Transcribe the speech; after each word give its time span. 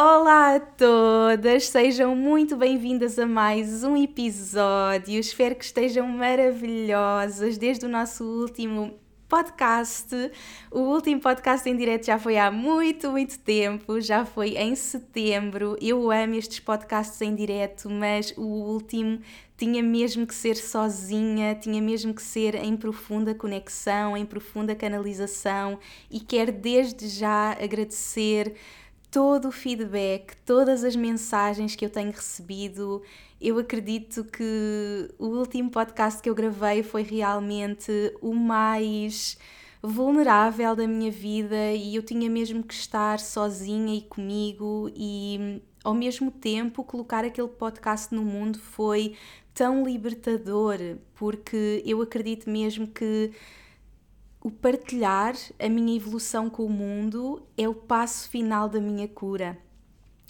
Olá 0.00 0.54
a 0.54 0.60
todas, 0.60 1.70
sejam 1.70 2.14
muito 2.14 2.56
bem-vindas 2.56 3.18
a 3.18 3.26
mais 3.26 3.82
um 3.82 3.96
episódio. 3.96 5.18
Espero 5.18 5.56
que 5.56 5.64
estejam 5.64 6.06
maravilhosas 6.06 7.58
desde 7.58 7.84
o 7.84 7.88
nosso 7.88 8.22
último 8.22 8.94
podcast. 9.28 10.14
O 10.70 10.82
último 10.82 11.20
podcast 11.20 11.68
em 11.68 11.76
direto 11.76 12.06
já 12.06 12.16
foi 12.16 12.38
há 12.38 12.48
muito, 12.48 13.10
muito 13.10 13.40
tempo, 13.40 14.00
já 14.00 14.24
foi 14.24 14.50
em 14.50 14.76
setembro. 14.76 15.76
Eu 15.80 16.12
amo 16.12 16.36
estes 16.36 16.60
podcasts 16.60 17.20
em 17.20 17.34
direto, 17.34 17.90
mas 17.90 18.32
o 18.36 18.46
último 18.46 19.18
tinha 19.56 19.82
mesmo 19.82 20.24
que 20.24 20.34
ser 20.34 20.54
sozinha, 20.54 21.56
tinha 21.56 21.82
mesmo 21.82 22.14
que 22.14 22.22
ser 22.22 22.54
em 22.54 22.76
profunda 22.76 23.34
conexão, 23.34 24.16
em 24.16 24.24
profunda 24.24 24.76
canalização 24.76 25.76
e 26.08 26.20
quero 26.20 26.52
desde 26.52 27.08
já 27.08 27.56
agradecer 27.60 28.54
todo 29.10 29.48
o 29.48 29.52
feedback, 29.52 30.36
todas 30.44 30.84
as 30.84 30.94
mensagens 30.94 31.74
que 31.74 31.84
eu 31.84 31.90
tenho 31.90 32.10
recebido. 32.10 33.02
Eu 33.40 33.58
acredito 33.58 34.24
que 34.24 35.08
o 35.18 35.26
último 35.26 35.70
podcast 35.70 36.20
que 36.20 36.28
eu 36.28 36.34
gravei 36.34 36.82
foi 36.82 37.02
realmente 37.02 38.14
o 38.20 38.34
mais 38.34 39.38
vulnerável 39.82 40.74
da 40.74 40.86
minha 40.86 41.10
vida 41.10 41.72
e 41.72 41.94
eu 41.94 42.02
tinha 42.02 42.28
mesmo 42.28 42.62
que 42.64 42.74
estar 42.74 43.20
sozinha 43.20 43.94
e 43.96 44.02
comigo 44.02 44.90
e 44.94 45.62
ao 45.84 45.94
mesmo 45.94 46.30
tempo 46.32 46.82
colocar 46.82 47.24
aquele 47.24 47.46
podcast 47.48 48.12
no 48.12 48.22
mundo 48.22 48.58
foi 48.58 49.14
tão 49.54 49.84
libertador 49.84 50.78
porque 51.14 51.80
eu 51.86 52.02
acredito 52.02 52.50
mesmo 52.50 52.88
que 52.88 53.30
o 54.48 54.50
partilhar 54.50 55.36
a 55.58 55.68
minha 55.68 55.94
evolução 55.94 56.48
com 56.48 56.64
o 56.64 56.70
mundo 56.70 57.46
é 57.54 57.68
o 57.68 57.74
passo 57.74 58.30
final 58.30 58.66
da 58.66 58.80
minha 58.80 59.06
cura. 59.06 59.58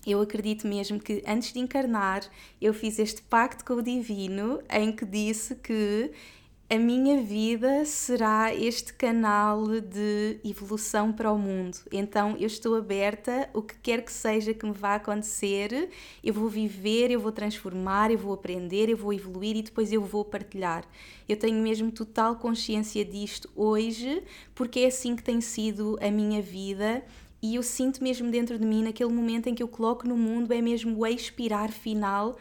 Eu 0.05 0.21
acredito 0.21 0.67
mesmo 0.67 0.99
que 0.99 1.23
antes 1.25 1.53
de 1.53 1.61
encarnar, 1.61 2.29
eu 2.61 2.75
fiz 2.75 2.99
este 2.99 3.23
pacto 3.23 3.65
com 3.65 3.75
o 3.75 3.83
divino 3.83 4.61
em 4.69 4.91
que 4.91 5.05
disse 5.05 5.55
que 5.55 6.11
a 6.71 6.79
minha 6.79 7.23
vida 7.23 7.87
será 7.87 8.55
este 8.55 8.93
canal 8.93 9.67
de 9.81 10.39
evolução 10.45 11.11
para 11.11 11.33
o 11.33 11.39
mundo. 11.39 11.79
Então 11.91 12.37
eu 12.39 12.47
estou 12.47 12.77
aberta, 12.77 13.49
o 13.55 13.63
que 13.63 13.75
quer 13.79 14.05
que 14.05 14.13
seja 14.13 14.53
que 14.53 14.67
me 14.67 14.73
vá 14.73 14.97
acontecer, 14.97 15.89
eu 16.23 16.35
vou 16.35 16.47
viver, 16.47 17.11
eu 17.11 17.21
vou 17.21 17.33
transformar, 17.33 18.11
eu 18.11 18.19
vou 18.19 18.35
aprender, 18.35 18.91
eu 18.91 18.99
vou 18.99 19.15
evoluir 19.15 19.57
e 19.57 19.63
depois 19.63 19.91
eu 19.91 20.03
vou 20.03 20.27
partilhar. 20.27 20.85
Eu 21.27 21.39
tenho 21.39 21.57
mesmo 21.63 21.91
total 21.91 22.37
consciência 22.37 23.03
disto 23.03 23.49
hoje, 23.57 24.23
porque 24.55 24.81
é 24.81 24.87
assim 24.89 25.17
que 25.17 25.23
tem 25.23 25.41
sido 25.41 25.99
a 26.03 26.11
minha 26.11 26.43
vida 26.43 27.03
e 27.41 27.55
eu 27.55 27.63
sinto 27.63 28.05
mesmo 28.05 28.31
dentro 28.31 28.59
de 28.59 28.67
mim, 28.67 28.83
naquele 28.83 29.11
momento 29.11 29.49
em 29.49 29.55
que 29.55 29.63
eu 29.63 29.69
coloco 29.69 30.07
no 30.07 30.19
mundo, 30.19 30.53
é 30.53 30.61
mesmo 30.61 30.99
o 30.99 31.07
expirar 31.07 31.73
final 31.73 32.37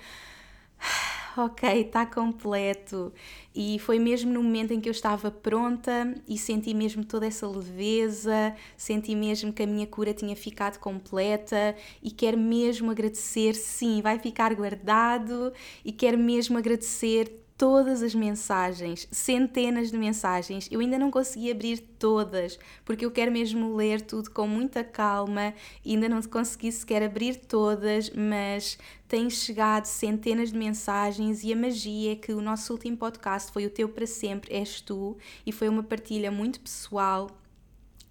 ok, 1.45 1.81
está 1.81 2.05
completo. 2.05 3.13
E 3.55 3.79
foi 3.79 3.99
mesmo 3.99 4.31
no 4.31 4.43
momento 4.43 4.73
em 4.73 4.79
que 4.79 4.89
eu 4.89 4.91
estava 4.91 5.31
pronta 5.31 6.13
e 6.27 6.37
senti 6.37 6.73
mesmo 6.73 7.03
toda 7.05 7.25
essa 7.25 7.47
leveza, 7.47 8.55
senti 8.75 9.15
mesmo 9.15 9.53
que 9.53 9.63
a 9.63 9.67
minha 9.67 9.87
cura 9.87 10.13
tinha 10.13 10.35
ficado 10.35 10.79
completa 10.79 11.75
e 12.01 12.11
quero 12.11 12.37
mesmo 12.37 12.91
agradecer, 12.91 13.55
sim, 13.55 14.01
vai 14.01 14.19
ficar 14.19 14.53
guardado 14.53 15.51
e 15.83 15.91
quero 15.91 16.17
mesmo 16.17 16.57
agradecer 16.57 17.46
todas 17.57 18.03
as 18.03 18.13
mensagens, 18.13 19.07
centenas 19.11 19.89
de 19.89 19.97
mensagens. 19.97 20.69
Eu 20.71 20.79
ainda 20.79 20.99
não 20.99 21.09
consegui 21.09 21.51
abrir 21.51 21.79
todas, 21.97 22.59
porque 22.85 23.03
eu 23.03 23.11
quero 23.11 23.31
mesmo 23.31 23.75
ler 23.75 24.01
tudo 24.01 24.29
com 24.29 24.47
muita 24.47 24.83
calma. 24.83 25.53
Ainda 25.85 26.07
não 26.07 26.21
consegui 26.21 26.71
sequer 26.71 27.01
abrir 27.01 27.35
todas, 27.35 28.11
mas 28.11 28.77
têm 29.07 29.29
chegado 29.29 29.85
centenas 29.85 30.51
de 30.51 30.57
mensagens 30.57 31.43
e 31.43 31.51
a 31.51 31.55
magia 31.55 32.11
é 32.11 32.15
que 32.15 32.31
o 32.31 32.41
nosso 32.41 32.73
último 32.73 32.95
podcast 32.95 33.51
foi 33.51 33.65
o 33.65 33.69
teu 33.69 33.89
para 33.89 34.05
sempre, 34.05 34.53
és 34.53 34.79
tu, 34.79 35.17
e 35.45 35.51
foi 35.51 35.67
uma 35.67 35.81
partilha 35.81 36.29
muito 36.29 36.59
pessoal 36.59 37.31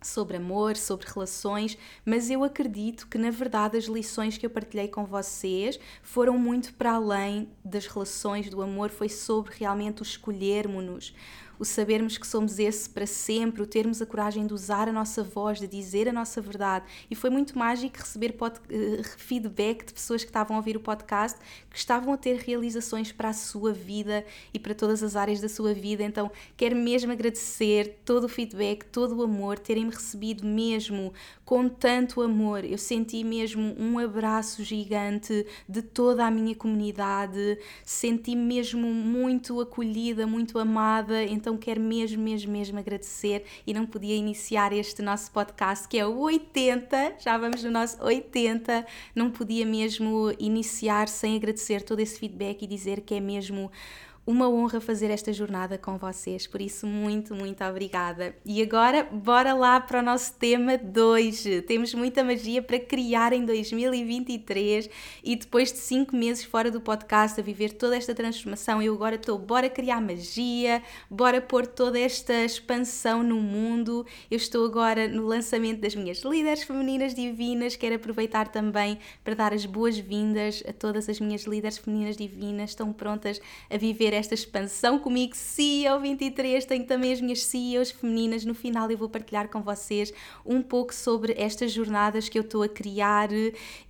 sobre 0.07 0.37
amor, 0.37 0.77
sobre 0.77 1.07
relações, 1.07 1.77
mas 2.05 2.31
eu 2.31 2.45
acredito 2.45 3.07
que 3.09 3.19
na 3.19 3.31
verdade 3.31 3.77
as 3.77 3.85
lições 3.85 4.39
que 4.39 4.47
eu 4.47 4.51
partilhei 4.51 4.89
com 4.89 5.05
vocês 5.05 5.79
foram 6.03 6.39
muito 6.39 6.73
para 6.75 6.93
além 6.93 7.49
das 7.65 7.87
relações 7.87 8.49
do 8.49 8.63
amor, 8.63 8.91
foi 8.91 9.09
sobre 9.09 9.55
realmente 9.59 10.03
o 10.03 10.05
escolhermos-nos, 10.05 11.15
o 11.59 11.65
sabermos 11.65 12.19
que 12.19 12.27
somos 12.27 12.59
esse 12.59 12.89
para 12.89 13.07
sempre, 13.07 13.63
o 13.63 13.67
termos 13.67 14.01
a 14.03 14.07
coragem 14.07 14.47
de 14.47 14.55
usar 14.55 14.89
a 14.89 14.93
nossa 14.93 15.23
voz, 15.23 15.59
de 15.59 15.67
dizer 15.67 16.09
a 16.09 16.13
nossa 16.13 16.41
verdade. 16.41 16.85
E 17.11 17.15
foi 17.15 17.31
muito 17.31 17.59
mágico 17.59 17.99
receber 17.99 18.33
pod, 18.33 18.59
uh, 18.59 19.05
feedback 19.17 19.87
de 19.87 19.93
pessoas 19.95 20.23
que 20.23 20.31
estavam 20.31 20.57
a 20.57 20.59
ouvir 20.59 20.77
o 20.77 20.81
podcast, 20.81 21.39
que 21.71 21.77
estavam 21.77 22.13
a 22.13 22.17
ter 22.17 22.37
realizações 22.37 23.13
para 23.13 23.31
a 23.31 23.33
sua 23.33 23.73
vida 23.73 24.25
e 24.53 24.59
para 24.59 24.75
todas 24.75 25.03
as 25.03 25.17
áreas 25.17 25.41
da 25.41 25.49
sua 25.49 25.73
vida. 25.73 26.03
Então, 26.03 26.31
quero 26.57 26.77
mesmo 26.77 27.13
agradecer 27.13 28.01
todo 28.05 28.25
o 28.25 28.29
feedback, 28.29 28.85
todo 28.87 29.17
o 29.17 29.23
amor, 29.23 29.59
terem-me 29.59 29.91
recebido 29.91 30.47
mesmo 30.47 31.13
com 31.47 31.69
tanto 31.69 32.21
amor. 32.21 32.65
Eu 32.65 32.77
senti 32.77 33.23
mesmo 33.23 33.75
um 33.79 34.01
abraço 34.01 34.65
gigante 34.65 35.47
de 35.69 35.81
toda 35.81 36.27
a 36.27 36.31
minha 36.31 36.57
comunidade, 36.57 37.59
senti 37.85 38.35
mesmo 38.35 38.89
muito 38.89 39.61
acolhida, 39.61 40.27
muito 40.27 40.59
amada. 40.59 41.23
Então, 41.23 41.57
quero 41.57 41.81
mesmo, 41.81 42.21
mesmo, 42.21 42.53
mesmo 42.53 42.79
agradecer 42.81 43.45
e 43.65 43.73
não 43.73 43.87
podia 43.87 44.17
iniciar 44.17 44.73
este 44.73 45.01
nosso 45.01 45.31
podcast 45.31 45.87
que 45.87 45.97
é 45.97 46.05
o 46.05 46.19
80, 46.19 47.15
já 47.21 47.39
vamos 47.39 47.63
no 47.63 47.71
nosso 47.71 48.03
80, 48.05 48.85
não 49.15 49.31
podia 49.31 49.65
mesmo 49.65 50.35
iniciar 50.41 51.07
sem 51.07 51.37
agradecer 51.37 51.83
todo 51.83 52.01
esse 52.01 52.19
feedback 52.19 52.63
e 52.63 52.67
dizer 52.67 53.03
que 53.03 53.15
é 53.15 53.21
mesmo 53.21 53.71
uma 54.27 54.49
honra 54.49 54.81
fazer 54.81 55.09
esta 55.09 55.33
jornada 55.33 55.79
com 55.79 55.97
vocês, 55.97 56.49
por 56.49 56.61
isso 56.61 56.85
muito, 56.85 57.33
muito 57.33 57.63
obrigada. 57.63 58.35
E 58.45 58.61
agora, 58.61 59.05
bora 59.05 59.55
lá 59.55 59.81
para 59.81 60.01
o 60.01 60.03
nosso 60.03 60.35
tema 60.35 60.77
2. 60.77 61.45
Temos 61.65 61.95
muita 61.95 62.25
magia 62.25 62.61
para 62.61 62.81
criar 62.81 63.33
em 63.33 63.45
2023 63.45 64.91
e 65.23 65.37
depois 65.37 65.73
de 65.73 65.79
5 65.79 66.17
meses 66.17 66.43
fora 66.45 66.73
do 66.73 66.81
podcast 66.81 67.39
a 67.41 67.43
viver 67.43 67.75
toda 67.75 67.97
esta 67.97 68.15
transformação, 68.15 68.83
eu 68.83 68.95
agora 68.95 69.15
estou, 69.15 69.39
bora 69.39 69.71
criar 69.71 70.01
magia, 70.01 70.83
bora 71.09 71.41
pôr 71.41 71.65
toda 71.65 71.97
esta 71.97 72.45
expansão 72.45 73.23
no 73.23 73.37
mundo. 73.37 74.05
Eu 74.29 74.39
estou 74.39 74.67
agora 74.67 75.07
no 75.07 75.25
lançamento 75.25 75.81
das 75.81 75.95
minhas 75.95 76.23
líderes 76.23 76.65
femininas 76.65 77.15
divinas, 77.15 77.77
quero 77.77 77.95
aproveitar 77.95 78.49
também 78.49 78.99
para 79.23 79.35
dar 79.35 79.53
as 79.53 79.65
boas-vindas 79.65 80.65
a 80.69 80.73
todas 80.73 81.09
as 81.09 81.21
minhas 81.21 81.45
líderes 81.45 81.79
femininas 81.79 82.17
divinas, 82.17 82.71
estão 82.71 82.93
prontas 82.93 83.41
a 83.71 83.77
viver 83.77 84.16
esta 84.17 84.35
expansão 84.35 84.99
comigo, 84.99 85.35
CEO 85.37 86.01
23. 86.01 86.65
Tenho 86.65 86.85
também 86.85 87.13
as 87.13 87.21
minhas 87.21 87.45
CEOs 87.45 87.91
femininas. 87.91 88.45
No 88.45 88.55
final, 88.55 88.91
eu 88.91 88.99
vou 88.99 89.09
partilhar 89.09 89.49
com 89.49 89.63
vocês 89.63 90.13
um 90.45 90.63
pouco 90.63 90.95
sobre 90.95 91.35
estas 91.37 91.73
jornadas 91.73 92.29
que 92.29 92.39
eu 92.39 92.43
estou 92.43 92.63
a 92.63 92.69
criar 92.69 93.29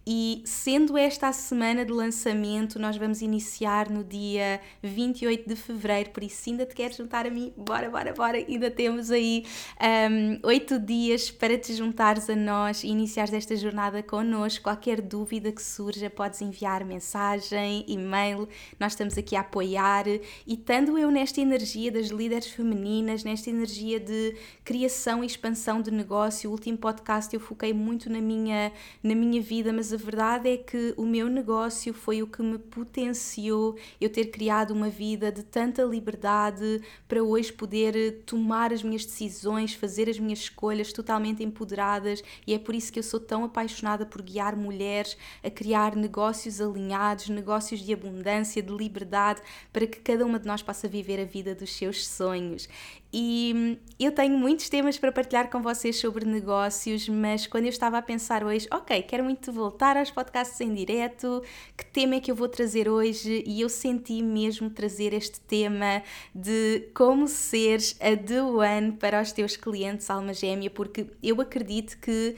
E 0.08 0.41
sendo 0.44 0.97
esta 0.97 1.26
a 1.26 1.32
semana 1.32 1.85
de 1.85 1.91
lançamento, 1.91 2.79
nós 2.79 2.97
vamos 2.97 3.23
iniciar 3.23 3.91
no 3.91 4.05
dia 4.05 4.61
28 4.81 5.49
de 5.49 5.56
fevereiro, 5.56 6.11
por 6.11 6.23
isso, 6.23 6.37
se 6.37 6.50
ainda 6.50 6.64
te 6.64 6.76
queres 6.76 6.97
juntar 6.97 7.26
a 7.26 7.31
mim, 7.31 7.53
bora, 7.56 7.91
bora, 7.91 8.12
bora, 8.12 8.38
ainda 8.38 8.70
temos 8.70 9.11
aí 9.11 9.44
um, 9.82 10.47
oito 10.47 10.79
dias 10.79 11.29
para 11.29 11.58
te 11.58 11.75
juntares 11.75 12.31
a 12.31 12.37
nós 12.37 12.85
e 12.85 12.87
iniciares 12.87 13.35
esta 13.35 13.56
jornada 13.56 14.00
connosco. 14.00 14.62
Qualquer 14.62 15.00
dúvida 15.00 15.50
que 15.50 15.61
surja, 15.61 16.08
podes 16.08 16.41
enviar 16.41 16.85
mensagem, 16.85 17.85
e-mail, 17.88 18.49
nós 18.79 18.93
estamos 18.93 19.19
aqui 19.19 19.35
a 19.35 19.41
apoiar 19.41 20.06
e 20.06 20.23
estando 20.47 20.97
eu 20.97 21.11
nesta 21.11 21.41
energia 21.41 21.91
das 21.91 22.11
líderes 22.11 22.47
femininas, 22.47 23.25
nesta 23.25 23.50
energia 23.50 23.99
de 23.99 24.37
criação 24.62 25.25
e 25.25 25.26
expansão 25.26 25.82
de 25.82 25.91
negócio, 25.91 26.49
o 26.49 26.53
último 26.53 26.79
podcast 26.79 27.35
eu 27.35 27.41
foquei 27.41 27.73
muito 27.73 28.08
na 28.08 28.20
minha, 28.20 28.70
na 29.03 29.14
minha 29.17 29.43
vida, 29.43 29.73
mas 29.73 29.95
a 29.96 29.98
verdade 29.98 30.50
é 30.50 30.58
que 30.58 30.93
o 30.98 31.06
meu 31.06 31.26
negócio 31.26 31.94
foi 31.94 32.22
o 32.22 32.26
que 32.26 32.43
me 32.43 32.58
potenciou 32.58 33.76
eu 33.98 34.10
ter 34.10 34.26
criado 34.26 34.72
uma 34.72 34.90
vida 34.90 35.32
de 35.32 35.43
tanta 35.43 35.82
liberdade 35.82 36.82
para 37.08 37.22
hoje 37.22 37.50
poder 37.50 38.22
tomar 38.26 38.75
as 38.75 38.82
minhas 38.82 39.06
decisões, 39.06 39.72
fazer 39.72 40.08
as 40.10 40.19
minhas 40.19 40.40
escolhas 40.40 40.93
totalmente 40.93 41.43
empoderadas 41.43 42.22
e 42.46 42.52
é 42.52 42.58
por 42.58 42.75
isso 42.75 42.93
que 42.93 42.98
eu 42.98 43.02
sou 43.02 43.19
tão 43.19 43.44
apaixonada 43.44 44.04
por 44.04 44.20
guiar 44.20 44.54
mulheres 44.54 45.16
a 45.43 45.48
criar 45.50 45.96
negócios 45.96 46.60
alinhados, 46.60 47.31
negócios 47.31 47.81
de 47.81 47.94
abundância, 47.94 48.62
de 48.62 48.72
liberdade, 48.72 49.40
para 49.72 49.87
que 49.87 49.98
cada 50.00 50.26
uma 50.26 50.38
de 50.38 50.46
nós 50.46 50.62
possa 50.62 50.87
viver 50.87 51.19
a 51.19 51.25
vida 51.25 51.54
dos 51.54 51.72
seus 51.75 52.06
sonhos. 52.06 52.69
E 53.12 53.79
eu 53.99 54.12
tenho 54.12 54.37
muitos 54.37 54.69
temas 54.69 54.99
para 54.99 55.11
partilhar 55.11 55.49
com 55.49 55.62
vocês 55.62 55.97
sobre 55.99 56.25
negócios, 56.25 57.08
mas 57.08 57.47
quando 57.47 57.64
eu 57.64 57.70
estava 57.70 57.99
a 57.99 58.03
pensar 58.03 58.44
hoje, 58.44 58.67
ok, 58.70 59.00
quero 59.03 59.25
muito 59.25 59.53
voltar 59.53 59.97
aos 59.97 60.11
podcasts 60.11 60.61
em 60.61 60.75
direto, 60.75 61.43
que 61.76 61.85
tema 61.87 62.17
é 62.17 62.20
que 62.20 62.31
eu 62.31 62.35
vou 62.35 62.49
trazer 62.49 62.88
hoje? 62.88 63.43
E 63.47 63.61
eu 63.61 63.69
senti 63.69 64.23
mesmo 64.23 64.69
trazer 64.69 65.14
este 65.14 65.41
tema 65.41 66.03
de 66.35 66.88
como 66.94 67.26
seres 67.26 67.97
a 68.00 68.17
The 68.17 68.43
One 68.43 68.93
para 68.93 69.23
os 69.23 69.32
teus 69.32 69.56
clientes 69.56 70.11
alma 70.11 70.35
gêmea, 70.35 70.69
porque 70.69 71.06
eu 71.23 71.41
acredito 71.41 71.99
que 71.99 72.37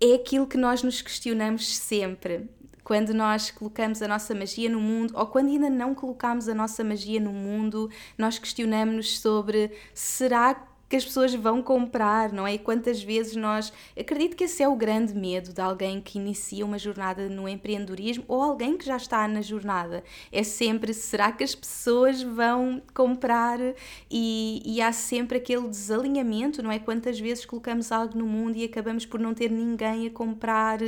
é 0.00 0.14
aquilo 0.14 0.46
que 0.46 0.56
nós 0.56 0.82
nos 0.82 1.02
questionamos 1.02 1.76
sempre 1.76 2.48
quando 2.86 3.12
nós 3.12 3.50
colocamos 3.50 4.00
a 4.00 4.06
nossa 4.06 4.32
magia 4.32 4.70
no 4.70 4.78
mundo, 4.78 5.12
ou 5.16 5.26
quando 5.26 5.48
ainda 5.48 5.68
não 5.68 5.92
colocamos 5.92 6.48
a 6.48 6.54
nossa 6.54 6.84
magia 6.84 7.18
no 7.18 7.32
mundo, 7.32 7.90
nós 8.16 8.38
questionamos-nos 8.38 9.18
sobre 9.18 9.72
será 9.92 10.54
que 10.54 10.75
as 10.94 11.04
pessoas 11.04 11.34
vão 11.34 11.60
comprar, 11.60 12.32
não 12.32 12.46
é? 12.46 12.54
E 12.54 12.58
quantas 12.58 13.02
vezes 13.02 13.34
nós. 13.34 13.72
Acredito 13.98 14.36
que 14.36 14.44
esse 14.44 14.62
é 14.62 14.68
o 14.68 14.76
grande 14.76 15.12
medo 15.14 15.52
de 15.52 15.60
alguém 15.60 16.00
que 16.00 16.18
inicia 16.18 16.64
uma 16.64 16.78
jornada 16.78 17.28
no 17.28 17.48
empreendedorismo 17.48 18.24
ou 18.28 18.40
alguém 18.40 18.76
que 18.76 18.86
já 18.86 18.96
está 18.96 19.26
na 19.26 19.42
jornada. 19.42 20.04
É 20.30 20.44
sempre: 20.44 20.94
será 20.94 21.32
que 21.32 21.42
as 21.42 21.54
pessoas 21.54 22.22
vão 22.22 22.80
comprar? 22.94 23.58
E, 24.08 24.62
e 24.64 24.80
há 24.80 24.92
sempre 24.92 25.38
aquele 25.38 25.68
desalinhamento, 25.68 26.62
não 26.62 26.70
é? 26.70 26.78
Quantas 26.78 27.18
vezes 27.18 27.44
colocamos 27.44 27.90
algo 27.90 28.16
no 28.16 28.26
mundo 28.26 28.56
e 28.56 28.64
acabamos 28.64 29.04
por 29.04 29.18
não 29.18 29.34
ter 29.34 29.50
ninguém 29.50 30.06
a 30.06 30.10
comprar 30.10 30.78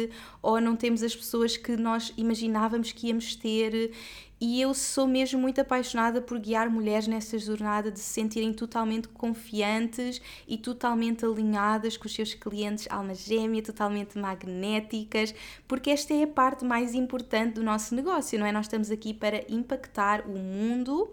ou 0.41 0.61
não 0.61 0.77
temos 0.77 1.03
as 1.03 1.17
pessoas 1.17 1.57
que 1.57 1.77
nós 1.77 2.13
imaginávamos 2.17 2.93
que 2.93 3.09
íamos 3.09 3.35
ter 3.35 3.91
e 4.41 4.61
eu 4.61 4.73
sou 4.73 5.07
mesmo 5.07 5.41
muito 5.41 5.61
apaixonada 5.61 6.23
por 6.23 6.39
guiar 6.39 6.71
mulheres 6.71 7.09
nessa 7.09 7.39
jornada 7.39 7.91
de 7.91 7.99
se 7.99 8.07
sentirem 8.07 8.53
totalmente 8.53 9.09
confiantes 9.09 10.21
e 10.47 10.57
totalmente 10.57 11.25
alinhadas 11.25 11.97
com 11.97 12.07
os 12.07 12.15
seus 12.15 12.35
clientes 12.35 12.87
alma 12.91 13.15
gêmea, 13.15 13.63
totalmente 13.63 14.19
magnéticas, 14.19 15.35
porque 15.67 15.91
esta 15.91 16.15
é 16.15 16.23
a 16.23 16.29
parte 16.29 16.65
mais 16.65 16.95
importante 16.95 17.55
do 17.55 17.63
nosso 17.63 17.95
negócio, 17.95 18.39
não 18.39 18.47
é? 18.47 18.53
Nós 18.53 18.67
estamos 18.67 18.91
aqui 18.91 19.13
para 19.13 19.45
impactar 19.49 20.25
o 20.29 20.39
mundo 20.39 21.11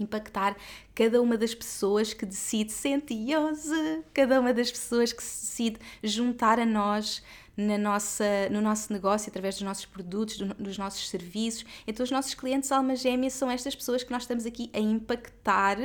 impactar 0.00 0.56
cada 0.92 1.20
uma 1.22 1.36
das 1.36 1.54
pessoas 1.54 2.12
que 2.12 2.26
decide 2.26 2.72
sentir-se, 2.72 4.02
cada 4.12 4.40
uma 4.40 4.52
das 4.52 4.70
pessoas 4.70 5.12
que 5.12 5.22
se 5.22 5.70
decide 5.70 5.78
juntar 6.02 6.58
a 6.58 6.66
nós 6.66 7.22
na 7.56 7.78
nossa, 7.78 8.48
no 8.50 8.60
nosso 8.60 8.92
negócio, 8.92 9.30
através 9.30 9.56
dos 9.56 9.62
nossos 9.62 9.86
produtos, 9.86 10.38
do, 10.38 10.54
dos 10.54 10.76
nossos 10.78 11.08
serviços. 11.08 11.64
Então, 11.86 12.02
os 12.02 12.10
nossos 12.10 12.34
clientes 12.34 12.70
alma 12.72 12.96
gêmea 12.96 13.30
são 13.30 13.50
estas 13.50 13.74
pessoas 13.74 14.02
que 14.02 14.10
nós 14.10 14.22
estamos 14.22 14.44
aqui 14.46 14.70
a 14.72 14.78
impactar 14.78 15.78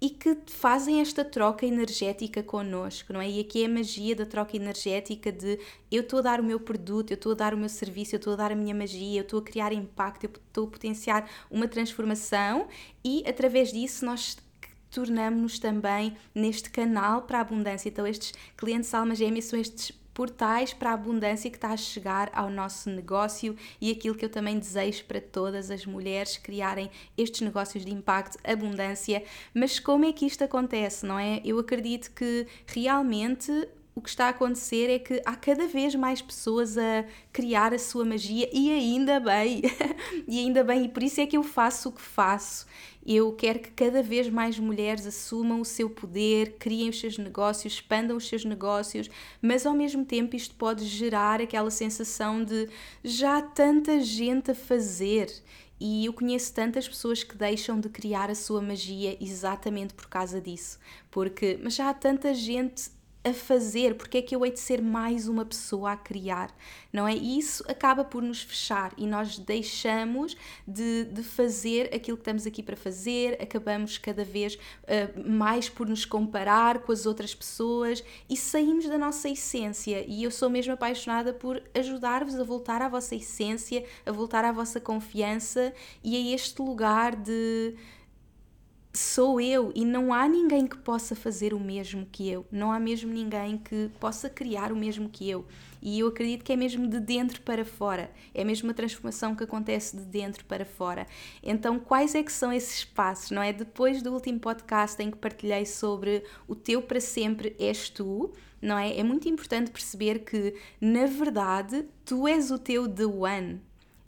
e 0.00 0.10
que 0.10 0.36
fazem 0.46 1.00
esta 1.00 1.24
troca 1.24 1.66
energética 1.66 2.42
connosco, 2.42 3.12
não 3.12 3.20
é? 3.20 3.28
E 3.28 3.40
aqui 3.40 3.62
é 3.62 3.66
a 3.66 3.68
magia 3.68 4.16
da 4.16 4.26
troca 4.26 4.56
energética 4.56 5.30
de 5.30 5.58
eu 5.90 6.02
estou 6.02 6.20
a 6.20 6.22
dar 6.22 6.40
o 6.40 6.44
meu 6.44 6.60
produto, 6.60 7.10
eu 7.10 7.16
estou 7.16 7.32
a 7.32 7.34
dar 7.34 7.54
o 7.54 7.58
meu 7.58 7.68
serviço, 7.68 8.14
eu 8.14 8.18
estou 8.18 8.32
a 8.32 8.36
dar 8.36 8.52
a 8.52 8.54
minha 8.54 8.74
magia, 8.74 9.20
eu 9.20 9.22
estou 9.22 9.40
a 9.40 9.42
criar 9.42 9.72
impacto, 9.72 10.24
eu 10.24 10.30
estou 10.30 10.66
a 10.66 10.70
potenciar 10.70 11.28
uma 11.50 11.68
transformação 11.68 12.68
e 13.04 13.22
através 13.26 13.72
disso 13.72 14.04
nós 14.04 14.36
tornamos-nos 14.90 15.58
também 15.58 16.16
neste 16.34 16.68
canal 16.70 17.22
para 17.22 17.38
a 17.38 17.40
abundância. 17.42 17.88
Então, 17.88 18.06
estes 18.06 18.32
clientes 18.56 18.92
alma 18.92 19.14
gêmea 19.14 19.40
são 19.40 19.58
estes 19.58 19.92
portais 20.20 20.74
para 20.74 20.90
a 20.90 20.92
abundância 20.92 21.50
que 21.50 21.56
está 21.56 21.70
a 21.70 21.76
chegar 21.78 22.28
ao 22.34 22.50
nosso 22.50 22.90
negócio 22.90 23.56
e 23.80 23.90
aquilo 23.90 24.14
que 24.14 24.22
eu 24.22 24.28
também 24.28 24.58
desejo 24.58 25.02
para 25.06 25.18
todas 25.18 25.70
as 25.70 25.86
mulheres 25.86 26.36
criarem 26.36 26.90
estes 27.16 27.40
negócios 27.40 27.86
de 27.86 27.90
impacto, 27.90 28.36
abundância. 28.44 29.24
Mas 29.54 29.80
como 29.80 30.04
é 30.04 30.12
que 30.12 30.26
isto 30.26 30.44
acontece, 30.44 31.06
não 31.06 31.18
é? 31.18 31.40
Eu 31.42 31.58
acredito 31.58 32.10
que 32.10 32.46
realmente 32.66 33.50
o 33.94 34.02
que 34.02 34.10
está 34.10 34.26
a 34.26 34.28
acontecer 34.28 34.90
é 34.90 34.98
que 34.98 35.22
há 35.24 35.34
cada 35.34 35.66
vez 35.66 35.94
mais 35.94 36.20
pessoas 36.20 36.76
a 36.76 37.06
criar 37.32 37.72
a 37.72 37.78
sua 37.78 38.04
magia 38.04 38.46
e 38.52 38.70
ainda 38.70 39.18
bem, 39.20 39.62
e 40.28 40.38
ainda 40.38 40.62
bem, 40.62 40.84
e 40.84 40.88
por 40.90 41.02
isso 41.02 41.18
é 41.22 41.26
que 41.26 41.38
eu 41.38 41.42
faço 41.42 41.88
o 41.88 41.92
que 41.92 42.02
faço. 42.02 42.66
Eu 43.04 43.32
quero 43.32 43.60
que 43.60 43.70
cada 43.70 44.02
vez 44.02 44.28
mais 44.28 44.58
mulheres 44.58 45.06
assumam 45.06 45.60
o 45.60 45.64
seu 45.64 45.88
poder, 45.88 46.56
criem 46.58 46.90
os 46.90 47.00
seus 47.00 47.16
negócios, 47.16 47.74
expandam 47.74 48.16
os 48.16 48.28
seus 48.28 48.44
negócios, 48.44 49.08
mas 49.40 49.64
ao 49.64 49.74
mesmo 49.74 50.04
tempo 50.04 50.36
isto 50.36 50.54
pode 50.54 50.84
gerar 50.84 51.40
aquela 51.40 51.70
sensação 51.70 52.44
de 52.44 52.68
já 53.02 53.38
há 53.38 53.42
tanta 53.42 54.00
gente 54.00 54.50
a 54.50 54.54
fazer. 54.54 55.32
E 55.80 56.04
eu 56.04 56.12
conheço 56.12 56.52
tantas 56.52 56.86
pessoas 56.86 57.24
que 57.24 57.34
deixam 57.34 57.80
de 57.80 57.88
criar 57.88 58.28
a 58.28 58.34
sua 58.34 58.60
magia 58.60 59.16
exatamente 59.18 59.94
por 59.94 60.08
causa 60.08 60.38
disso. 60.38 60.78
Porque, 61.10 61.58
mas 61.62 61.74
já 61.74 61.88
há 61.88 61.94
tanta 61.94 62.34
gente 62.34 62.90
a 63.22 63.34
fazer, 63.34 63.96
porque 63.96 64.18
é 64.18 64.22
que 64.22 64.34
eu 64.34 64.44
hei 64.44 64.50
de 64.50 64.60
ser 64.60 64.80
mais 64.80 65.28
uma 65.28 65.44
pessoa 65.44 65.92
a 65.92 65.96
criar, 65.96 66.50
não 66.90 67.06
é? 67.06 67.14
E 67.14 67.38
isso 67.38 67.62
acaba 67.68 68.02
por 68.02 68.22
nos 68.22 68.40
fechar 68.40 68.94
e 68.96 69.06
nós 69.06 69.38
deixamos 69.38 70.34
de, 70.66 71.04
de 71.04 71.22
fazer 71.22 71.94
aquilo 71.94 72.16
que 72.16 72.22
estamos 72.22 72.46
aqui 72.46 72.62
para 72.62 72.76
fazer, 72.76 73.36
acabamos 73.40 73.98
cada 73.98 74.24
vez 74.24 74.54
uh, 74.54 75.30
mais 75.30 75.68
por 75.68 75.86
nos 75.86 76.06
comparar 76.06 76.78
com 76.78 76.92
as 76.92 77.04
outras 77.04 77.34
pessoas 77.34 78.02
e 78.28 78.36
saímos 78.36 78.88
da 78.88 78.96
nossa 78.96 79.28
essência. 79.28 80.02
E 80.08 80.22
eu 80.22 80.30
sou 80.30 80.48
mesmo 80.48 80.72
apaixonada 80.72 81.34
por 81.34 81.62
ajudar-vos 81.74 82.40
a 82.40 82.44
voltar 82.44 82.80
à 82.80 82.88
vossa 82.88 83.14
essência, 83.14 83.84
a 84.06 84.12
voltar 84.12 84.46
à 84.46 84.52
vossa 84.52 84.80
confiança 84.80 85.74
e 86.02 86.16
a 86.16 86.34
este 86.34 86.62
lugar 86.62 87.14
de 87.14 87.74
sou 88.92 89.40
eu 89.40 89.70
e 89.74 89.84
não 89.84 90.12
há 90.12 90.26
ninguém 90.26 90.66
que 90.66 90.76
possa 90.76 91.14
fazer 91.14 91.54
o 91.54 91.60
mesmo 91.60 92.06
que 92.10 92.28
eu, 92.28 92.44
não 92.50 92.72
há 92.72 92.80
mesmo 92.80 93.12
ninguém 93.12 93.56
que 93.56 93.90
possa 94.00 94.28
criar 94.28 94.72
o 94.72 94.76
mesmo 94.76 95.08
que 95.08 95.28
eu. 95.28 95.46
E 95.82 96.00
eu 96.00 96.08
acredito 96.08 96.44
que 96.44 96.52
é 96.52 96.56
mesmo 96.56 96.86
de 96.86 97.00
dentro 97.00 97.40
para 97.40 97.64
fora, 97.64 98.10
é 98.34 98.44
mesmo 98.44 98.68
uma 98.68 98.74
transformação 98.74 99.34
que 99.34 99.44
acontece 99.44 99.96
de 99.96 100.04
dentro 100.04 100.44
para 100.44 100.64
fora. 100.64 101.06
Então, 101.42 101.78
quais 101.78 102.14
é 102.14 102.22
que 102.22 102.32
são 102.32 102.52
esses 102.52 102.84
passos, 102.84 103.30
não 103.30 103.42
é? 103.42 103.52
Depois 103.52 104.02
do 104.02 104.12
último 104.12 104.38
podcast 104.40 105.00
em 105.02 105.10
que 105.10 105.16
partilhei 105.16 105.64
sobre 105.64 106.22
o 106.46 106.54
teu 106.54 106.82
para 106.82 107.00
sempre 107.00 107.56
és 107.58 107.88
tu, 107.88 108.30
não 108.60 108.76
é? 108.76 108.98
É 108.98 109.02
muito 109.02 109.28
importante 109.28 109.70
perceber 109.70 110.18
que, 110.18 110.54
na 110.80 111.06
verdade, 111.06 111.86
tu 112.04 112.28
és 112.28 112.50
o 112.50 112.58
teu 112.58 112.86
the 112.86 113.06
one, 113.06 113.62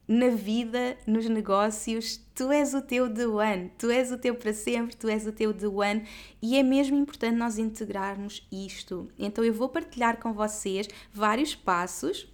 na 0.07 0.29
vida, 0.29 0.99
nos 1.07 1.27
negócios, 1.27 2.21
tu 2.35 2.51
és 2.51 2.75
o 2.75 2.81
teu 2.81 3.13
the 3.13 3.27
one, 3.27 3.71
tu 3.79 3.91
és 3.91 4.11
o 4.11 4.19
teu 4.19 4.35
para 4.35 4.53
sempre, 4.53 4.97
tu 4.97 5.09
és 5.09 5.27
o 5.27 5.33
teu 5.33 5.53
the 5.53 5.67
one 5.67 6.05
e 6.41 6.57
é 6.57 6.63
mesmo 6.63 6.97
importante 6.97 7.37
nós 7.37 7.59
integrarmos 7.59 8.47
isto. 8.51 9.09
Então 9.19 9.45
eu 9.45 9.53
vou 9.53 9.69
partilhar 9.69 10.19
com 10.19 10.33
vocês 10.33 10.89
vários 11.13 11.55
passos. 11.55 12.29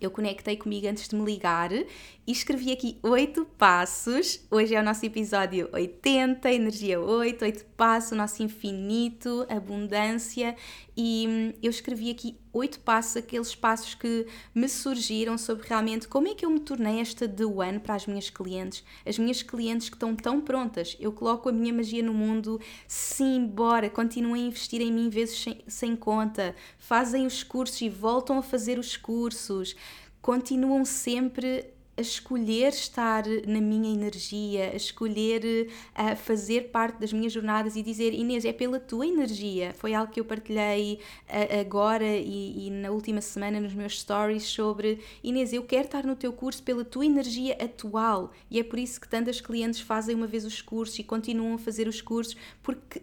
Eu 0.00 0.10
conectei 0.10 0.56
comigo 0.56 0.86
antes 0.86 1.08
de 1.08 1.16
me 1.16 1.24
ligar 1.24 1.72
e 1.72 1.86
escrevi 2.26 2.72
aqui 2.72 2.98
oito 3.02 3.46
passos. 3.56 4.44
Hoje 4.50 4.74
é 4.74 4.80
o 4.80 4.84
nosso 4.84 5.06
episódio 5.06 5.70
80, 5.72 6.50
energia 6.52 7.00
8, 7.00 7.42
oito 7.42 7.64
passos, 7.76 8.12
o 8.12 8.16
nosso 8.16 8.42
infinito, 8.42 9.46
abundância. 9.48 10.54
E 10.94 11.26
hum, 11.26 11.52
eu 11.62 11.70
escrevi 11.70 12.10
aqui 12.10 12.36
oito 12.54 12.80
passos, 12.80 13.16
aqueles 13.16 13.54
passos 13.54 13.94
que 13.94 14.26
me 14.54 14.68
surgiram 14.68 15.36
sobre 15.36 15.68
realmente 15.68 16.08
como 16.08 16.28
é 16.28 16.34
que 16.34 16.46
eu 16.46 16.50
me 16.50 16.60
tornei 16.60 17.00
esta 17.00 17.28
The 17.28 17.44
One 17.44 17.80
para 17.80 17.96
as 17.96 18.06
minhas 18.06 18.30
clientes. 18.30 18.84
As 19.04 19.18
minhas 19.18 19.42
clientes 19.42 19.88
que 19.88 19.96
estão 19.96 20.14
tão 20.14 20.40
prontas. 20.40 20.96
Eu 20.98 21.12
coloco 21.12 21.48
a 21.48 21.52
minha 21.52 21.74
magia 21.74 22.02
no 22.02 22.14
mundo, 22.14 22.60
sim, 22.86 23.44
bora, 23.44 23.90
continuem 23.90 24.44
a 24.44 24.46
investir 24.46 24.80
em 24.80 24.92
mim 24.92 25.10
vezes 25.10 25.42
sem, 25.42 25.58
sem 25.66 25.96
conta, 25.96 26.54
fazem 26.78 27.26
os 27.26 27.42
cursos 27.42 27.80
e 27.82 27.88
voltam 27.88 28.38
a 28.38 28.42
fazer 28.42 28.78
os 28.78 28.96
cursos 28.96 29.76
continuam 30.24 30.86
sempre 30.86 31.66
a 31.96 32.00
escolher 32.00 32.68
estar 32.68 33.24
na 33.46 33.60
minha 33.60 33.92
energia, 33.92 34.70
a 34.72 34.76
escolher 34.76 35.68
uh, 35.92 36.16
fazer 36.16 36.70
parte 36.70 36.98
das 36.98 37.12
minhas 37.12 37.32
jornadas 37.32 37.76
e 37.76 37.82
dizer 37.82 38.12
Inês, 38.12 38.44
é 38.44 38.52
pela 38.52 38.80
tua 38.80 39.06
energia. 39.06 39.72
Foi 39.74 39.94
algo 39.94 40.12
que 40.12 40.20
eu 40.20 40.24
partilhei 40.24 41.00
uh, 41.28 41.60
agora 41.60 42.04
e, 42.04 42.66
e, 42.66 42.70
na 42.70 42.90
última 42.90 43.20
semana 43.20 43.60
nos 43.60 43.74
meus 43.74 44.00
stories 44.00 44.42
sobre 44.44 45.00
Inês, 45.22 45.52
eu 45.52 45.62
quero 45.62 45.84
estar 45.84 46.04
no 46.04 46.16
teu 46.16 46.32
curso 46.32 46.62
pela 46.62 46.84
tua 46.84 47.06
energia 47.06 47.56
atual 47.60 48.32
e 48.50 48.58
é 48.58 48.64
por 48.64 48.78
isso 48.78 49.00
que 49.00 49.08
tantas 49.08 49.40
clientes 49.40 49.80
fazem 49.80 50.14
uma 50.14 50.26
vez 50.26 50.44
os 50.44 50.60
cursos 50.60 50.98
e 50.98 51.04
continuam 51.04 51.54
a 51.54 51.58
fazer 51.58 51.86
os 51.86 52.00
cursos 52.00 52.36
porque 52.62 53.02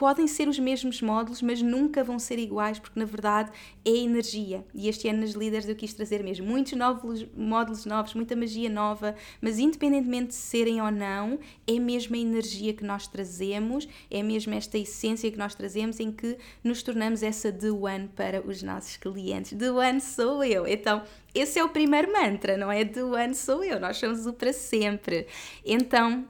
podem 0.00 0.26
ser 0.26 0.48
os 0.48 0.58
mesmos 0.58 1.02
módulos, 1.02 1.42
mas 1.42 1.60
nunca 1.60 2.02
vão 2.02 2.18
ser 2.18 2.38
iguais, 2.38 2.78
porque 2.78 2.98
na 2.98 3.04
verdade 3.04 3.52
é 3.84 3.90
energia. 3.90 4.64
E 4.72 4.88
este 4.88 5.06
ano 5.06 5.20
nas 5.20 5.32
líderes 5.32 5.68
eu 5.68 5.76
quis 5.76 5.92
trazer 5.92 6.24
mesmo 6.24 6.46
muitos 6.46 6.72
novos, 6.72 7.26
módulos 7.36 7.84
novos, 7.84 8.14
muita 8.14 8.34
magia 8.34 8.70
nova, 8.70 9.14
mas 9.42 9.58
independentemente 9.58 10.28
de 10.28 10.36
serem 10.36 10.80
ou 10.80 10.90
não, 10.90 11.38
é 11.66 11.78
mesmo 11.78 12.16
a 12.16 12.18
energia 12.18 12.72
que 12.72 12.82
nós 12.82 13.06
trazemos, 13.06 13.86
é 14.10 14.22
mesmo 14.22 14.54
esta 14.54 14.78
essência 14.78 15.30
que 15.30 15.36
nós 15.36 15.54
trazemos 15.54 16.00
em 16.00 16.10
que 16.10 16.38
nos 16.64 16.82
tornamos 16.82 17.22
essa 17.22 17.52
The 17.52 17.70
One 17.70 18.08
para 18.08 18.40
os 18.40 18.62
nossos 18.62 18.96
clientes. 18.96 19.52
The 19.52 19.70
One 19.70 20.00
sou 20.00 20.42
eu. 20.42 20.66
Então, 20.66 21.02
esse 21.34 21.58
é 21.58 21.62
o 21.62 21.68
primeiro 21.68 22.10
mantra, 22.10 22.56
não 22.56 22.72
é? 22.72 22.86
The 22.86 23.04
One 23.04 23.34
sou 23.34 23.62
eu, 23.62 23.78
nós 23.78 23.98
somos 23.98 24.24
o 24.24 24.32
para 24.32 24.54
sempre. 24.54 25.26
Então, 25.62 26.24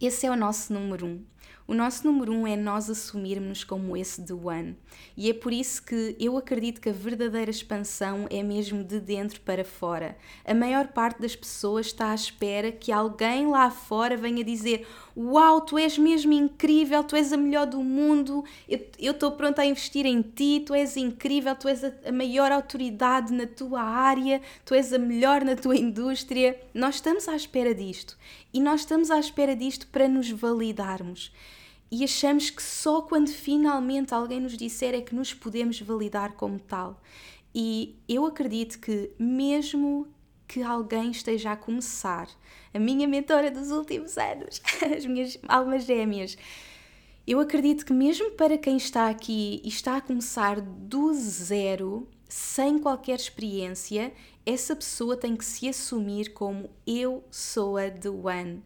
esse 0.00 0.24
é 0.24 0.30
o 0.30 0.36
nosso 0.36 0.72
número 0.72 1.04
um. 1.04 1.30
O 1.70 1.74
nosso 1.74 2.04
número 2.04 2.32
um 2.32 2.48
é 2.48 2.56
nós 2.56 2.90
assumirmos 2.90 3.62
como 3.62 3.96
esse 3.96 4.26
The 4.26 4.34
One. 4.34 4.76
E 5.16 5.30
é 5.30 5.32
por 5.32 5.52
isso 5.52 5.80
que 5.80 6.16
eu 6.18 6.36
acredito 6.36 6.80
que 6.80 6.88
a 6.88 6.92
verdadeira 6.92 7.48
expansão 7.48 8.26
é 8.28 8.42
mesmo 8.42 8.82
de 8.82 8.98
dentro 8.98 9.40
para 9.42 9.64
fora. 9.64 10.16
A 10.44 10.52
maior 10.52 10.88
parte 10.88 11.20
das 11.22 11.36
pessoas 11.36 11.86
está 11.86 12.10
à 12.10 12.14
espera 12.16 12.72
que 12.72 12.90
alguém 12.90 13.46
lá 13.46 13.70
fora 13.70 14.16
venha 14.16 14.42
dizer: 14.42 14.84
Uau, 15.16 15.60
tu 15.60 15.78
és 15.78 15.96
mesmo 15.96 16.32
incrível, 16.32 17.04
tu 17.04 17.14
és 17.14 17.32
a 17.32 17.36
melhor 17.36 17.66
do 17.66 17.80
mundo, 17.84 18.44
eu 18.68 19.12
estou 19.12 19.30
pronta 19.30 19.62
a 19.62 19.66
investir 19.66 20.06
em 20.06 20.22
ti, 20.22 20.64
tu 20.66 20.74
és 20.74 20.96
incrível, 20.96 21.54
tu 21.54 21.68
és 21.68 21.84
a, 21.84 21.92
a 22.04 22.10
maior 22.10 22.50
autoridade 22.50 23.32
na 23.32 23.46
tua 23.46 23.80
área, 23.80 24.42
tu 24.64 24.74
és 24.74 24.92
a 24.92 24.98
melhor 24.98 25.44
na 25.44 25.54
tua 25.54 25.76
indústria. 25.76 26.60
Nós 26.74 26.96
estamos 26.96 27.28
à 27.28 27.36
espera 27.36 27.72
disto. 27.72 28.18
E 28.52 28.60
nós 28.60 28.80
estamos 28.80 29.08
à 29.08 29.20
espera 29.20 29.54
disto 29.54 29.86
para 29.86 30.08
nos 30.08 30.28
validarmos 30.28 31.32
e 31.90 32.04
achamos 32.04 32.50
que 32.50 32.62
só 32.62 33.02
quando 33.02 33.28
finalmente 33.28 34.14
alguém 34.14 34.40
nos 34.40 34.56
disser 34.56 34.94
é 34.94 35.00
que 35.00 35.14
nos 35.14 35.34
podemos 35.34 35.80
validar 35.80 36.34
como 36.34 36.58
tal. 36.58 37.00
E 37.52 37.96
eu 38.08 38.24
acredito 38.24 38.78
que, 38.78 39.10
mesmo 39.18 40.06
que 40.46 40.62
alguém 40.62 41.10
esteja 41.10 41.52
a 41.52 41.56
começar, 41.56 42.28
a 42.72 42.78
minha 42.78 43.08
mentora 43.08 43.50
dos 43.50 43.70
últimos 43.72 44.16
anos, 44.16 44.62
as 44.96 45.04
minhas 45.04 45.36
almas 45.48 45.84
gêmeas, 45.84 46.38
eu 47.26 47.40
acredito 47.40 47.84
que, 47.84 47.92
mesmo 47.92 48.30
para 48.32 48.56
quem 48.56 48.76
está 48.76 49.08
aqui 49.10 49.60
e 49.64 49.68
está 49.68 49.96
a 49.96 50.00
começar 50.00 50.60
do 50.60 51.12
zero, 51.12 52.08
sem 52.28 52.78
qualquer 52.78 53.16
experiência, 53.16 54.12
essa 54.46 54.76
pessoa 54.76 55.16
tem 55.16 55.34
que 55.34 55.44
se 55.44 55.68
assumir 55.68 56.32
como 56.32 56.70
eu 56.86 57.24
sou 57.30 57.76
a 57.76 57.90
The 57.90 58.08
One 58.08 58.62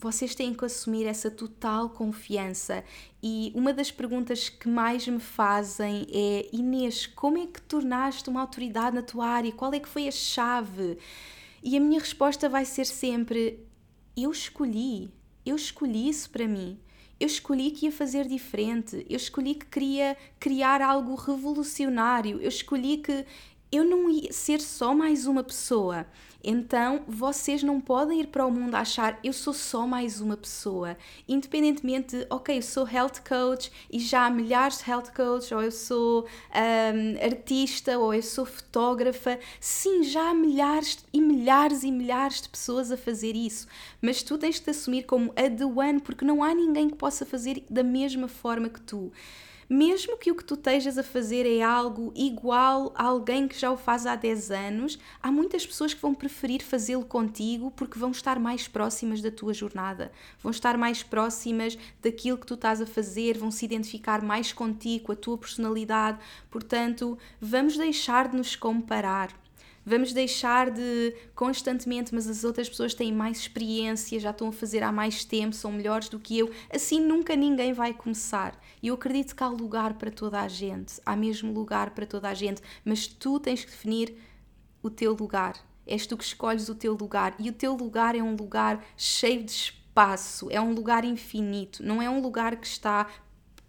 vocês 0.00 0.34
têm 0.34 0.54
que 0.54 0.64
assumir 0.64 1.04
essa 1.04 1.30
total 1.30 1.90
confiança. 1.90 2.82
E 3.22 3.52
uma 3.54 3.72
das 3.72 3.90
perguntas 3.90 4.48
que 4.48 4.68
mais 4.68 5.06
me 5.06 5.20
fazem 5.20 6.06
é: 6.10 6.48
Inês, 6.52 7.06
como 7.06 7.36
é 7.36 7.46
que 7.46 7.60
tornaste 7.60 8.30
uma 8.30 8.40
autoridade 8.40 8.96
na 8.96 9.02
tua 9.02 9.26
área? 9.26 9.52
Qual 9.52 9.72
é 9.74 9.78
que 9.78 9.88
foi 9.88 10.08
a 10.08 10.10
chave? 10.10 10.98
E 11.62 11.76
a 11.76 11.80
minha 11.80 12.00
resposta 12.00 12.48
vai 12.48 12.64
ser 12.64 12.86
sempre: 12.86 13.60
eu 14.16 14.30
escolhi, 14.30 15.10
eu 15.44 15.54
escolhi 15.54 16.08
isso 16.08 16.30
para 16.30 16.48
mim. 16.48 16.78
Eu 17.18 17.26
escolhi 17.26 17.70
que 17.70 17.84
ia 17.84 17.92
fazer 17.92 18.26
diferente, 18.26 19.04
eu 19.06 19.16
escolhi 19.16 19.54
que 19.54 19.66
queria 19.66 20.16
criar 20.38 20.80
algo 20.80 21.14
revolucionário, 21.16 22.40
eu 22.40 22.48
escolhi 22.48 22.96
que 22.96 23.26
eu 23.72 23.84
não 23.84 24.10
ia 24.10 24.32
ser 24.32 24.60
só 24.60 24.94
mais 24.94 25.26
uma 25.26 25.44
pessoa. 25.44 26.06
Então 26.42 27.02
vocês 27.06 27.62
não 27.62 27.80
podem 27.80 28.20
ir 28.20 28.28
para 28.28 28.46
o 28.46 28.50
mundo 28.50 28.74
a 28.74 28.80
achar 28.80 29.18
eu 29.22 29.32
sou 29.32 29.52
só 29.52 29.86
mais 29.86 30.20
uma 30.20 30.36
pessoa, 30.36 30.96
independentemente 31.28 32.16
de, 32.16 32.26
ok, 32.30 32.56
eu 32.56 32.62
sou 32.62 32.88
health 32.88 33.20
coach 33.28 33.70
e 33.90 33.98
já 33.98 34.24
há 34.26 34.30
milhares 34.30 34.78
de 34.78 34.90
health 34.90 35.12
coaches, 35.14 35.52
ou 35.52 35.62
eu 35.62 35.70
sou 35.70 36.22
um, 36.24 37.24
artista, 37.24 37.98
ou 37.98 38.14
eu 38.14 38.22
sou 38.22 38.46
fotógrafa. 38.46 39.38
Sim, 39.60 40.02
já 40.02 40.30
há 40.30 40.34
milhares 40.34 41.04
e 41.12 41.20
milhares 41.20 41.82
e 41.82 41.92
milhares 41.92 42.40
de 42.40 42.48
pessoas 42.48 42.90
a 42.90 42.96
fazer 42.96 43.36
isso, 43.36 43.66
mas 44.00 44.22
tu 44.22 44.38
tens 44.38 44.54
de 44.56 44.62
te 44.62 44.70
assumir 44.70 45.02
como 45.02 45.32
a 45.36 45.50
the 45.50 45.64
one, 45.64 46.00
porque 46.00 46.24
não 46.24 46.42
há 46.42 46.54
ninguém 46.54 46.88
que 46.88 46.96
possa 46.96 47.26
fazer 47.26 47.62
da 47.68 47.82
mesma 47.82 48.28
forma 48.28 48.68
que 48.68 48.80
tu 48.80 49.12
mesmo 49.70 50.18
que 50.18 50.32
o 50.32 50.34
que 50.34 50.44
tu 50.44 50.54
estejas 50.54 50.98
a 50.98 51.02
fazer 51.04 51.46
é 51.46 51.62
algo 51.62 52.12
igual 52.16 52.92
a 52.96 53.04
alguém 53.04 53.46
que 53.46 53.56
já 53.56 53.70
o 53.70 53.76
faz 53.76 54.04
há 54.04 54.16
10 54.16 54.50
anos, 54.50 54.98
há 55.22 55.30
muitas 55.30 55.64
pessoas 55.64 55.94
que 55.94 56.02
vão 56.02 56.12
preferir 56.12 56.60
fazê-lo 56.60 57.04
contigo 57.04 57.70
porque 57.70 57.96
vão 57.96 58.10
estar 58.10 58.40
mais 58.40 58.66
próximas 58.66 59.22
da 59.22 59.30
tua 59.30 59.54
jornada, 59.54 60.10
vão 60.42 60.50
estar 60.50 60.76
mais 60.76 61.04
próximas 61.04 61.78
daquilo 62.02 62.36
que 62.36 62.46
tu 62.46 62.54
estás 62.54 62.80
a 62.80 62.86
fazer, 62.86 63.38
vão 63.38 63.52
se 63.52 63.64
identificar 63.64 64.20
mais 64.20 64.52
contigo, 64.52 65.04
com 65.04 65.12
a 65.12 65.16
tua 65.16 65.38
personalidade. 65.38 66.18
Portanto, 66.50 67.16
vamos 67.40 67.76
deixar 67.76 68.26
de 68.28 68.36
nos 68.36 68.56
comparar. 68.56 69.39
Vamos 69.84 70.12
deixar 70.12 70.70
de 70.70 71.14
constantemente, 71.34 72.14
mas 72.14 72.28
as 72.28 72.44
outras 72.44 72.68
pessoas 72.68 72.92
têm 72.92 73.12
mais 73.12 73.38
experiência, 73.38 74.20
já 74.20 74.30
estão 74.30 74.48
a 74.48 74.52
fazer 74.52 74.82
há 74.82 74.92
mais 74.92 75.24
tempo, 75.24 75.54
são 75.54 75.72
melhores 75.72 76.08
do 76.08 76.18
que 76.18 76.38
eu. 76.38 76.50
Assim 76.72 77.00
nunca 77.00 77.34
ninguém 77.34 77.72
vai 77.72 77.94
começar. 77.94 78.60
E 78.82 78.88
eu 78.88 78.94
acredito 78.94 79.34
que 79.34 79.42
há 79.42 79.48
lugar 79.48 79.94
para 79.94 80.10
toda 80.10 80.40
a 80.40 80.48
gente, 80.48 81.00
há 81.04 81.16
mesmo 81.16 81.52
lugar 81.52 81.90
para 81.90 82.06
toda 82.06 82.28
a 82.28 82.34
gente, 82.34 82.60
mas 82.84 83.06
tu 83.06 83.40
tens 83.40 83.64
que 83.64 83.70
definir 83.70 84.14
o 84.82 84.90
teu 84.90 85.14
lugar. 85.14 85.54
És 85.86 86.06
tu 86.06 86.16
que 86.16 86.24
escolhes 86.24 86.68
o 86.68 86.74
teu 86.74 86.94
lugar 86.94 87.34
e 87.38 87.48
o 87.48 87.52
teu 87.52 87.74
lugar 87.74 88.14
é 88.14 88.22
um 88.22 88.36
lugar 88.36 88.84
cheio 88.96 89.42
de 89.42 89.50
espaço, 89.50 90.48
é 90.50 90.60
um 90.60 90.72
lugar 90.72 91.04
infinito, 91.04 91.82
não 91.82 92.00
é 92.00 92.08
um 92.08 92.20
lugar 92.20 92.56
que 92.56 92.66
está 92.66 93.08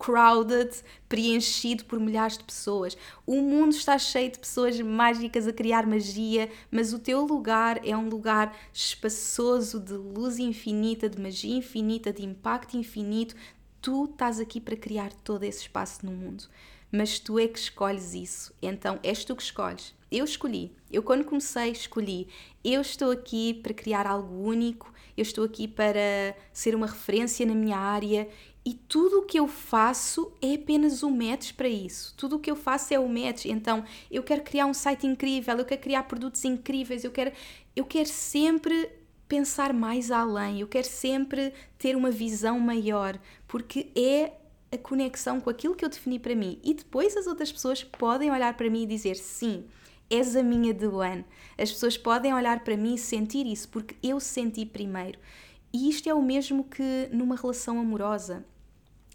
crowded, 0.01 0.71
preenchido 1.07 1.85
por 1.85 1.99
milhares 1.99 2.35
de 2.35 2.43
pessoas. 2.43 2.97
O 3.23 3.39
mundo 3.39 3.75
está 3.75 3.99
cheio 3.99 4.31
de 4.31 4.39
pessoas 4.39 4.81
mágicas 4.81 5.47
a 5.47 5.53
criar 5.53 5.85
magia, 5.85 6.49
mas 6.71 6.91
o 6.91 6.97
teu 6.97 7.23
lugar 7.23 7.79
é 7.85 7.95
um 7.95 8.09
lugar 8.09 8.57
espaçoso, 8.73 9.79
de 9.79 9.93
luz 9.93 10.39
infinita, 10.39 11.07
de 11.07 11.21
magia 11.21 11.55
infinita, 11.55 12.11
de 12.11 12.25
impacto 12.25 12.75
infinito. 12.75 13.35
Tu 13.79 14.05
estás 14.05 14.39
aqui 14.39 14.59
para 14.59 14.75
criar 14.75 15.13
todo 15.13 15.43
esse 15.43 15.61
espaço 15.61 16.03
no 16.03 16.11
mundo, 16.11 16.45
mas 16.91 17.19
tu 17.19 17.37
é 17.37 17.47
que 17.47 17.59
escolhes 17.59 18.15
isso. 18.15 18.51
Então 18.59 18.99
és 19.03 19.23
tu 19.23 19.35
que 19.35 19.43
escolhes. 19.43 19.93
Eu 20.11 20.25
escolhi. 20.25 20.75
Eu, 20.91 21.03
quando 21.03 21.23
comecei, 21.23 21.71
escolhi. 21.71 22.27
Eu 22.63 22.81
estou 22.81 23.11
aqui 23.11 23.53
para 23.53 23.73
criar 23.73 24.05
algo 24.05 24.43
único, 24.43 24.91
eu 25.15 25.21
estou 25.21 25.45
aqui 25.45 25.67
para 25.67 26.35
ser 26.51 26.75
uma 26.75 26.87
referência 26.87 27.45
na 27.45 27.53
minha 27.53 27.77
área 27.77 28.27
e 28.63 28.73
tudo 28.73 29.19
o 29.19 29.25
que 29.25 29.39
eu 29.39 29.47
faço 29.47 30.31
é 30.41 30.53
apenas 30.53 31.01
o 31.01 31.07
um 31.07 31.15
match 31.15 31.53
para 31.53 31.67
isso. 31.67 32.13
Tudo 32.15 32.35
o 32.35 32.39
que 32.39 32.51
eu 32.51 32.55
faço 32.55 32.93
é 32.93 32.99
o 32.99 33.03
um 33.03 33.07
match. 33.07 33.45
Então, 33.45 33.83
eu 34.09 34.21
quero 34.21 34.43
criar 34.43 34.67
um 34.67 34.73
site 34.73 35.07
incrível, 35.07 35.57
eu 35.57 35.65
quero 35.65 35.81
criar 35.81 36.03
produtos 36.03 36.45
incríveis, 36.45 37.03
eu 37.03 37.11
quero, 37.11 37.31
eu 37.75 37.85
quero 37.85 38.07
sempre 38.07 38.89
pensar 39.27 39.73
mais 39.73 40.11
além, 40.11 40.59
eu 40.59 40.67
quero 40.67 40.87
sempre 40.87 41.53
ter 41.77 41.95
uma 41.95 42.11
visão 42.11 42.59
maior, 42.59 43.17
porque 43.47 43.87
é 43.95 44.33
a 44.71 44.77
conexão 44.77 45.41
com 45.41 45.49
aquilo 45.49 45.75
que 45.75 45.83
eu 45.83 45.89
defini 45.89 46.19
para 46.19 46.35
mim. 46.35 46.59
E 46.63 46.73
depois 46.73 47.17
as 47.17 47.25
outras 47.25 47.51
pessoas 47.51 47.83
podem 47.83 48.29
olhar 48.29 48.55
para 48.55 48.69
mim 48.69 48.83
e 48.83 48.87
dizer 48.87 49.15
sim. 49.15 49.65
És 50.09 50.35
a 50.35 50.43
minha 50.43 50.73
de 50.73 50.85
one. 50.85 51.25
As 51.57 51.71
pessoas 51.71 51.97
podem 51.97 52.33
olhar 52.33 52.63
para 52.63 52.75
mim 52.75 52.95
e 52.95 52.97
sentir 52.97 53.47
isso, 53.47 53.69
porque 53.69 53.95
eu 54.03 54.19
senti 54.19 54.65
primeiro. 54.65 55.17
E 55.73 55.89
isto 55.89 56.09
é 56.09 56.13
o 56.13 56.21
mesmo 56.21 56.65
que 56.65 57.09
numa 57.11 57.35
relação 57.35 57.79
amorosa. 57.79 58.45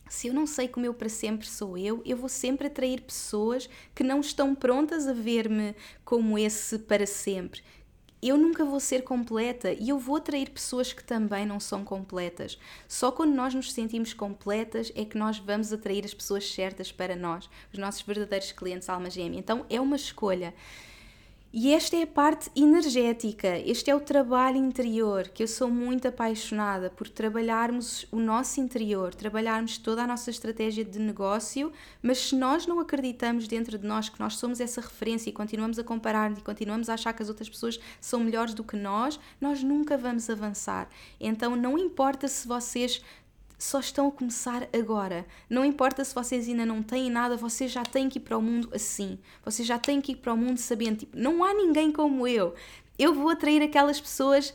Se 0.09 0.29
eu 0.29 0.35
não 0.35 0.47
sei 0.47 0.69
que 0.69 0.79
o 0.79 0.81
meu 0.81 0.95
para 0.95 1.09
sempre 1.09 1.47
sou 1.47 1.77
eu, 1.77 2.01
eu 2.05 2.17
vou 2.17 2.29
sempre 2.29 2.69
atrair 2.69 3.01
pessoas 3.01 3.69
que 3.95 4.05
não 4.05 4.21
estão 4.21 4.55
prontas 4.55 5.07
a 5.09 5.13
ver-me 5.13 5.75
como 6.05 6.39
esse 6.39 6.79
para 6.79 7.07
sempre. 7.07 7.61
Eu 8.23 8.39
nunca 8.39 8.65
vou 8.65 8.81
ser 8.81 9.03
completa 9.03 9.73
e 9.73 9.89
eu 9.89 9.99
vou 9.99 10.17
atrair 10.17 10.51
pessoas 10.51 10.93
que 10.93 11.05
também 11.05 11.45
não 11.45 11.61
são 11.61 11.85
completas. 11.85 12.59
Só 12.89 13.13
quando 13.13 13.35
nós 13.35 13.53
nos 13.53 13.73
sentimos 13.73 14.15
completas 14.15 14.91
é 14.95 15.05
que 15.05 15.19
nós 15.19 15.39
vamos 15.39 15.73
atrair 15.73 16.05
as 16.05 16.15
pessoas 16.15 16.51
certas 16.51 16.91
para 16.91 17.15
nós, 17.15 17.51
os 17.73 17.79
nossos 17.79 18.03
verdadeiros 18.03 18.53
clientes 18.53 18.89
alma 18.89 19.11
gêmea. 19.11 19.39
Então 19.39 19.67
é 19.69 19.81
uma 19.81 19.97
escolha. 19.97 20.55
E 21.53 21.73
esta 21.73 21.97
é 21.97 22.03
a 22.03 22.07
parte 22.07 22.51
energética, 22.55 23.59
este 23.61 23.91
é 23.91 23.95
o 23.95 24.01
trabalho 24.01 24.59
interior, 24.59 25.29
que 25.29 25.43
eu 25.43 25.49
sou 25.49 25.71
muito 25.71 26.07
apaixonada 26.07 26.91
por 26.91 27.09
trabalharmos 27.09 28.05
o 28.11 28.19
nosso 28.19 28.61
interior, 28.61 29.15
trabalharmos 29.15 29.79
toda 29.79 30.03
a 30.03 30.07
nossa 30.07 30.29
estratégia 30.29 30.85
de 30.85 30.99
negócio, 30.99 31.73
mas 32.03 32.19
se 32.19 32.37
nós 32.37 32.67
não 32.67 32.81
acreditamos 32.81 33.49
dentro 33.49 33.79
de 33.79 33.87
nós 33.87 34.09
que 34.09 34.21
nós 34.21 34.37
somos 34.37 34.61
essa 34.61 34.81
referência 34.81 35.31
e 35.31 35.33
continuamos 35.33 35.79
a 35.79 35.85
comparar 35.85 36.31
e 36.37 36.43
continuamos 36.43 36.91
a 36.91 36.95
achar 36.95 37.13
que 37.15 37.23
as 37.23 37.29
outras 37.29 37.49
pessoas 37.49 37.81
são 38.01 38.21
melhores 38.21 38.53
do 38.53 38.65
que 38.65 38.77
nós, 38.77 39.19
nós 39.41 39.63
nunca 39.63 39.97
vamos 39.97 40.29
avançar. 40.29 40.91
Então 41.19 41.57
não 41.57 41.79
importa 41.79 42.29
se 42.29 42.47
vocês 42.47 43.01
só 43.59 43.81
estão 43.81 44.09
a 44.09 44.13
começar 44.13 44.69
agora. 44.73 45.27
Não 45.49 45.65
importa 45.65 46.05
se 46.05 46.15
vocês 46.15 46.49
ainda 46.49 46.67
não 46.67 46.83
têm 46.83 47.11
nada, 47.11 47.37
vocês 47.37 47.71
já 47.71 47.83
têm 47.83 48.09
que 48.09 48.19
ir 48.19 48.23
para 48.23 48.37
o 48.37 48.43
mundo 48.43 48.69
assim. 48.75 49.19
Vocês 49.45 49.67
já 49.67 49.79
têm 49.79 50.01
que 50.01 50.13
ir 50.13 50.17
para 50.17 50.33
o 50.33 50.37
mundo 50.37 50.59
sabendo, 50.59 50.99
tipo, 50.99 51.17
não 51.17 51.43
há 51.43 51.55
ninguém 51.55 51.91
como 51.91 52.27
eu. 52.27 52.55
Eu 52.99 53.15
vou 53.15 53.31
atrair 53.31 53.63
aquelas 53.63 54.01
pessoas 54.01 54.55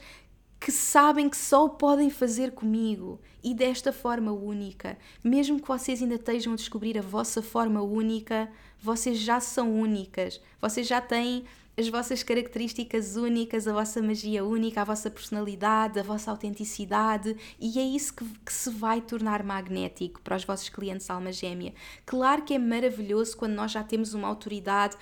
que 0.60 0.72
sabem 0.72 1.28
que 1.28 1.38
só 1.38 1.66
o 1.66 1.70
podem 1.72 2.12
fazer 2.12 2.52
comigo 2.52 3.20
e 3.44 3.52
desta 3.52 3.92
forma 3.92 4.32
única. 4.32 4.96
Mesmo 5.24 5.60
que 5.60 5.68
vocês 5.68 6.02
ainda 6.04 6.16
estejam 6.16 6.54
a 6.54 6.56
descobrir 6.56 6.98
a 7.00 7.02
vossa 7.02 7.42
forma 7.42 7.82
única, 7.82 8.48
vocês 8.80 9.18
já 9.18 9.40
são 9.40 9.74
únicas. 9.74 10.40
Vocês 10.62 10.88
já 10.88 11.02
têm 11.02 11.46
as 11.78 11.88
vossas 11.88 12.22
características 12.22 13.16
únicas, 13.16 13.68
a 13.68 13.74
vossa 13.74 14.02
magia 14.02 14.44
única, 14.44 14.82
a 14.82 14.86
vossa 14.86 15.10
personalidade, 15.10 16.00
a 16.00 16.04
vossa 16.04 16.30
autenticidade, 16.30 17.36
e 17.60 17.80
é 17.80 17.84
isso 17.84 18.14
que, 18.14 18.26
que, 18.46 18.54
se 18.54 18.70
vai 18.70 19.02
tornar 19.02 19.44
magnético 19.44 20.22
para 20.22 20.36
os 20.36 20.44
vossos 20.44 20.70
clientes 20.70 21.10
alma 21.10 21.32
gêmea. 21.32 21.74
Claro 22.06 22.44
que 22.44 22.54
é 22.54 22.60
maravilhoso 22.60 23.38
quando 23.38 23.54
nós 23.54 23.72
já 23.72 23.84
temos 23.84 24.14
uma 24.14 24.28
autoridade 24.28 24.96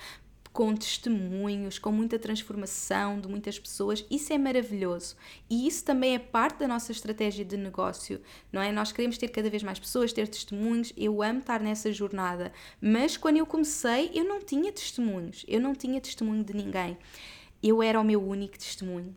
com 0.52 0.74
testemunhos, 0.74 1.78
com 1.78 1.92
muita 1.92 2.18
transformação 2.18 3.20
de 3.20 3.28
muitas 3.28 3.58
pessoas, 3.58 4.04
isso 4.10 4.32
é 4.32 4.38
maravilhoso. 4.38 5.16
E 5.48 5.66
isso 5.66 5.84
também 5.84 6.14
é 6.14 6.18
parte 6.18 6.58
da 6.58 6.68
nossa 6.68 6.90
estratégia 6.90 7.44
de 7.44 7.56
negócio, 7.56 8.20
não 8.52 8.60
é? 8.60 8.72
Nós 8.72 8.90
queremos 8.90 9.16
ter 9.16 9.28
cada 9.28 9.48
vez 9.48 9.62
mais 9.62 9.78
pessoas, 9.78 10.12
ter 10.12 10.26
testemunhos. 10.26 10.92
Eu 10.96 11.22
amo 11.22 11.38
estar 11.38 11.60
nessa 11.60 11.92
jornada, 11.92 12.52
mas 12.80 13.16
quando 13.16 13.36
eu 13.36 13.46
comecei, 13.46 14.10
eu 14.12 14.24
não 14.24 14.40
tinha 14.40 14.72
testemunhos, 14.72 15.44
eu 15.46 15.60
não 15.60 15.74
tinha 15.74 16.00
testemunho 16.00 16.42
de 16.42 16.54
ninguém. 16.54 16.98
Eu 17.62 17.82
era 17.82 18.00
o 18.00 18.04
meu 18.04 18.22
único 18.22 18.58
testemunho. 18.58 19.14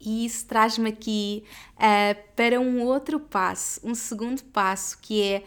E 0.00 0.26
isso 0.26 0.44
traz-me 0.46 0.90
aqui 0.90 1.44
uh, 1.76 2.20
para 2.34 2.58
um 2.58 2.82
outro 2.82 3.20
passo, 3.20 3.80
um 3.84 3.94
segundo 3.94 4.42
passo, 4.42 4.98
que 5.00 5.22
é 5.22 5.44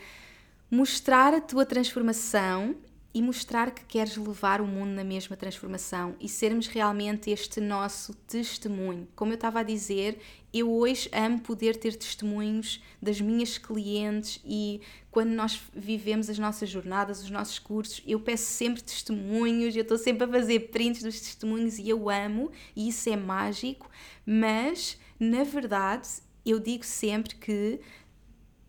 mostrar 0.72 1.34
a 1.34 1.42
tua 1.42 1.66
transformação 1.66 2.76
e 3.16 3.22
mostrar 3.22 3.72
que 3.72 3.86
queres 3.86 4.18
levar 4.18 4.60
o 4.60 4.68
mundo 4.68 4.90
na 4.90 5.04
mesma 5.06 5.38
transformação 5.38 6.18
e 6.20 6.28
sermos 6.28 6.68
realmente 6.68 7.32
este 7.32 7.62
nosso 7.62 8.14
testemunho. 8.14 9.08
Como 9.16 9.32
eu 9.32 9.36
estava 9.36 9.62
a 9.62 9.64
dizer, 9.64 10.20
eu 10.54 10.70
hoje 10.70 11.10
amo 11.14 11.40
poder 11.40 11.78
ter 11.78 11.96
testemunhos 11.96 12.84
das 13.02 13.22
minhas 13.22 13.58
clientes 13.58 14.42
e 14.44 14.82
quando 15.10 15.30
nós 15.30 15.62
vivemos 15.74 16.30
as 16.30 16.38
nossas 16.38 16.70
jornadas, 16.70 17.24
os 17.24 17.30
nossos 17.30 17.58
cursos, 17.58 18.04
eu 18.06 18.20
peço 18.20 18.52
sempre 18.52 18.84
testemunhos, 18.84 19.74
eu 19.78 19.84
estou 19.84 19.98
sempre 19.98 20.26
a 20.26 20.28
fazer 20.28 20.72
prints 20.72 21.02
dos 21.02 21.18
testemunhos 21.18 21.80
e 21.80 21.88
eu 21.88 22.10
amo 22.10 22.52
e 22.76 22.90
isso 22.90 23.10
é 23.10 23.16
mágico, 23.16 23.90
mas 24.26 25.00
na 25.18 25.46
verdade 25.46 26.10
eu 26.46 26.60
digo 26.60 26.84
sempre 26.84 27.34
que 27.36 27.80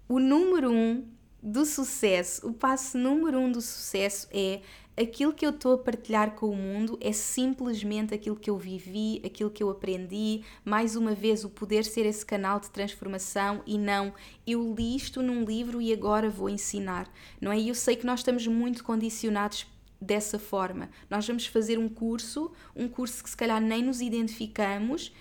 o 0.08 0.20
número 0.20 0.70
um 0.70 1.15
do 1.42 1.64
sucesso, 1.64 2.48
o 2.48 2.52
passo 2.52 2.98
número 2.98 3.38
um 3.38 3.50
do 3.50 3.60
sucesso 3.60 4.26
é 4.32 4.60
aquilo 4.96 5.32
que 5.32 5.44
eu 5.44 5.50
estou 5.50 5.74
a 5.74 5.78
partilhar 5.78 6.32
com 6.32 6.48
o 6.48 6.56
mundo 6.56 6.98
é 7.00 7.12
simplesmente 7.12 8.14
aquilo 8.14 8.34
que 8.34 8.48
eu 8.48 8.56
vivi, 8.56 9.20
aquilo 9.24 9.50
que 9.50 9.62
eu 9.62 9.68
aprendi. 9.68 10.42
Mais 10.64 10.96
uma 10.96 11.14
vez, 11.14 11.44
o 11.44 11.50
poder 11.50 11.84
ser 11.84 12.06
esse 12.06 12.24
canal 12.24 12.58
de 12.58 12.70
transformação 12.70 13.62
e 13.66 13.76
não 13.76 14.14
eu 14.46 14.74
li 14.74 14.96
isto 14.96 15.22
num 15.22 15.44
livro 15.44 15.80
e 15.80 15.92
agora 15.92 16.30
vou 16.30 16.48
ensinar, 16.48 17.08
não 17.40 17.52
é? 17.52 17.58
E 17.58 17.68
eu 17.68 17.74
sei 17.74 17.94
que 17.96 18.06
nós 18.06 18.20
estamos 18.20 18.46
muito 18.46 18.82
condicionados 18.82 19.66
dessa 20.00 20.38
forma. 20.38 20.88
Nós 21.10 21.26
vamos 21.26 21.46
fazer 21.46 21.78
um 21.78 21.88
curso, 21.88 22.50
um 22.74 22.88
curso 22.88 23.22
que 23.22 23.30
se 23.30 23.36
calhar 23.36 23.60
nem 23.60 23.82
nos 23.82 24.00
identificamos 24.00 25.12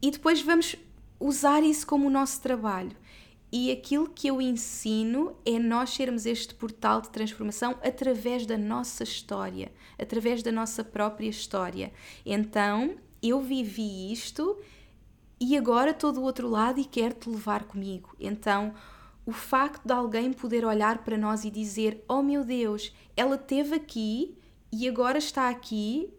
e 0.00 0.10
depois 0.10 0.40
vamos 0.40 0.76
usar 1.18 1.62
isso 1.62 1.86
como 1.86 2.06
o 2.06 2.10
nosso 2.10 2.40
trabalho. 2.40 2.96
E 3.50 3.70
aquilo 3.70 4.08
que 4.08 4.28
eu 4.28 4.40
ensino 4.42 5.36
é 5.44 5.58
nós 5.58 5.90
sermos 5.90 6.26
este 6.26 6.54
portal 6.54 7.00
de 7.00 7.10
transformação 7.10 7.78
através 7.82 8.44
da 8.44 8.58
nossa 8.58 9.04
história, 9.04 9.72
através 9.98 10.42
da 10.42 10.50
nossa 10.50 10.82
própria 10.82 11.28
história. 11.28 11.92
Então, 12.24 12.96
eu 13.22 13.40
vivi 13.40 14.12
isto 14.12 14.58
e 15.40 15.56
agora 15.56 15.90
estou 15.90 16.12
do 16.12 16.22
outro 16.22 16.48
lado 16.48 16.80
e 16.80 16.84
quero 16.84 17.14
te 17.14 17.28
levar 17.28 17.64
comigo. 17.64 18.14
Então, 18.18 18.74
o 19.24 19.32
facto 19.32 19.84
de 19.84 19.92
alguém 19.92 20.32
poder 20.32 20.64
olhar 20.64 21.04
para 21.04 21.18
nós 21.18 21.44
e 21.44 21.50
dizer: 21.50 22.04
Oh 22.08 22.22
meu 22.22 22.44
Deus, 22.44 22.92
ela 23.16 23.36
esteve 23.36 23.74
aqui 23.74 24.36
e 24.72 24.88
agora 24.88 25.18
está 25.18 25.48
aqui 25.48 26.12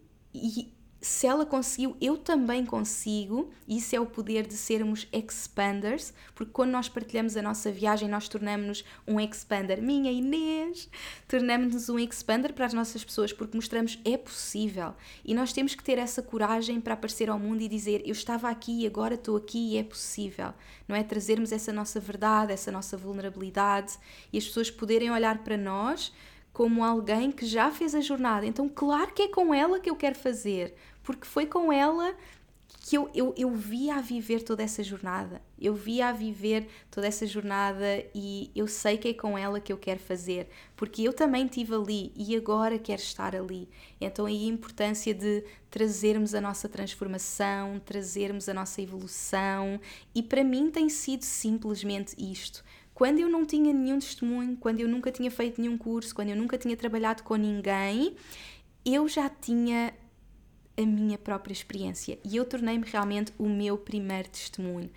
se 1.00 1.28
ela 1.28 1.46
conseguiu, 1.46 1.96
eu 2.00 2.18
também 2.18 2.66
consigo. 2.66 3.50
Isso 3.68 3.94
é 3.94 4.00
o 4.00 4.06
poder 4.06 4.46
de 4.46 4.54
sermos 4.54 5.06
expanders, 5.12 6.12
porque 6.34 6.52
quando 6.52 6.72
nós 6.72 6.88
partilhamos 6.88 7.36
a 7.36 7.42
nossa 7.42 7.70
viagem, 7.70 8.08
nós 8.08 8.28
tornamos-nos 8.28 8.84
um 9.06 9.20
expander. 9.20 9.80
Minha 9.80 10.10
Inês! 10.10 10.88
Tornamos-nos 11.28 11.88
um 11.88 11.98
expander 12.00 12.52
para 12.52 12.66
as 12.66 12.72
nossas 12.74 13.04
pessoas, 13.04 13.32
porque 13.32 13.56
mostramos 13.56 13.98
é 14.04 14.16
possível. 14.16 14.92
E 15.24 15.34
nós 15.34 15.52
temos 15.52 15.74
que 15.74 15.84
ter 15.84 15.98
essa 15.98 16.20
coragem 16.20 16.80
para 16.80 16.94
aparecer 16.94 17.30
ao 17.30 17.38
mundo 17.38 17.62
e 17.62 17.68
dizer: 17.68 18.02
Eu 18.04 18.12
estava 18.12 18.48
aqui 18.48 18.82
e 18.82 18.86
agora 18.86 19.14
estou 19.14 19.36
aqui 19.36 19.74
e 19.74 19.76
é 19.76 19.84
possível. 19.84 20.52
Não 20.88 20.96
é? 20.96 21.04
Trazermos 21.04 21.52
essa 21.52 21.72
nossa 21.72 22.00
verdade, 22.00 22.52
essa 22.52 22.72
nossa 22.72 22.96
vulnerabilidade 22.96 23.96
e 24.32 24.38
as 24.38 24.46
pessoas 24.46 24.68
poderem 24.68 25.12
olhar 25.12 25.44
para 25.44 25.56
nós 25.56 26.12
como 26.58 26.82
alguém 26.82 27.30
que 27.30 27.46
já 27.46 27.70
fez 27.70 27.94
a 27.94 28.00
jornada. 28.00 28.44
Então, 28.44 28.68
claro 28.68 29.12
que 29.12 29.22
é 29.22 29.28
com 29.28 29.54
ela 29.54 29.78
que 29.78 29.88
eu 29.88 29.94
quero 29.94 30.18
fazer, 30.18 30.74
porque 31.08 31.26
foi 31.26 31.46
com 31.46 31.72
ela 31.72 32.14
que 32.82 32.94
eu, 32.94 33.10
eu, 33.14 33.34
eu 33.34 33.50
via 33.50 33.94
a 33.94 34.00
viver 34.02 34.42
toda 34.42 34.62
essa 34.62 34.84
jornada. 34.84 35.40
Eu 35.58 35.74
via 35.74 36.08
a 36.08 36.12
viver 36.12 36.68
toda 36.90 37.06
essa 37.06 37.26
jornada 37.26 38.04
e 38.14 38.50
eu 38.54 38.68
sei 38.68 38.98
que 38.98 39.08
é 39.08 39.14
com 39.14 39.38
ela 39.38 39.58
que 39.58 39.72
eu 39.72 39.78
quero 39.78 40.00
fazer, 40.00 40.50
porque 40.76 41.00
eu 41.00 41.14
também 41.14 41.46
estive 41.46 41.74
ali 41.74 42.12
e 42.14 42.36
agora 42.36 42.78
quero 42.78 43.00
estar 43.00 43.34
ali. 43.34 43.70
Então 43.98 44.26
aí 44.26 44.50
a 44.50 44.52
importância 44.52 45.14
de 45.14 45.44
trazermos 45.70 46.34
a 46.34 46.42
nossa 46.42 46.68
transformação, 46.68 47.80
trazermos 47.82 48.46
a 48.46 48.52
nossa 48.52 48.82
evolução 48.82 49.80
e 50.14 50.22
para 50.22 50.44
mim 50.44 50.70
tem 50.70 50.90
sido 50.90 51.22
simplesmente 51.22 52.14
isto 52.18 52.62
quando 52.92 53.18
eu 53.18 53.30
não 53.30 53.46
tinha 53.46 53.72
nenhum 53.72 53.98
testemunho, 53.98 54.58
quando 54.58 54.80
eu 54.80 54.88
nunca 54.88 55.10
tinha 55.10 55.30
feito 55.30 55.58
nenhum 55.58 55.78
curso, 55.78 56.14
quando 56.14 56.28
eu 56.28 56.36
nunca 56.36 56.58
tinha 56.58 56.76
trabalhado 56.76 57.22
com 57.22 57.36
ninguém, 57.36 58.14
eu 58.84 59.08
já 59.08 59.30
tinha 59.30 59.94
a 60.78 60.86
minha 60.86 61.18
própria 61.18 61.52
experiência 61.52 62.18
e 62.24 62.36
eu 62.36 62.44
tornei-me 62.44 62.84
realmente 62.86 63.32
o 63.36 63.48
meu 63.48 63.76
primeiro 63.76 64.28
testemunho. 64.28 64.88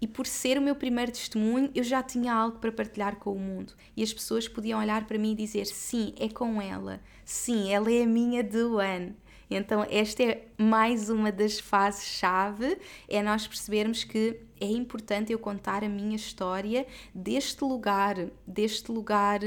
E 0.00 0.06
por 0.06 0.26
ser 0.26 0.58
o 0.58 0.62
meu 0.62 0.74
primeiro 0.74 1.12
testemunho, 1.12 1.70
eu 1.74 1.82
já 1.82 2.02
tinha 2.02 2.32
algo 2.32 2.58
para 2.58 2.70
partilhar 2.70 3.16
com 3.16 3.32
o 3.32 3.38
mundo. 3.38 3.72
E 3.96 4.02
as 4.02 4.12
pessoas 4.12 4.46
podiam 4.46 4.80
olhar 4.80 5.06
para 5.06 5.18
mim 5.18 5.32
e 5.32 5.36
dizer: 5.36 5.66
sim, 5.66 6.14
é 6.18 6.28
com 6.28 6.60
ela. 6.60 7.00
Sim, 7.24 7.72
ela 7.72 7.90
é 7.90 8.02
a 8.02 8.06
minha 8.06 8.42
do 8.42 8.78
ano. 8.78 9.14
Então, 9.50 9.86
esta 9.88 10.22
é 10.22 10.46
mais 10.58 11.08
uma 11.08 11.32
das 11.32 11.58
fases-chave, 11.58 12.78
é 13.08 13.22
nós 13.22 13.46
percebermos 13.46 14.04
que 14.04 14.40
é 14.60 14.66
importante 14.66 15.32
eu 15.32 15.38
contar 15.38 15.82
a 15.82 15.88
minha 15.88 16.16
história 16.16 16.86
deste 17.14 17.64
lugar, 17.64 18.16
deste 18.46 18.92
lugar 18.92 19.40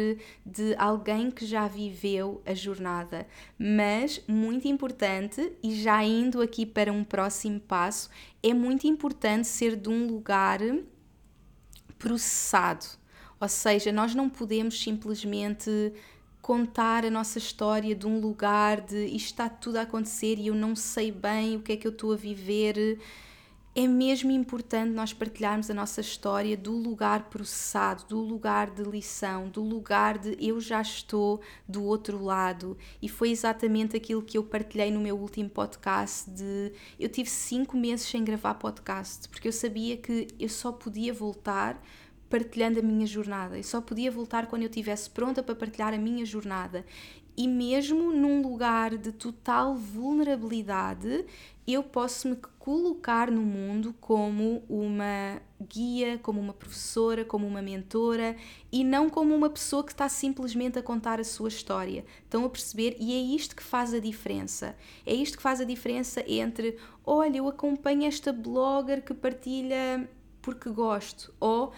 de 0.45 0.75
alguém 0.77 1.29
que 1.29 1.45
já 1.45 1.67
viveu 1.67 2.41
a 2.45 2.53
jornada. 2.53 3.27
Mas 3.59 4.21
muito 4.27 4.67
importante, 4.67 5.51
e 5.61 5.75
já 5.75 6.03
indo 6.03 6.41
aqui 6.41 6.65
para 6.65 6.91
um 6.91 7.03
próximo 7.03 7.59
passo, 7.59 8.09
é 8.41 8.53
muito 8.53 8.87
importante 8.87 9.47
ser 9.47 9.75
de 9.75 9.89
um 9.89 10.07
lugar 10.07 10.59
processado. 11.99 12.85
Ou 13.39 13.49
seja, 13.49 13.91
nós 13.91 14.15
não 14.15 14.29
podemos 14.29 14.81
simplesmente 14.81 15.93
contar 16.51 17.05
a 17.05 17.09
nossa 17.09 17.37
história 17.37 17.95
de 17.95 18.05
um 18.05 18.19
lugar 18.19 18.81
de 18.81 19.05
isto 19.05 19.27
está 19.27 19.47
tudo 19.47 19.77
a 19.77 19.83
acontecer 19.83 20.37
e 20.37 20.47
eu 20.47 20.53
não 20.53 20.75
sei 20.75 21.09
bem 21.09 21.55
o 21.55 21.61
que 21.61 21.71
é 21.71 21.77
que 21.77 21.87
eu 21.87 21.93
estou 21.93 22.11
a 22.11 22.17
viver. 22.17 22.99
É 23.73 23.87
mesmo 23.87 24.31
importante 24.31 24.91
nós 24.91 25.13
partilharmos 25.13 25.71
a 25.71 25.73
nossa 25.73 26.01
história 26.01 26.57
do 26.57 26.73
lugar 26.73 27.29
processado, 27.29 28.03
do 28.09 28.19
lugar 28.19 28.69
de 28.69 28.83
lição, 28.83 29.47
do 29.47 29.63
lugar 29.63 30.17
de 30.17 30.35
eu 30.45 30.59
já 30.59 30.81
estou 30.81 31.39
do 31.65 31.85
outro 31.85 32.21
lado. 32.21 32.77
E 33.01 33.07
foi 33.07 33.31
exatamente 33.31 33.95
aquilo 33.95 34.21
que 34.21 34.37
eu 34.37 34.43
partilhei 34.43 34.91
no 34.91 34.99
meu 34.99 35.17
último 35.17 35.49
podcast 35.49 36.29
de 36.29 36.73
eu 36.99 37.07
tive 37.07 37.29
cinco 37.29 37.77
meses 37.77 38.05
sem 38.05 38.25
gravar 38.25 38.55
podcast, 38.55 39.29
porque 39.29 39.47
eu 39.47 39.53
sabia 39.53 39.95
que 39.95 40.27
eu 40.37 40.49
só 40.49 40.73
podia 40.73 41.13
voltar 41.13 41.81
partilhando 42.31 42.79
a 42.79 42.81
minha 42.81 43.05
jornada. 43.05 43.59
e 43.59 43.63
só 43.63 43.81
podia 43.81 44.09
voltar 44.09 44.47
quando 44.47 44.63
eu 44.63 44.69
estivesse 44.69 45.09
pronta 45.09 45.43
para 45.43 45.53
partilhar 45.53 45.93
a 45.93 45.97
minha 45.97 46.25
jornada. 46.25 46.85
e 47.37 47.47
mesmo 47.47 48.11
num 48.11 48.41
lugar 48.41 48.97
de 48.97 49.11
total 49.11 49.75
vulnerabilidade, 49.75 51.25
eu 51.65 51.81
posso 51.81 52.27
me 52.27 52.35
colocar 52.59 53.31
no 53.31 53.41
mundo 53.41 53.95
como 54.01 54.63
uma 54.69 55.41
guia, 55.61 56.19
como 56.19 56.39
uma 56.39 56.53
professora, 56.53 57.23
como 57.23 57.47
uma 57.47 57.61
mentora 57.61 58.35
e 58.71 58.83
não 58.83 59.09
como 59.09 59.33
uma 59.33 59.49
pessoa 59.49 59.83
que 59.83 59.91
está 59.91 60.09
simplesmente 60.09 60.77
a 60.77 60.83
contar 60.83 61.19
a 61.19 61.23
sua 61.23 61.47
história. 61.47 62.03
Estão 62.23 62.43
a 62.45 62.49
perceber? 62.49 62.97
E 62.99 63.13
é 63.13 63.35
isto 63.35 63.55
que 63.55 63.63
faz 63.63 63.93
a 63.93 63.99
diferença. 63.99 64.75
É 65.05 65.13
isto 65.13 65.37
que 65.37 65.43
faz 65.43 65.61
a 65.61 65.65
diferença 65.65 66.23
entre, 66.27 66.77
olha, 67.05 67.37
eu 67.37 67.47
acompanho 67.47 68.05
esta 68.05 68.33
blogger 68.33 69.03
que 69.03 69.13
partilha 69.13 70.07
porque 70.41 70.69
gosto, 70.69 71.33
ou 71.39 71.71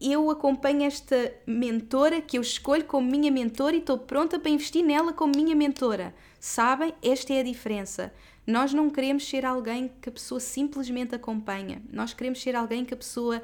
eu 0.00 0.30
acompanho 0.30 0.84
esta 0.84 1.32
mentora 1.46 2.20
que 2.20 2.38
eu 2.38 2.42
escolho 2.42 2.84
como 2.84 3.10
minha 3.10 3.30
mentora 3.30 3.74
e 3.74 3.80
estou 3.80 3.98
pronta 3.98 4.38
para 4.38 4.50
investir 4.50 4.84
nela 4.84 5.12
como 5.12 5.34
minha 5.34 5.56
mentora. 5.56 6.14
Sabem? 6.38 6.94
Esta 7.02 7.32
é 7.34 7.40
a 7.40 7.44
diferença. 7.44 8.12
Nós 8.46 8.72
não 8.72 8.88
queremos 8.88 9.28
ser 9.28 9.44
alguém 9.44 9.90
que 10.00 10.08
a 10.08 10.12
pessoa 10.12 10.40
simplesmente 10.40 11.14
acompanha. 11.14 11.82
Nós 11.92 12.14
queremos 12.14 12.40
ser 12.40 12.54
alguém 12.54 12.84
que 12.84 12.94
a 12.94 12.96
pessoa 12.96 13.42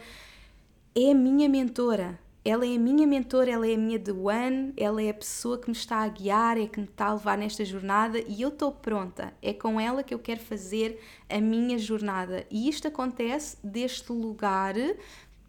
é 0.95 1.11
a 1.11 1.15
minha 1.15 1.49
mentora. 1.49 2.19
Ela 2.47 2.67
é 2.67 2.77
a 2.77 2.79
minha 2.79 3.07
mentora, 3.07 3.51
ela 3.51 3.67
é 3.67 3.75
a 3.75 3.79
minha 3.79 3.99
The 3.99 4.13
One, 4.13 4.75
ela 4.77 5.03
é 5.03 5.09
a 5.09 5.15
pessoa 5.15 5.57
que 5.57 5.71
me 5.71 5.75
está 5.75 6.03
a 6.03 6.09
guiar, 6.09 6.59
é 6.59 6.67
que 6.67 6.79
me 6.79 6.85
está 6.85 7.07
a 7.07 7.15
levar 7.15 7.39
nesta 7.39 7.65
jornada 7.65 8.19
e 8.19 8.43
eu 8.43 8.51
estou 8.51 8.71
pronta. 8.71 9.33
É 9.41 9.55
com 9.55 9.81
ela 9.81 10.03
que 10.03 10.13
eu 10.13 10.19
quero 10.19 10.41
fazer 10.41 11.01
a 11.27 11.41
minha 11.41 11.79
jornada. 11.79 12.45
E 12.51 12.69
isto 12.69 12.87
acontece 12.87 13.57
deste 13.65 14.13
lugar 14.13 14.75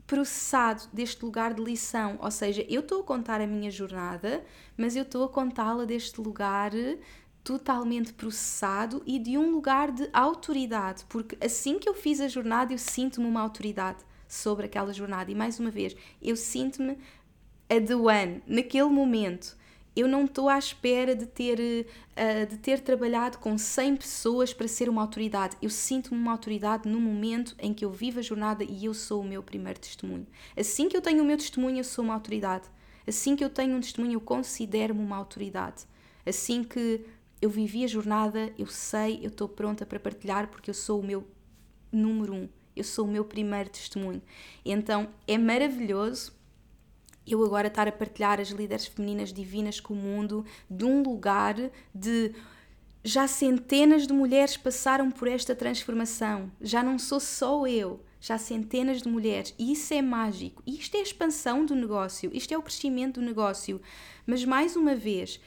processado, 0.07 0.83
deste 0.93 1.23
lugar 1.23 1.53
de 1.53 1.63
lição. 1.63 2.17
Ou 2.21 2.31
seja, 2.31 2.65
eu 2.69 2.81
estou 2.81 3.01
a 3.01 3.03
contar 3.03 3.41
a 3.41 3.47
minha 3.47 3.71
jornada, 3.71 4.43
mas 4.77 4.95
eu 4.95 5.03
estou 5.03 5.23
a 5.23 5.29
contá-la 5.29 5.85
deste 5.85 6.21
lugar 6.21 6.71
totalmente 7.43 8.11
processado 8.11 9.03
e 9.05 9.19
de 9.19 9.37
um 9.37 9.51
lugar 9.51 9.91
de 9.91 10.09
autoridade, 10.11 11.05
porque 11.07 11.37
assim 11.45 11.77
que 11.77 11.87
eu 11.87 11.93
fiz 11.93 12.19
a 12.19 12.27
jornada 12.27 12.73
eu 12.73 12.77
sinto-me 12.79 13.27
uma 13.27 13.39
autoridade 13.41 13.99
sobre 14.27 14.65
aquela 14.65 14.91
jornada 14.91 15.31
e 15.31 15.35
mais 15.35 15.59
uma 15.59 15.69
vez, 15.69 15.95
eu 16.19 16.35
sinto-me 16.35 16.97
a 17.69 17.79
the 17.79 17.95
one 17.95 18.41
naquele 18.47 18.89
momento. 18.89 19.55
Eu 19.95 20.07
não 20.07 20.25
estou 20.25 20.49
à 20.49 20.57
espera 20.57 21.15
de 21.15 21.25
ter, 21.25 21.57
uh, 21.59 22.45
de 22.47 22.57
ter 22.57 22.81
trabalhado 22.81 23.37
com 23.37 23.57
100 23.57 23.95
pessoas 23.95 24.53
para 24.53 24.67
ser 24.67 24.89
uma 24.89 25.01
autoridade. 25.01 25.55
Eu 25.61 25.69
sinto-me 25.69 26.19
uma 26.19 26.31
autoridade 26.31 26.89
no 26.89 26.99
momento 26.99 27.55
em 27.59 27.73
que 27.73 27.85
eu 27.85 27.91
vivo 27.91 28.19
a 28.19 28.21
jornada 28.21 28.63
e 28.63 28.85
eu 28.85 28.93
sou 28.93 29.21
o 29.21 29.27
meu 29.27 29.41
primeiro 29.41 29.79
testemunho. 29.79 30.27
Assim 30.57 30.89
que 30.89 30.97
eu 30.97 31.01
tenho 31.01 31.23
o 31.23 31.25
meu 31.25 31.37
testemunho, 31.37 31.77
eu 31.77 31.83
sou 31.83 32.03
uma 32.03 32.13
autoridade. 32.13 32.69
Assim 33.07 33.35
que 33.35 33.43
eu 33.43 33.49
tenho 33.49 33.77
um 33.77 33.79
testemunho, 33.79 34.13
eu 34.13 34.21
considero-me 34.21 35.01
uma 35.01 35.15
autoridade. 35.15 35.85
Assim 36.25 36.63
que 36.63 37.05
eu 37.41 37.49
vivi 37.49 37.83
a 37.83 37.87
jornada, 37.87 38.51
eu 38.57 38.67
sei, 38.67 39.19
eu 39.21 39.29
estou 39.29 39.47
pronta 39.47 39.85
para 39.85 39.99
partilhar 39.99 40.47
porque 40.47 40.69
eu 40.69 40.73
sou 40.73 40.99
o 40.99 41.03
meu 41.03 41.25
número 41.91 42.33
um, 42.33 42.49
eu 42.75 42.83
sou 42.83 43.05
o 43.05 43.07
meu 43.07 43.23
primeiro 43.23 43.69
testemunho. 43.69 44.21
Então 44.65 45.07
é 45.27 45.37
maravilhoso 45.37 46.33
eu 47.27 47.43
agora 47.43 47.67
estar 47.67 47.87
a 47.87 47.91
partilhar 47.91 48.39
as 48.39 48.49
líderes 48.49 48.85
femininas 48.85 49.33
divinas 49.33 49.79
com 49.79 49.93
o 49.93 49.97
mundo 49.97 50.45
de 50.69 50.85
um 50.85 51.01
lugar 51.01 51.55
de 51.93 52.33
já 53.03 53.27
centenas 53.27 54.07
de 54.07 54.13
mulheres 54.13 54.57
passaram 54.57 55.11
por 55.11 55.27
esta 55.27 55.53
transformação. 55.53 56.51
Já 56.59 56.81
não 56.81 56.97
sou 56.97 57.19
só 57.19 57.67
eu, 57.67 58.03
já 58.19 58.35
centenas 58.39 59.03
de 59.03 59.07
mulheres. 59.07 59.53
E 59.59 59.71
isso 59.71 59.93
é 59.93 60.01
mágico. 60.01 60.63
Isto 60.65 60.97
é 60.97 61.01
a 61.01 61.03
expansão 61.03 61.63
do 61.63 61.75
negócio, 61.75 62.31
isto 62.33 62.51
é 62.51 62.57
o 62.57 62.63
crescimento 62.63 63.19
do 63.19 63.25
negócio. 63.25 63.79
Mas 64.25 64.43
mais 64.43 64.75
uma 64.75 64.95
vez, 64.95 65.39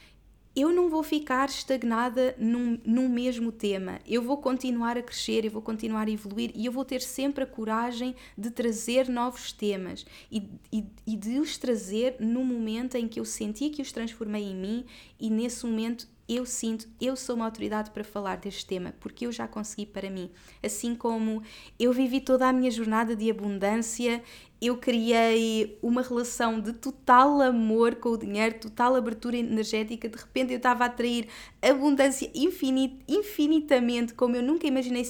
eu 0.59 0.71
não 0.71 0.89
vou 0.89 1.03
ficar 1.03 1.47
estagnada 1.49 2.35
num, 2.37 2.79
num 2.85 3.07
mesmo 3.07 3.51
tema. 3.51 3.99
Eu 4.07 4.21
vou 4.21 4.37
continuar 4.37 4.97
a 4.97 5.01
crescer, 5.01 5.45
eu 5.45 5.51
vou 5.51 5.61
continuar 5.61 6.07
a 6.07 6.11
evoluir 6.11 6.51
e 6.55 6.65
eu 6.65 6.71
vou 6.71 6.83
ter 6.83 7.01
sempre 7.01 7.43
a 7.43 7.47
coragem 7.47 8.15
de 8.37 8.49
trazer 8.49 9.07
novos 9.07 9.51
temas 9.51 10.05
e, 10.31 10.49
e, 10.71 10.85
e 11.05 11.15
de 11.15 11.39
os 11.39 11.57
trazer 11.57 12.15
no 12.19 12.43
momento 12.43 12.95
em 12.95 13.07
que 13.07 13.19
eu 13.19 13.25
senti 13.25 13.69
que 13.69 13.81
os 13.81 13.91
transformei 13.91 14.43
em 14.43 14.55
mim 14.55 14.85
e 15.19 15.29
nesse 15.29 15.65
momento 15.65 16.07
eu 16.29 16.45
sinto, 16.45 16.87
eu 17.01 17.15
sou 17.15 17.35
uma 17.35 17.45
autoridade 17.45 17.89
para 17.89 18.03
falar 18.03 18.37
deste 18.37 18.63
tema, 18.63 18.93
porque 18.99 19.25
eu 19.25 19.31
já 19.31 19.47
consegui 19.47 19.87
para 19.87 20.11
mim. 20.11 20.29
Assim 20.63 20.93
como 20.93 21.41
eu 21.79 21.91
vivi 21.91 22.21
toda 22.21 22.47
a 22.47 22.53
minha 22.53 22.69
jornada 22.69 23.15
de 23.15 23.31
abundância, 23.31 24.21
eu 24.61 24.77
criei 24.77 25.79
uma 25.81 26.03
relação 26.03 26.61
de 26.61 26.73
total 26.73 27.41
amor 27.41 27.95
com 27.95 28.09
o 28.09 28.17
dinheiro, 28.17 28.59
total 28.59 28.95
abertura 28.95 29.37
energética. 29.37 30.07
De 30.07 30.17
repente 30.17 30.53
eu 30.53 30.57
estava 30.57 30.83
a 30.83 30.87
atrair 30.87 31.27
abundância 31.59 32.29
infinit, 32.35 32.99
infinitamente, 33.07 34.13
como 34.13 34.35
eu 34.35 34.43
nunca 34.43 34.67
imaginei 34.67 35.09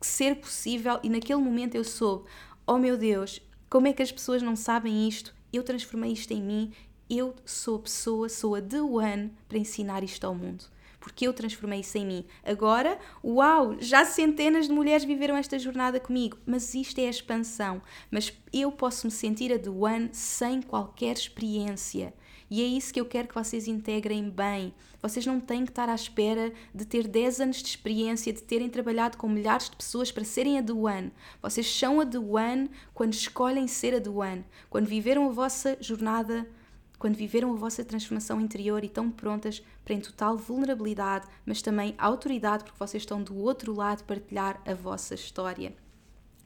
ser 0.00 0.34
possível, 0.36 0.98
e 1.04 1.08
naquele 1.08 1.40
momento 1.40 1.76
eu 1.76 1.84
soube: 1.84 2.28
oh 2.66 2.78
meu 2.78 2.96
Deus, 2.96 3.40
como 3.70 3.86
é 3.86 3.92
que 3.92 4.02
as 4.02 4.10
pessoas 4.10 4.42
não 4.42 4.56
sabem 4.56 5.06
isto? 5.06 5.32
Eu 5.52 5.62
transformei 5.62 6.10
isto 6.10 6.32
em 6.32 6.42
mim 6.42 6.72
eu 7.08 7.34
sou 7.44 7.76
a 7.76 7.80
pessoa, 7.80 8.28
sou 8.28 8.54
a 8.54 8.62
The 8.62 8.82
One 8.82 9.32
para 9.48 9.58
ensinar 9.58 10.02
isto 10.02 10.26
ao 10.26 10.34
mundo. 10.34 10.64
Porque 10.98 11.26
eu 11.26 11.32
transformei 11.32 11.80
isso 11.80 11.96
em 11.96 12.04
mim. 12.04 12.24
Agora, 12.44 12.98
uau, 13.22 13.76
já 13.78 14.04
centenas 14.04 14.66
de 14.66 14.72
mulheres 14.72 15.04
viveram 15.04 15.36
esta 15.36 15.56
jornada 15.56 16.00
comigo, 16.00 16.36
mas 16.44 16.74
isto 16.74 16.98
é 16.98 17.06
a 17.06 17.10
expansão. 17.10 17.80
Mas 18.10 18.32
eu 18.52 18.72
posso 18.72 19.06
me 19.06 19.12
sentir 19.12 19.52
a 19.52 19.58
The 19.58 19.70
One 19.70 20.08
sem 20.12 20.60
qualquer 20.60 21.16
experiência. 21.16 22.12
E 22.50 22.62
é 22.62 22.64
isso 22.64 22.92
que 22.92 23.00
eu 23.00 23.06
quero 23.06 23.28
que 23.28 23.34
vocês 23.34 23.66
integrem 23.66 24.28
bem. 24.28 24.72
Vocês 25.02 25.26
não 25.26 25.40
têm 25.40 25.64
que 25.64 25.70
estar 25.70 25.88
à 25.88 25.94
espera 25.94 26.52
de 26.74 26.84
ter 26.84 27.06
10 27.06 27.40
anos 27.40 27.56
de 27.58 27.68
experiência, 27.68 28.32
de 28.32 28.42
terem 28.42 28.68
trabalhado 28.68 29.16
com 29.16 29.28
milhares 29.28 29.68
de 29.68 29.76
pessoas 29.76 30.12
para 30.12 30.24
serem 30.24 30.58
a 30.58 30.62
The 30.62 30.72
One. 30.72 31.12
Vocês 31.42 31.66
são 31.72 32.00
a 32.00 32.06
The 32.06 32.18
One 32.18 32.70
quando 32.94 33.12
escolhem 33.12 33.66
ser 33.66 33.94
a 33.94 34.00
The 34.00 34.10
One, 34.10 34.44
quando 34.70 34.86
viveram 34.86 35.28
a 35.28 35.32
vossa 35.32 35.76
jornada 35.80 36.48
quando 36.98 37.16
viveram 37.16 37.52
a 37.52 37.56
vossa 37.56 37.84
transformação 37.84 38.40
interior 38.40 38.82
e 38.82 38.86
estão 38.86 39.10
prontas 39.10 39.62
para, 39.84 39.94
em 39.94 40.00
total 40.00 40.36
vulnerabilidade, 40.36 41.26
mas 41.44 41.62
também 41.62 41.94
autoridade, 41.98 42.64
porque 42.64 42.78
vocês 42.78 43.02
estão 43.02 43.22
do 43.22 43.36
outro 43.36 43.74
lado 43.74 44.04
partilhar 44.04 44.60
a 44.66 44.74
vossa 44.74 45.14
história. 45.14 45.74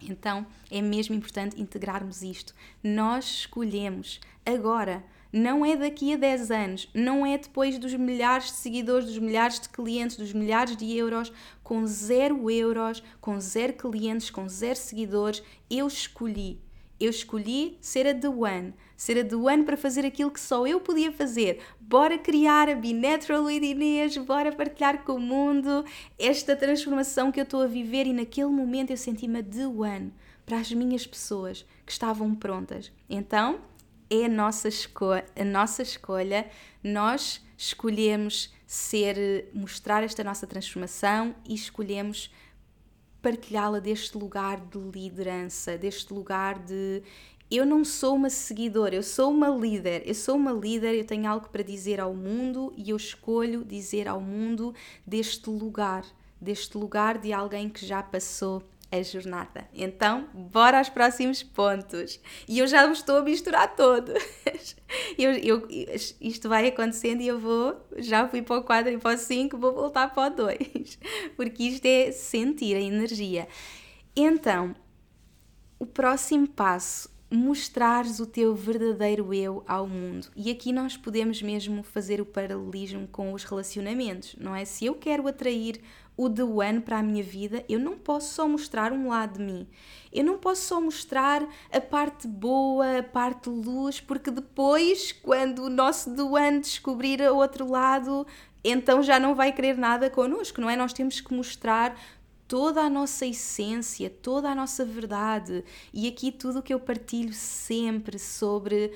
Então 0.02 0.46
é 0.70 0.80
mesmo 0.80 1.14
importante 1.14 1.60
integrarmos 1.60 2.22
isto. 2.22 2.54
Nós 2.82 3.24
escolhemos 3.26 4.20
agora, 4.44 5.04
não 5.32 5.64
é 5.64 5.76
daqui 5.76 6.14
a 6.14 6.16
10 6.16 6.50
anos, 6.50 6.88
não 6.94 7.24
é 7.24 7.38
depois 7.38 7.78
dos 7.78 7.94
milhares 7.94 8.46
de 8.46 8.52
seguidores, 8.52 9.06
dos 9.06 9.18
milhares 9.18 9.60
de 9.60 9.68
clientes, 9.68 10.16
dos 10.16 10.32
milhares 10.32 10.76
de 10.76 10.96
euros, 10.96 11.32
com 11.62 11.86
zero 11.86 12.50
euros, 12.50 13.02
com 13.20 13.38
zero 13.38 13.74
clientes, 13.74 14.30
com 14.30 14.48
zero 14.48 14.76
seguidores. 14.76 15.42
Eu 15.68 15.86
escolhi 15.86 16.60
eu 17.00 17.08
escolhi 17.08 17.78
ser 17.80 18.06
a 18.06 18.14
The 18.14 18.28
One, 18.28 18.74
ser 19.00 19.18
a 19.18 19.24
The 19.24 19.34
One 19.34 19.64
para 19.64 19.78
fazer 19.78 20.04
aquilo 20.04 20.30
que 20.30 20.38
só 20.38 20.66
eu 20.66 20.78
podia 20.78 21.10
fazer. 21.10 21.62
Bora 21.80 22.18
criar 22.18 22.68
a 22.68 22.74
Be 22.74 22.92
Natural 22.92 23.44
with 23.44 23.62
Inês, 23.62 24.14
bora 24.18 24.52
partilhar 24.52 25.04
com 25.04 25.14
o 25.14 25.18
mundo 25.18 25.86
esta 26.18 26.54
transformação 26.54 27.32
que 27.32 27.40
eu 27.40 27.44
estou 27.44 27.62
a 27.62 27.66
viver 27.66 28.06
e 28.06 28.12
naquele 28.12 28.50
momento 28.50 28.90
eu 28.90 28.98
senti-me 28.98 29.38
a 29.38 29.42
The 29.42 29.66
One 29.68 30.12
para 30.44 30.58
as 30.58 30.70
minhas 30.70 31.06
pessoas 31.06 31.64
que 31.86 31.92
estavam 31.92 32.34
prontas. 32.34 32.92
Então, 33.08 33.62
é 34.10 34.26
a 34.26 34.28
nossa, 34.28 34.68
a 34.68 35.44
nossa 35.46 35.80
escolha, 35.80 36.50
nós 36.84 37.42
escolhemos 37.56 38.52
ser, 38.66 39.48
mostrar 39.54 40.02
esta 40.02 40.22
nossa 40.22 40.46
transformação 40.46 41.34
e 41.48 41.54
escolhemos 41.54 42.30
partilhá-la 43.22 43.78
deste 43.78 44.18
lugar 44.18 44.60
de 44.60 44.78
liderança, 44.78 45.78
deste 45.78 46.12
lugar 46.12 46.58
de 46.58 47.02
eu 47.50 47.66
não 47.66 47.84
sou 47.84 48.14
uma 48.14 48.30
seguidora, 48.30 48.94
eu 48.94 49.02
sou 49.02 49.30
uma 49.30 49.48
líder. 49.48 50.02
Eu 50.06 50.14
sou 50.14 50.36
uma 50.36 50.52
líder, 50.52 50.94
eu 50.94 51.04
tenho 51.04 51.28
algo 51.28 51.48
para 51.48 51.64
dizer 51.64 51.98
ao 51.98 52.14
mundo 52.14 52.72
e 52.76 52.90
eu 52.90 52.96
escolho 52.96 53.64
dizer 53.64 54.06
ao 54.06 54.20
mundo 54.20 54.72
deste 55.04 55.50
lugar, 55.50 56.04
deste 56.40 56.78
lugar 56.78 57.18
de 57.18 57.32
alguém 57.32 57.68
que 57.68 57.84
já 57.84 58.02
passou 58.02 58.62
a 58.92 59.02
jornada. 59.02 59.68
Então, 59.72 60.28
bora 60.34 60.78
aos 60.78 60.88
próximos 60.88 61.42
pontos. 61.42 62.20
E 62.48 62.58
eu 62.58 62.66
já 62.66 62.90
estou 62.90 63.18
a 63.18 63.22
misturar 63.22 63.74
todos. 63.74 64.14
Eu, 65.16 65.32
eu, 65.32 65.68
isto 66.20 66.48
vai 66.48 66.66
acontecendo 66.66 67.20
e 67.20 67.28
eu 67.28 67.38
vou, 67.38 67.76
já 67.98 68.26
fui 68.28 68.42
para 68.42 68.58
o 68.58 68.64
4 68.64 68.90
e 68.92 68.98
para 68.98 69.14
o 69.14 69.18
5, 69.18 69.56
vou 69.56 69.72
voltar 69.72 70.12
para 70.12 70.32
o 70.32 70.36
2. 70.36 70.98
Porque 71.36 71.62
isto 71.64 71.84
é 71.86 72.10
sentir 72.10 72.74
a 72.74 72.80
energia. 72.80 73.46
Então, 74.16 74.74
o 75.78 75.86
próximo 75.86 76.48
passo 76.48 77.08
mostrares 77.30 78.18
o 78.18 78.26
teu 78.26 78.54
verdadeiro 78.54 79.32
eu 79.32 79.62
ao 79.66 79.86
mundo. 79.86 80.28
E 80.34 80.50
aqui 80.50 80.72
nós 80.72 80.96
podemos 80.96 81.40
mesmo 81.40 81.82
fazer 81.82 82.20
o 82.20 82.26
paralelismo 82.26 83.06
com 83.06 83.32
os 83.32 83.44
relacionamentos, 83.44 84.34
não 84.38 84.54
é? 84.54 84.64
Se 84.64 84.86
eu 84.86 84.94
quero 84.94 85.28
atrair 85.28 85.80
o 86.16 86.28
The 86.28 86.42
One 86.42 86.80
para 86.80 86.98
a 86.98 87.02
minha 87.02 87.22
vida, 87.22 87.64
eu 87.68 87.78
não 87.78 87.96
posso 87.96 88.34
só 88.34 88.46
mostrar 88.46 88.92
um 88.92 89.08
lado 89.08 89.38
de 89.38 89.44
mim. 89.44 89.66
Eu 90.12 90.24
não 90.24 90.38
posso 90.38 90.62
só 90.62 90.80
mostrar 90.80 91.48
a 91.72 91.80
parte 91.80 92.26
boa, 92.26 92.98
a 92.98 93.02
parte 93.02 93.48
luz, 93.48 94.00
porque 94.00 94.30
depois, 94.30 95.12
quando 95.12 95.60
o 95.60 95.70
nosso 95.70 96.14
The 96.14 96.22
One 96.22 96.60
descobrir 96.60 97.22
o 97.22 97.36
outro 97.36 97.70
lado, 97.70 98.26
então 98.62 99.02
já 99.02 99.18
não 99.18 99.34
vai 99.34 99.52
querer 99.52 99.78
nada 99.78 100.10
connosco, 100.10 100.60
não 100.60 100.68
é? 100.68 100.76
Nós 100.76 100.92
temos 100.92 101.20
que 101.20 101.32
mostrar 101.32 101.96
toda 102.50 102.80
a 102.80 102.90
nossa 102.90 103.24
essência, 103.24 104.10
toda 104.10 104.50
a 104.50 104.54
nossa 104.56 104.84
verdade. 104.84 105.64
E 105.94 106.08
aqui 106.08 106.32
tudo 106.32 106.58
o 106.58 106.62
que 106.62 106.74
eu 106.74 106.80
partilho 106.80 107.32
sempre 107.32 108.18
sobre 108.18 108.92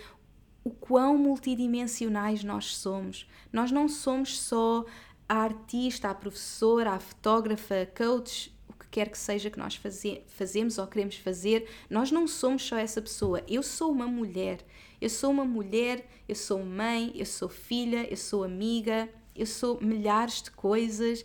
o 0.64 0.70
quão 0.70 1.16
multidimensionais 1.16 2.42
nós 2.42 2.76
somos. 2.76 3.28
Nós 3.52 3.70
não 3.70 3.88
somos 3.88 4.40
só 4.40 4.84
a 5.28 5.36
artista, 5.36 6.10
a 6.10 6.14
professora, 6.16 6.94
a 6.94 6.98
fotógrafa, 6.98 7.82
a 7.82 7.86
coach, 7.86 8.52
o 8.68 8.72
que 8.72 8.88
quer 8.88 9.08
que 9.08 9.16
seja 9.16 9.48
que 9.48 9.58
nós 9.58 9.76
faze 9.76 10.22
fazemos 10.26 10.76
ou 10.76 10.88
queremos 10.88 11.14
fazer, 11.14 11.70
nós 11.88 12.10
não 12.10 12.26
somos 12.26 12.64
só 12.64 12.76
essa 12.76 13.00
pessoa. 13.00 13.40
Eu 13.46 13.62
sou 13.62 13.92
uma 13.92 14.08
mulher. 14.08 14.66
Eu 15.00 15.08
sou 15.08 15.30
uma 15.30 15.44
mulher, 15.44 16.04
eu 16.28 16.34
sou 16.34 16.64
mãe, 16.64 17.12
eu 17.14 17.26
sou 17.26 17.48
filha, 17.48 18.04
eu 18.10 18.16
sou 18.16 18.42
amiga, 18.42 19.08
eu 19.36 19.46
sou 19.46 19.80
milhares 19.80 20.42
de 20.42 20.50
coisas 20.50 21.24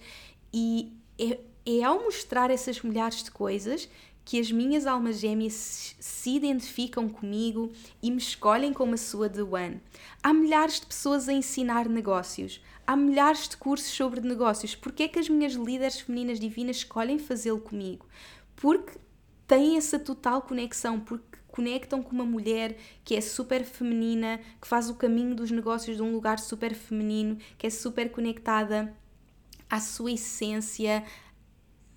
e 0.53 0.93
é, 1.19 1.39
é 1.77 1.83
ao 1.83 2.01
mostrar 2.01 2.49
essas 2.49 2.81
milhares 2.81 3.23
de 3.23 3.31
coisas 3.31 3.89
que 4.29 4.39
as 4.39 4.51
minhas 4.51 4.85
almas 4.85 5.19
gêmeas 5.19 5.95
se 5.99 6.35
identificam 6.35 7.09
comigo 7.09 7.71
e 8.01 8.11
me 8.11 8.17
escolhem 8.17 8.71
como 8.71 8.93
a 8.93 8.97
sua 8.97 9.27
The 9.27 9.41
One. 9.41 9.81
Há 10.21 10.33
milhares 10.33 10.79
de 10.79 10.85
pessoas 10.85 11.27
a 11.27 11.33
ensinar 11.33 11.89
negócios, 11.89 12.61
há 12.85 12.95
milhares 12.95 13.49
de 13.49 13.57
cursos 13.57 13.91
sobre 13.91 14.21
negócios. 14.21 14.75
Porquê 14.75 15.03
é 15.03 15.07
que 15.07 15.17
as 15.17 15.27
minhas 15.27 15.53
líderes 15.53 16.01
femininas 16.01 16.39
divinas 16.39 16.77
escolhem 16.77 17.17
fazê-lo 17.17 17.59
comigo? 17.59 18.05
Porque 18.55 18.99
têm 19.47 19.77
essa 19.77 19.97
total 19.97 20.43
conexão, 20.43 20.99
porque 20.99 21.39
conectam 21.47 22.03
com 22.03 22.11
uma 22.11 22.23
mulher 22.23 22.77
que 23.03 23.15
é 23.15 23.21
super 23.21 23.63
feminina, 23.63 24.39
que 24.61 24.67
faz 24.67 24.89
o 24.89 24.95
caminho 24.95 25.33
dos 25.33 25.49
negócios 25.49 25.97
de 25.97 26.03
um 26.03 26.11
lugar 26.11 26.37
super 26.37 26.75
feminino, 26.75 27.37
que 27.57 27.65
é 27.65 27.69
super 27.71 28.11
conectada 28.11 28.95
à 29.67 29.79
sua 29.79 30.11
essência, 30.11 31.03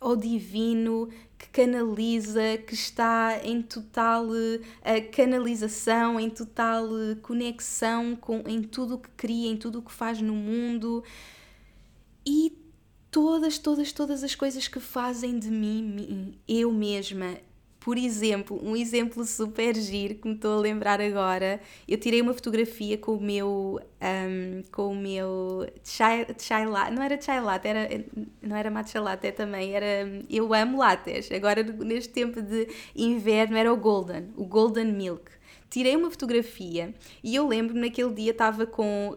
ao 0.02 0.16
divino, 0.16 1.08
que 1.38 1.48
canaliza, 1.48 2.58
que 2.66 2.74
está 2.74 3.40
em 3.42 3.62
total 3.62 4.26
uh, 4.26 5.10
canalização, 5.12 6.18
em 6.18 6.28
total 6.30 6.86
uh, 6.86 7.16
conexão 7.22 8.14
com, 8.16 8.42
em 8.46 8.62
tudo 8.62 8.94
o 8.94 8.98
que 8.98 9.10
cria, 9.16 9.50
em 9.50 9.56
tudo 9.56 9.78
o 9.78 9.82
que 9.82 9.92
faz 9.92 10.20
no 10.20 10.34
mundo. 10.34 11.02
E 12.26 12.56
todas, 13.10 13.58
todas, 13.58 13.92
todas 13.92 14.22
as 14.22 14.34
coisas 14.34 14.68
que 14.68 14.80
fazem 14.80 15.38
de 15.38 15.50
mim, 15.50 16.38
eu 16.46 16.72
mesma, 16.72 17.36
por 17.84 17.98
exemplo, 17.98 18.60
um 18.62 18.76
exemplo 18.76 19.24
super 19.24 19.74
giro 19.74 20.14
que 20.14 20.28
me 20.28 20.34
estou 20.34 20.58
a 20.58 20.60
lembrar 20.60 21.00
agora, 21.00 21.60
eu 21.88 21.98
tirei 21.98 22.22
uma 22.22 22.32
fotografia 22.32 22.96
com 22.96 23.14
o 23.16 23.20
meu, 23.20 23.80
um, 24.00 24.62
com 24.70 24.92
o 24.92 24.94
meu 24.94 25.66
chai, 25.82 26.26
chai 26.38 26.64
latte, 26.64 26.92
não 26.92 27.02
era 27.02 27.20
chai 27.20 27.40
latte, 27.40 27.66
era, 27.66 28.04
não 28.40 28.56
era 28.56 28.70
matcha 28.70 29.00
latte 29.00 29.32
também, 29.32 29.74
era, 29.74 30.08
eu 30.30 30.54
amo 30.54 30.78
lattes, 30.78 31.30
agora 31.32 31.62
neste 31.64 32.12
tempo 32.12 32.40
de 32.40 32.68
inverno 32.94 33.56
era 33.56 33.72
o 33.72 33.76
golden, 33.76 34.28
o 34.36 34.44
golden 34.44 34.92
milk. 34.92 35.32
Tirei 35.68 35.96
uma 35.96 36.10
fotografia 36.10 36.94
e 37.24 37.34
eu 37.34 37.48
lembro-me 37.48 37.80
naquele 37.80 38.12
dia 38.14 38.30
estava 38.30 38.64
com, 38.64 39.16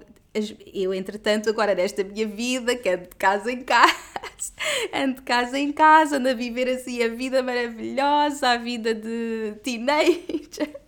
eu, 0.73 0.93
entretanto, 0.93 1.49
agora 1.49 1.73
nesta 1.73 2.03
minha 2.03 2.27
vida, 2.27 2.75
que 2.75 2.89
ando 2.89 3.03
de 3.03 3.15
casa 3.15 3.51
em 3.51 3.61
casa, 3.61 3.95
ando 4.93 5.15
de 5.15 5.21
casa 5.21 5.57
em 5.57 5.71
casa, 5.71 6.17
ando 6.17 6.29
a 6.29 6.33
viver 6.33 6.67
assim 6.69 7.01
a 7.01 7.07
vida 7.07 7.41
maravilhosa, 7.41 8.49
a 8.49 8.57
vida 8.57 8.93
de 8.93 9.53
teenager. 9.63 10.75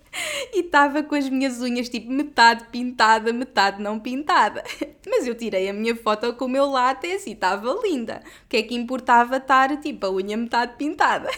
E 0.52 0.62
estava 0.62 1.04
com 1.04 1.14
as 1.14 1.30
minhas 1.30 1.62
unhas 1.62 1.90
tipo 1.90 2.10
metade 2.12 2.66
pintada, 2.72 3.32
metade 3.32 3.80
não 3.80 4.00
pintada. 4.00 4.64
Mas 5.08 5.28
eu 5.28 5.36
tirei 5.36 5.70
a 5.70 5.74
minha 5.74 5.96
foto 5.96 6.34
com 6.34 6.46
o 6.46 6.50
meu 6.50 6.66
látex 6.66 7.28
e 7.28 7.34
estava 7.34 7.72
linda. 7.84 8.24
O 8.46 8.50
que 8.50 8.58
é 8.58 8.64
que 8.64 8.74
importava 8.74 9.38
estar 9.38 9.80
tipo 9.80 10.08
a 10.08 10.12
unha 10.12 10.36
metade 10.36 10.76
pintada? 10.76 11.30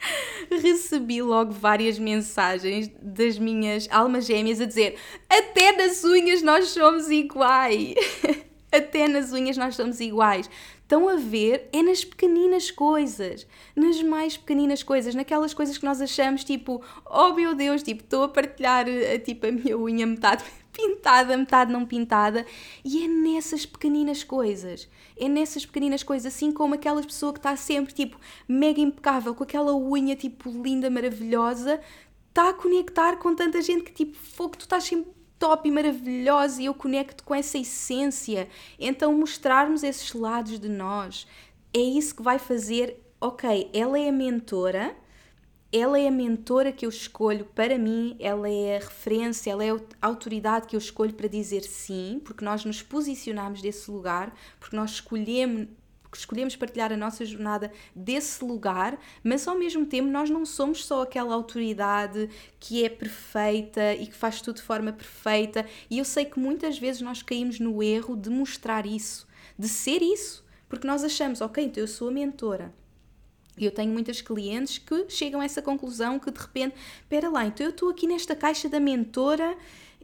recebi 0.62 1.22
logo 1.22 1.52
várias 1.52 1.98
mensagens 1.98 2.90
das 3.00 3.38
minhas 3.38 3.88
almas 3.90 4.26
gêmeas 4.26 4.60
a 4.60 4.64
dizer: 4.64 4.96
Até 5.28 5.72
nas 5.72 6.04
unhas 6.04 6.42
nós 6.42 6.68
somos 6.68 7.10
iguais. 7.10 7.94
Até 8.70 9.08
nas 9.08 9.32
unhas 9.32 9.56
nós 9.56 9.74
somos 9.74 9.98
iguais. 9.98 10.48
Estão 10.82 11.08
a 11.08 11.16
ver? 11.16 11.68
É 11.72 11.82
nas 11.82 12.04
pequeninas 12.04 12.70
coisas, 12.70 13.46
nas 13.76 14.02
mais 14.02 14.36
pequeninas 14.38 14.82
coisas, 14.82 15.14
naquelas 15.14 15.52
coisas 15.52 15.76
que 15.76 15.84
nós 15.84 16.00
achamos 16.00 16.44
tipo, 16.44 16.82
oh 17.04 17.34
meu 17.34 17.54
Deus, 17.54 17.82
tipo, 17.82 18.02
estou 18.02 18.24
a 18.24 18.28
partilhar 18.28 18.88
eh, 18.88 19.18
tipo, 19.18 19.46
a 19.46 19.52
minha 19.52 19.76
unha 19.76 20.06
metade 20.06 20.44
pintada, 20.78 21.36
metade 21.36 21.72
não 21.72 21.84
pintada, 21.84 22.46
e 22.84 23.04
é 23.04 23.08
nessas 23.08 23.66
pequeninas 23.66 24.22
coisas, 24.22 24.88
é 25.16 25.28
nessas 25.28 25.66
pequeninas 25.66 26.04
coisas, 26.04 26.32
assim 26.32 26.52
como 26.52 26.74
aquela 26.74 27.02
pessoa 27.02 27.32
que 27.32 27.40
está 27.40 27.56
sempre 27.56 27.92
tipo 27.92 28.16
mega 28.46 28.80
impecável, 28.80 29.34
com 29.34 29.42
aquela 29.42 29.74
unha 29.74 30.14
tipo 30.14 30.48
linda, 30.50 30.88
maravilhosa, 30.88 31.80
está 32.28 32.50
a 32.50 32.54
conectar 32.54 33.16
com 33.16 33.34
tanta 33.34 33.60
gente 33.60 33.82
que 33.82 33.92
tipo, 33.92 34.16
fogo, 34.16 34.56
tu 34.56 34.60
estás 34.60 34.84
sempre 34.84 35.10
top 35.36 35.68
e 35.68 35.72
maravilhosa 35.72 36.62
e 36.62 36.66
eu 36.66 36.74
conecto 36.74 37.24
com 37.24 37.34
essa 37.34 37.58
essência. 37.58 38.48
Então, 38.78 39.12
mostrarmos 39.12 39.82
esses 39.82 40.12
lados 40.12 40.58
de 40.60 40.68
nós 40.68 41.26
é 41.74 41.80
isso 41.80 42.14
que 42.14 42.22
vai 42.22 42.38
fazer. 42.38 43.04
Ok, 43.20 43.70
ela 43.72 43.98
é 43.98 44.08
a 44.08 44.12
mentora, 44.12 44.96
ela 45.72 45.98
é 45.98 46.08
a 46.08 46.10
mentora 46.10 46.72
que 46.72 46.86
eu 46.86 46.88
escolho 46.88 47.44
para 47.44 47.78
mim, 47.78 48.16
ela 48.18 48.48
é 48.48 48.76
a 48.76 48.80
referência, 48.80 49.50
ela 49.50 49.64
é 49.64 49.70
a 49.70 50.06
autoridade 50.06 50.66
que 50.66 50.74
eu 50.74 50.78
escolho 50.78 51.12
para 51.12 51.28
dizer 51.28 51.62
sim, 51.62 52.20
porque 52.24 52.44
nós 52.44 52.64
nos 52.64 52.80
posicionamos 52.80 53.60
desse 53.60 53.90
lugar, 53.90 54.34
porque 54.58 54.74
nós 54.74 54.92
escolhemos, 54.92 55.68
escolhemos 56.14 56.56
partilhar 56.56 56.90
a 56.90 56.96
nossa 56.96 57.22
jornada 57.22 57.70
desse 57.94 58.42
lugar, 58.42 58.98
mas 59.22 59.46
ao 59.46 59.58
mesmo 59.58 59.84
tempo 59.84 60.08
nós 60.08 60.30
não 60.30 60.46
somos 60.46 60.86
só 60.86 61.02
aquela 61.02 61.34
autoridade 61.34 62.30
que 62.58 62.82
é 62.82 62.88
perfeita 62.88 63.92
e 63.94 64.06
que 64.06 64.14
faz 64.14 64.40
tudo 64.40 64.56
de 64.56 64.62
forma 64.62 64.90
perfeita. 64.90 65.66
E 65.90 65.98
eu 65.98 66.04
sei 66.04 66.24
que 66.24 66.38
muitas 66.38 66.78
vezes 66.78 67.02
nós 67.02 67.22
caímos 67.22 67.60
no 67.60 67.82
erro 67.82 68.16
de 68.16 68.30
mostrar 68.30 68.86
isso, 68.86 69.28
de 69.58 69.68
ser 69.68 70.00
isso, 70.00 70.42
porque 70.66 70.86
nós 70.86 71.04
achamos, 71.04 71.42
ok, 71.42 71.62
então 71.62 71.82
eu 71.82 71.88
sou 71.88 72.08
a 72.08 72.12
mentora. 72.12 72.72
Eu 73.64 73.72
tenho 73.72 73.92
muitas 73.92 74.20
clientes 74.20 74.78
que 74.78 75.06
chegam 75.08 75.40
a 75.40 75.44
essa 75.44 75.62
conclusão 75.62 76.18
que 76.18 76.30
de 76.30 76.38
repente, 76.38 76.74
espera 77.00 77.28
lá, 77.28 77.46
então 77.46 77.66
eu 77.66 77.70
estou 77.70 77.88
aqui 77.88 78.06
nesta 78.06 78.34
caixa 78.34 78.68
da 78.68 78.80
mentora 78.80 79.56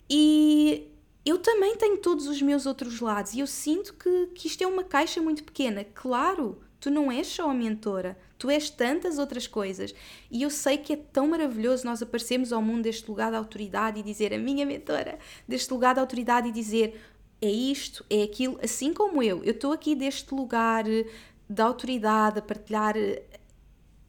e 0.08 0.88
eu 1.24 1.38
também 1.38 1.76
tenho 1.76 1.96
todos 1.98 2.26
os 2.26 2.40
meus 2.42 2.66
outros 2.66 3.00
lados 3.00 3.32
e 3.32 3.40
eu 3.40 3.46
sinto 3.46 3.94
que, 3.94 4.26
que 4.34 4.46
isto 4.46 4.62
é 4.62 4.66
uma 4.66 4.84
caixa 4.84 5.20
muito 5.22 5.42
pequena. 5.42 5.84
Claro, 5.94 6.60
tu 6.78 6.90
não 6.90 7.10
és 7.10 7.26
só 7.26 7.48
a 7.48 7.54
mentora, 7.54 8.18
tu 8.36 8.50
és 8.50 8.68
tantas 8.68 9.18
outras 9.18 9.46
coisas. 9.46 9.94
E 10.30 10.42
eu 10.42 10.50
sei 10.50 10.76
que 10.76 10.92
é 10.92 10.96
tão 10.96 11.28
maravilhoso 11.28 11.86
nós 11.86 12.02
aparecermos 12.02 12.52
ao 12.52 12.60
mundo 12.60 12.82
deste 12.82 13.08
lugar 13.08 13.30
de 13.30 13.36
autoridade 13.38 14.00
e 14.00 14.02
dizer 14.02 14.34
a 14.34 14.38
minha 14.38 14.66
mentora, 14.66 15.18
deste 15.48 15.72
lugar 15.72 15.94
de 15.94 16.00
autoridade 16.00 16.48
e 16.48 16.52
dizer 16.52 17.00
é 17.40 17.50
isto, 17.50 18.04
é 18.10 18.22
aquilo, 18.22 18.58
assim 18.62 18.92
como 18.92 19.22
eu. 19.22 19.42
Eu 19.44 19.52
estou 19.52 19.72
aqui 19.72 19.94
deste 19.94 20.34
lugar 20.34 20.84
de 20.84 21.62
autoridade 21.62 22.38
a 22.38 22.42
partilhar 22.42 22.94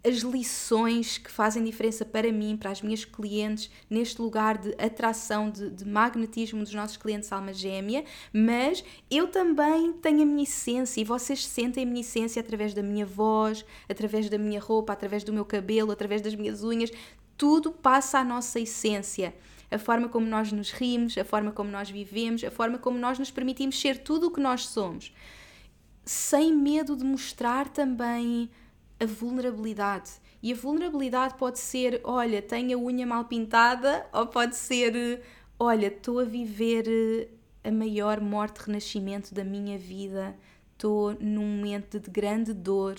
as 0.06 0.18
lições 0.18 1.18
que 1.18 1.32
fazem 1.32 1.64
diferença 1.64 2.06
para 2.06 2.32
mim, 2.32 2.56
para 2.56 2.70
as 2.70 2.82
minhas 2.82 3.04
clientes, 3.04 3.72
neste 3.90 4.22
lugar 4.22 4.58
de 4.58 4.70
atração, 4.78 5.50
de, 5.50 5.72
de, 5.72 5.84
magnetismo 5.84 6.64
dos 6.64 6.74
nossos 6.74 6.96
clientes 6.96 7.32
alma 7.32 7.52
gêmea, 7.52 8.06
mas 8.32 8.84
eu 9.10 9.28
também 9.28 9.94
tenho 9.94 10.22
a 10.22 10.26
minha 10.26 10.44
essência 10.44 11.02
e 11.02 11.04
vocês 11.04 11.46
sentem 11.46 11.84
a 11.84 11.88
minha 11.88 12.02
essência 12.02 12.40
através 12.40 12.74
da 12.74 12.84
minha 12.84 13.06
voz, 13.06 13.66
através 13.90 14.30
da 14.30 14.38
minha 14.38 14.60
roupa, 14.60 14.94
através 14.94 15.24
do 15.24 15.34
meu 15.34 15.44
cabelo, 15.44 15.92
através 15.92 16.22
das 16.22 16.36
minhas 16.36 16.64
unhas, 16.64 16.92
tudo 17.36 17.72
passa 17.72 18.20
a 18.20 18.24
nossa 18.24 18.60
essência. 18.60 19.34
A 19.72 19.80
forma 19.80 20.08
como 20.08 20.28
nós 20.28 20.52
nos 20.52 20.70
rimos, 20.70 21.18
a 21.18 21.26
forma 21.26 21.52
como 21.52 21.72
nós 21.72 21.90
vivemos, 21.90 22.44
a 22.44 22.52
forma 22.52 22.78
como 22.78 23.00
nós 23.00 23.18
nos 23.18 23.32
permitimos 23.32 23.82
ser 23.82 23.98
tudo 23.98 24.28
o 24.28 24.32
que 24.32 24.40
nós 24.40 24.68
somos, 24.68 25.12
sem 26.06 26.54
medo 26.54 26.96
de 26.96 27.04
mostrar 27.04 27.68
também 27.70 28.52
a 29.00 29.06
vulnerabilidade. 29.06 30.12
E 30.42 30.54
a 30.54 30.56
vulnerabilidade 30.56 31.36
pode 31.36 31.60
ser, 31.60 32.02
olha, 32.04 32.42
tenho 32.42 32.78
a 32.78 32.82
unha 32.82 33.06
mal 33.06 33.26
pintada, 33.26 34.06
ou 34.14 34.28
pode 34.28 34.56
ser, 34.56 35.22
olha, 35.60 35.88
estou 35.88 36.20
a 36.20 36.24
viver 36.24 36.88
eh, 36.88 37.30
a 37.68 37.72
maior 37.72 38.22
morte-renascimento 38.22 39.34
da 39.34 39.44
minha 39.44 39.78
vida, 39.78 40.36
estou 40.74 41.16
num 41.20 41.46
momento 41.46 42.00
de 42.00 42.10
grande 42.10 42.54
dor, 42.54 42.96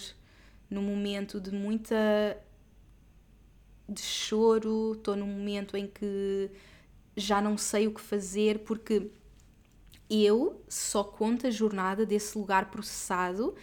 num 0.68 0.82
momento 0.82 1.40
de 1.40 1.52
muita 1.52 2.36
de 3.88 4.02
choro, 4.02 4.94
estou 4.94 5.14
num 5.14 5.26
momento 5.26 5.76
em 5.76 5.86
que 5.86 6.50
já 7.16 7.40
não 7.40 7.56
sei 7.56 7.86
o 7.86 7.94
que 7.94 8.00
fazer, 8.00 8.60
porque 8.60 9.10
eu 10.10 10.60
só 10.68 11.04
conto 11.04 11.46
a 11.46 11.50
jornada 11.50 12.04
desse 12.04 12.36
lugar 12.36 12.70
processado 12.70 13.54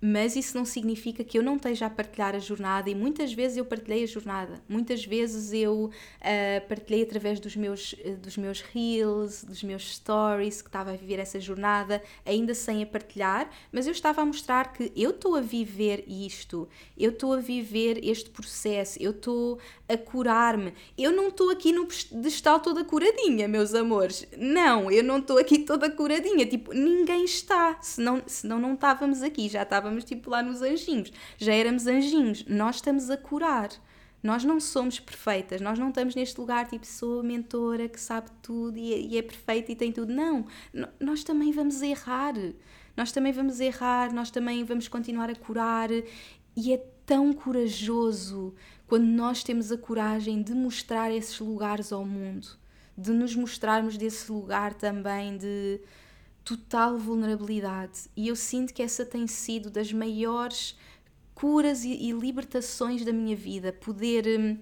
mas 0.00 0.36
isso 0.36 0.56
não 0.56 0.64
significa 0.64 1.24
que 1.24 1.38
eu 1.38 1.42
não 1.42 1.56
esteja 1.56 1.86
a 1.86 1.90
partilhar 1.90 2.34
a 2.34 2.38
jornada 2.38 2.88
e 2.88 2.94
muitas 2.94 3.32
vezes 3.32 3.56
eu 3.56 3.64
partilhei 3.64 4.04
a 4.04 4.06
jornada, 4.06 4.62
muitas 4.68 5.04
vezes 5.04 5.52
eu 5.52 5.86
uh, 5.86 6.68
partilhei 6.68 7.02
através 7.02 7.40
dos 7.40 7.56
meus, 7.56 7.92
uh, 7.92 8.16
dos 8.16 8.36
meus 8.36 8.60
reels, 8.60 9.44
dos 9.44 9.62
meus 9.62 9.94
stories, 9.94 10.62
que 10.62 10.68
estava 10.68 10.92
a 10.92 10.96
viver 10.96 11.18
essa 11.18 11.40
jornada, 11.40 12.02
ainda 12.24 12.54
sem 12.54 12.82
a 12.82 12.86
partilhar, 12.86 13.50
mas 13.72 13.86
eu 13.86 13.92
estava 13.92 14.22
a 14.22 14.24
mostrar 14.24 14.72
que 14.72 14.92
eu 14.96 15.10
estou 15.10 15.34
a 15.34 15.40
viver 15.40 16.04
isto, 16.06 16.68
eu 16.96 17.10
estou 17.10 17.32
a 17.32 17.38
viver 17.40 17.98
este 18.02 18.30
processo, 18.30 18.98
eu 19.00 19.10
estou 19.10 19.58
a 19.88 19.96
curar-me. 19.96 20.74
Eu 20.96 21.10
não 21.10 21.28
estou 21.28 21.50
aqui 21.50 21.72
no 21.72 21.86
pedestal 21.86 22.60
toda 22.60 22.84
curadinha, 22.84 23.48
meus 23.48 23.74
amores. 23.74 24.26
Não, 24.36 24.90
eu 24.90 25.02
não 25.02 25.18
estou 25.18 25.38
aqui 25.38 25.60
toda 25.60 25.90
curadinha. 25.90 26.44
Tipo, 26.46 26.72
ninguém 26.74 27.24
está. 27.24 27.78
Senão, 27.80 28.22
senão 28.26 28.58
não 28.58 28.74
estávamos 28.74 29.22
aqui, 29.22 29.48
já 29.48 29.62
estávamos 29.88 30.04
tipo 30.04 30.30
lá 30.30 30.42
nos 30.42 30.62
anjinhos. 30.62 31.12
Já 31.38 31.54
éramos 31.54 31.86
anjinhos. 31.86 32.44
Nós 32.46 32.76
estamos 32.76 33.10
a 33.10 33.16
curar. 33.16 33.70
Nós 34.22 34.44
não 34.44 34.58
somos 34.58 34.98
perfeitas, 34.98 35.60
nós 35.60 35.78
não 35.78 35.90
estamos 35.90 36.16
neste 36.16 36.40
lugar 36.40 36.66
tipo 36.66 36.84
sou 36.84 37.20
a 37.20 37.22
mentora 37.22 37.88
que 37.88 38.00
sabe 38.00 38.28
tudo 38.42 38.76
e 38.76 38.92
é, 38.92 39.00
e 39.00 39.16
é 39.16 39.22
perfeita 39.22 39.70
e 39.70 39.76
tem 39.76 39.92
tudo. 39.92 40.12
Não, 40.12 40.44
nós 40.98 41.22
também 41.22 41.52
vamos 41.52 41.80
errar. 41.82 42.34
Nós 42.96 43.12
também 43.12 43.32
vamos 43.32 43.60
errar, 43.60 44.12
nós 44.12 44.28
também 44.28 44.64
vamos 44.64 44.88
continuar 44.88 45.30
a 45.30 45.36
curar 45.36 45.88
e 46.56 46.72
é 46.72 46.78
tão 47.06 47.32
corajoso 47.32 48.56
quando 48.88 49.04
nós 49.04 49.44
temos 49.44 49.70
a 49.70 49.78
coragem 49.78 50.42
de 50.42 50.52
mostrar 50.52 51.12
esses 51.12 51.38
lugares 51.38 51.92
ao 51.92 52.04
mundo, 52.04 52.48
de 52.96 53.12
nos 53.12 53.36
mostrarmos 53.36 53.96
desse 53.96 54.32
lugar 54.32 54.74
também 54.74 55.38
de 55.38 55.80
total 56.48 56.96
vulnerabilidade. 56.96 58.08
E 58.16 58.28
eu 58.28 58.34
sinto 58.34 58.72
que 58.72 58.82
essa 58.82 59.04
tem 59.04 59.26
sido 59.26 59.68
das 59.70 59.92
maiores 59.92 60.74
curas 61.34 61.84
e, 61.84 61.92
e 61.92 62.10
libertações 62.12 63.04
da 63.04 63.12
minha 63.12 63.36
vida, 63.36 63.70
poder. 63.70 64.26
Hum, 64.40 64.58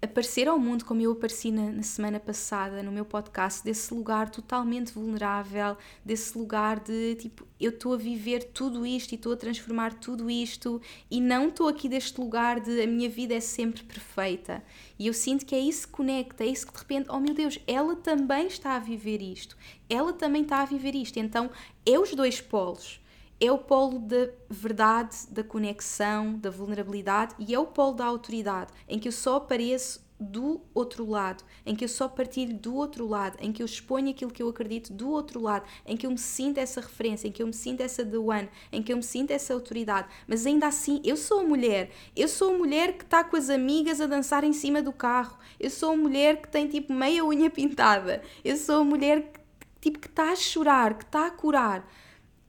aparecer 0.00 0.46
ao 0.46 0.58
mundo 0.58 0.84
como 0.84 1.00
eu 1.00 1.12
apareci 1.12 1.50
na, 1.50 1.70
na, 1.70 1.82
semana 1.82 2.20
passada 2.20 2.82
no 2.82 2.92
meu 2.92 3.04
podcast, 3.04 3.64
desse 3.64 3.92
lugar 3.94 4.28
totalmente 4.28 4.92
vulnerável, 4.92 5.76
desse 6.04 6.36
lugar 6.36 6.80
de 6.80 7.14
tipo, 7.16 7.46
eu 7.58 7.70
estou 7.70 7.94
a 7.94 7.96
viver 7.96 8.44
tudo 8.44 8.86
isto 8.86 9.12
e 9.12 9.14
estou 9.14 9.32
a 9.32 9.36
transformar 9.36 9.94
tudo 9.94 10.30
isto 10.30 10.80
e 11.10 11.20
não 11.20 11.48
estou 11.48 11.68
aqui 11.68 11.88
deste 11.88 12.20
lugar 12.20 12.60
de 12.60 12.82
a 12.82 12.86
minha 12.86 13.08
vida 13.08 13.34
é 13.34 13.40
sempre 13.40 13.82
perfeita. 13.82 14.62
E 14.98 15.06
eu 15.06 15.12
sinto 15.12 15.46
que 15.46 15.54
é 15.54 15.60
isso 15.60 15.86
que 15.86 15.94
conecta, 15.94 16.44
é 16.44 16.46
isso 16.46 16.66
que 16.66 16.72
de 16.72 16.78
repente, 16.78 17.10
oh 17.10 17.18
meu 17.18 17.34
Deus, 17.34 17.58
ela 17.66 17.96
também 17.96 18.46
está 18.46 18.76
a 18.76 18.78
viver 18.78 19.22
isto, 19.22 19.56
ela 19.88 20.12
também 20.12 20.42
está 20.42 20.60
a 20.60 20.66
viver 20.66 20.94
isto. 20.94 21.18
Então 21.18 21.50
é 21.84 21.98
os 21.98 22.14
dois 22.14 22.40
polos 22.40 23.00
é 23.40 23.52
o 23.52 23.58
polo 23.58 23.98
da 23.98 24.28
verdade, 24.48 25.26
da 25.30 25.44
conexão, 25.44 26.38
da 26.38 26.50
vulnerabilidade 26.50 27.34
e 27.38 27.54
é 27.54 27.58
o 27.58 27.66
polo 27.66 27.92
da 27.92 28.06
autoridade, 28.06 28.72
em 28.88 28.98
que 28.98 29.08
eu 29.08 29.12
só 29.12 29.36
apareço 29.36 30.06
do 30.18 30.62
outro 30.72 31.08
lado, 31.08 31.44
em 31.64 31.76
que 31.76 31.84
eu 31.84 31.88
só 31.88 32.08
partilho 32.08 32.56
do 32.56 32.74
outro 32.74 33.06
lado, 33.06 33.36
em 33.38 33.52
que 33.52 33.62
eu 33.62 33.66
exponho 33.66 34.10
aquilo 34.10 34.30
que 34.30 34.42
eu 34.42 34.48
acredito 34.48 34.92
do 34.92 35.10
outro 35.10 35.40
lado, 35.40 35.66
em 35.84 35.94
que 35.94 36.06
eu 36.06 36.10
me 36.10 36.18
sinto 36.18 36.58
essa 36.58 36.80
referência, 36.80 37.28
em 37.28 37.32
que 37.32 37.42
eu 37.42 37.46
me 37.46 37.52
sinto 37.52 37.82
essa 37.82 38.04
the 38.04 38.16
one, 38.16 38.48
em 38.72 38.82
que 38.82 38.92
eu 38.92 38.96
me 38.96 39.02
sinto 39.02 39.30
essa 39.30 39.52
autoridade. 39.52 40.08
Mas 40.26 40.46
ainda 40.46 40.66
assim, 40.66 41.02
eu 41.04 41.18
sou 41.18 41.40
a 41.40 41.44
mulher. 41.44 41.90
Eu 42.14 42.28
sou 42.28 42.54
a 42.54 42.58
mulher 42.58 42.96
que 42.96 43.04
está 43.04 43.22
com 43.24 43.36
as 43.36 43.50
amigas 43.50 44.00
a 44.00 44.06
dançar 44.06 44.42
em 44.42 44.54
cima 44.54 44.80
do 44.80 44.92
carro. 44.92 45.36
Eu 45.60 45.68
sou 45.68 45.92
a 45.92 45.96
mulher 45.96 46.40
que 46.40 46.48
tem 46.48 46.66
tipo 46.66 46.94
meia 46.94 47.24
unha 47.24 47.50
pintada. 47.50 48.22
Eu 48.42 48.56
sou 48.56 48.80
a 48.80 48.84
mulher 48.84 49.32
que, 49.32 49.40
tipo, 49.82 49.98
que 49.98 50.08
está 50.08 50.32
a 50.32 50.36
chorar, 50.36 50.94
que 50.94 51.04
está 51.04 51.26
a 51.26 51.30
curar 51.30 51.86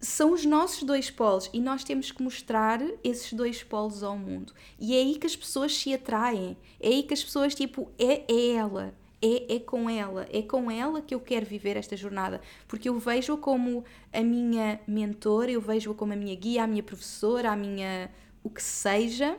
são 0.07 0.31
os 0.31 0.45
nossos 0.45 0.83
dois 0.83 1.11
polos 1.11 1.49
e 1.53 1.59
nós 1.59 1.83
temos 1.83 2.11
que 2.11 2.23
mostrar 2.23 2.81
esses 3.03 3.33
dois 3.33 3.61
polos 3.63 4.03
ao 4.03 4.17
mundo. 4.17 4.53
E 4.79 4.95
é 4.95 4.99
aí 4.99 5.17
que 5.17 5.27
as 5.27 5.35
pessoas 5.35 5.75
se 5.75 5.93
atraem. 5.93 6.57
É 6.79 6.87
aí 6.87 7.03
que 7.03 7.13
as 7.13 7.23
pessoas, 7.23 7.53
tipo, 7.53 7.91
é, 7.99 8.23
é 8.31 8.51
ela. 8.53 8.93
É, 9.21 9.55
é 9.55 9.59
com 9.59 9.89
ela, 9.89 10.27
é 10.31 10.43
com 10.43 10.69
ela 10.69 11.01
que 11.01 11.15
eu 11.15 11.19
quero 11.19 11.43
viver 11.43 11.75
esta 11.75 11.97
jornada, 11.97 12.39
porque 12.67 12.87
eu 12.87 12.99
vejo-a 12.99 13.35
como 13.35 13.83
a 14.13 14.21
minha 14.21 14.79
mentora, 14.87 15.49
eu 15.49 15.59
vejo-a 15.59 15.95
como 15.95 16.13
a 16.13 16.15
minha 16.15 16.35
guia, 16.35 16.63
a 16.63 16.67
minha 16.67 16.83
professora, 16.83 17.51
a 17.51 17.55
minha 17.55 18.11
o 18.43 18.49
que 18.51 18.61
seja, 18.61 19.35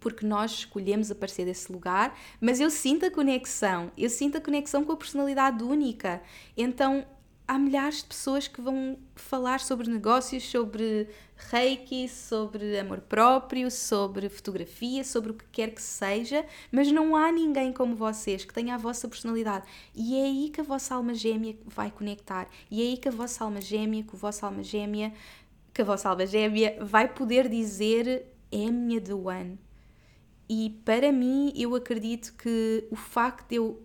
porque 0.00 0.24
nós 0.24 0.50
escolhemos 0.52 1.10
aparecer 1.10 1.44
desse 1.44 1.70
lugar, 1.70 2.18
mas 2.40 2.58
eu 2.58 2.70
sinto 2.70 3.04
a 3.04 3.10
conexão, 3.10 3.92
eu 3.98 4.08
sinto 4.08 4.38
a 4.38 4.40
conexão 4.40 4.82
com 4.82 4.92
a 4.92 4.96
personalidade 4.96 5.62
única. 5.62 6.22
Então 6.56 7.04
há 7.50 7.58
milhares 7.58 7.96
de 7.96 8.04
pessoas 8.04 8.46
que 8.46 8.60
vão 8.60 8.96
falar 9.16 9.58
sobre 9.58 9.90
negócios, 9.90 10.48
sobre 10.48 11.08
reiki, 11.36 12.08
sobre 12.08 12.78
amor 12.78 13.00
próprio, 13.00 13.68
sobre 13.72 14.28
fotografia, 14.28 15.02
sobre 15.02 15.32
o 15.32 15.34
que 15.34 15.44
quer 15.50 15.74
que 15.74 15.82
seja, 15.82 16.46
mas 16.70 16.92
não 16.92 17.16
há 17.16 17.32
ninguém 17.32 17.72
como 17.72 17.96
vocês 17.96 18.44
que 18.44 18.54
tenha 18.54 18.76
a 18.76 18.78
vossa 18.78 19.08
personalidade. 19.08 19.66
E 19.92 20.16
é 20.16 20.26
aí 20.26 20.48
que 20.50 20.60
a 20.60 20.64
vossa 20.64 20.94
alma 20.94 21.12
gêmea 21.12 21.56
vai 21.66 21.90
conectar. 21.90 22.46
E 22.70 22.82
é 22.82 22.84
aí 22.84 22.96
que 22.96 23.08
a 23.08 23.10
vossa 23.10 23.42
alma 23.42 23.60
gêmea, 23.60 24.04
que 24.04 24.14
a 24.14 24.18
vossa 24.18 24.46
alma 24.46 24.62
gêmea, 24.62 25.12
que 25.74 25.82
a 25.82 25.84
vossa 25.84 26.08
alma 26.08 26.26
gêmea 26.26 26.78
vai 26.80 27.12
poder 27.12 27.48
dizer 27.48 28.28
é 28.52 28.66
a 28.66 28.70
minha 28.70 29.00
the 29.00 29.12
one. 29.12 29.58
E 30.48 30.80
para 30.84 31.10
mim, 31.10 31.52
eu 31.56 31.74
acredito 31.74 32.32
que 32.34 32.86
o 32.92 32.96
facto 32.96 33.48
de 33.48 33.56
eu 33.56 33.82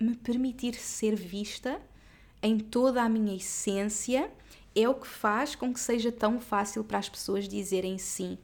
me 0.00 0.16
permitir 0.16 0.74
ser 0.74 1.14
vista 1.14 1.80
em 2.44 2.58
toda 2.58 3.02
a 3.02 3.08
minha 3.08 3.34
essência, 3.34 4.30
é 4.76 4.86
o 4.86 4.94
que 4.94 5.06
faz 5.06 5.54
com 5.54 5.72
que 5.72 5.80
seja 5.80 6.12
tão 6.12 6.38
fácil 6.38 6.84
para 6.84 6.98
as 6.98 7.08
pessoas 7.08 7.48
dizerem 7.48 7.96
sim. 7.96 8.36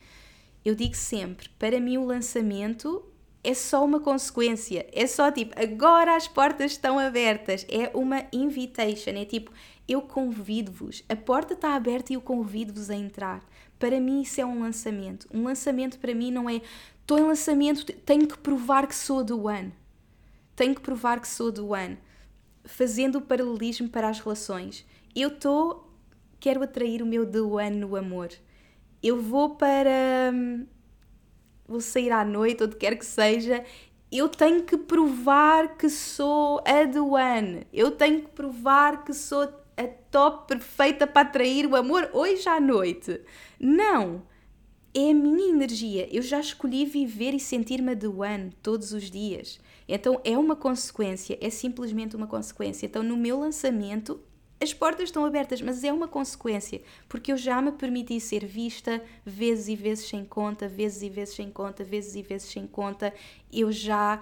Eu 0.64 0.74
digo 0.74 0.96
sempre, 0.96 1.50
para 1.58 1.78
mim 1.78 1.98
o 1.98 2.06
lançamento 2.06 3.04
é 3.44 3.52
só 3.52 3.84
uma 3.84 4.00
consequência, 4.00 4.86
é 4.90 5.06
só 5.06 5.30
tipo, 5.30 5.54
agora 5.60 6.16
as 6.16 6.26
portas 6.26 6.72
estão 6.72 6.98
abertas, 6.98 7.66
é 7.68 7.90
uma 7.94 8.24
invitation, 8.32 9.10
é 9.10 9.26
tipo, 9.26 9.52
eu 9.86 10.00
convido-vos, 10.00 11.04
a 11.06 11.14
porta 11.14 11.52
está 11.52 11.74
aberta 11.74 12.12
e 12.12 12.16
eu 12.16 12.22
convido-vos 12.22 12.88
a 12.88 12.94
entrar. 12.94 13.44
Para 13.78 14.00
mim 14.00 14.22
isso 14.22 14.40
é 14.40 14.46
um 14.46 14.60
lançamento. 14.60 15.26
Um 15.32 15.44
lançamento 15.44 15.98
para 15.98 16.14
mim 16.14 16.30
não 16.30 16.48
é, 16.48 16.62
estou 17.02 17.18
em 17.18 17.24
lançamento, 17.24 17.84
tenho 17.84 18.26
que 18.26 18.38
provar 18.38 18.86
que 18.86 18.94
sou 18.94 19.22
do 19.22 19.46
One. 19.46 19.74
Tenho 20.56 20.74
que 20.74 20.80
provar 20.80 21.20
que 21.20 21.28
sou 21.28 21.52
do 21.52 21.68
One 21.72 21.98
fazendo 22.64 23.16
o 23.16 23.20
paralelismo 23.20 23.88
para 23.88 24.09
as 24.09 24.20
relações. 24.20 24.87
Eu 25.14 25.29
estou, 25.29 25.92
quero 26.38 26.62
atrair 26.62 27.03
o 27.03 27.07
meu 27.07 27.25
one 27.53 27.77
no 27.77 27.96
amor. 27.96 28.31
Eu 29.03 29.20
vou 29.20 29.57
para. 29.57 30.31
Hum, 30.33 30.66
vou 31.66 31.81
sair 31.81 32.12
à 32.12 32.25
noite, 32.25 32.64
onde 32.64 32.77
quer 32.77 32.96
que 32.96 33.07
seja. 33.07 33.64
Eu 34.11 34.29
tenho 34.29 34.64
que 34.64 34.77
provar 34.77 35.77
que 35.77 35.88
sou 35.88 36.61
a 36.61 37.01
one. 37.01 37.66
Eu 37.73 37.92
tenho 37.92 38.23
que 38.23 38.31
provar 38.31 39.05
que 39.05 39.14
sou 39.14 39.42
a 39.77 39.87
top 40.11 40.49
perfeita 40.49 41.07
para 41.07 41.29
atrair 41.29 41.66
o 41.66 41.77
amor 41.77 42.11
hoje 42.12 42.49
à 42.49 42.61
noite. 42.61 43.20
Não! 43.59 44.23
É 44.92 45.12
a 45.12 45.14
minha 45.14 45.51
energia. 45.51 46.09
Eu 46.11 46.20
já 46.20 46.40
escolhi 46.40 46.85
viver 46.85 47.33
e 47.33 47.40
sentir-me 47.40 47.92
a 47.92 48.11
one 48.11 48.51
todos 48.61 48.92
os 48.92 49.09
dias. 49.09 49.61
Então 49.92 50.20
é 50.24 50.38
uma 50.38 50.55
consequência, 50.55 51.37
é 51.40 51.50
simplesmente 51.50 52.14
uma 52.14 52.26
consequência. 52.26 52.87
Então 52.87 53.03
no 53.03 53.16
meu 53.16 53.40
lançamento 53.40 54.20
as 54.62 54.74
portas 54.74 55.05
estão 55.05 55.24
abertas, 55.24 55.62
mas 55.62 55.83
é 55.83 55.90
uma 55.90 56.07
consequência, 56.07 56.83
porque 57.09 57.33
eu 57.33 57.37
já 57.37 57.62
me 57.62 57.72
permiti 57.72 58.20
ser 58.20 58.44
vista 58.44 59.03
vezes 59.24 59.68
e 59.68 59.74
vezes 59.74 60.07
sem 60.07 60.22
conta, 60.22 60.68
vezes 60.68 61.03
e 61.03 61.09
vezes 61.09 61.35
sem 61.35 61.50
conta, 61.50 61.83
vezes 61.83 62.14
e 62.14 62.22
vezes 62.22 62.50
sem 62.50 62.66
conta. 62.66 63.12
Eu 63.50 63.72
já 63.72 64.20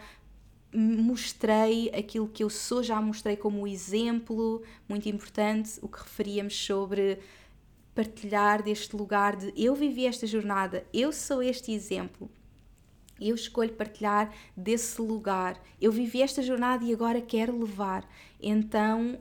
mostrei 0.73 1.91
aquilo 1.91 2.29
que 2.29 2.45
eu 2.45 2.49
sou, 2.49 2.85
já 2.85 3.01
mostrei 3.01 3.37
como 3.37 3.67
exemplo, 3.67 4.63
muito 4.89 5.09
importante, 5.09 5.79
o 5.83 5.89
que 5.89 5.99
referíamos 5.99 6.55
sobre 6.55 7.19
partilhar 7.93 8.63
deste 8.63 8.95
lugar 8.95 9.35
de 9.35 9.53
eu 9.57 9.75
vivi 9.75 10.07
esta 10.07 10.25
jornada, 10.25 10.87
eu 10.93 11.13
sou 11.13 11.43
este 11.43 11.73
exemplo 11.73 12.31
eu 13.21 13.35
escolho 13.35 13.73
partilhar 13.73 14.33
desse 14.57 15.01
lugar. 15.01 15.61
Eu 15.81 15.93
vivi 15.93 16.23
esta 16.23 16.43
jornada 16.43 16.85
e 16.85 16.93
agora 16.93 17.21
quero 17.21 17.59
levar. 17.59 18.09
Então, 18.41 19.19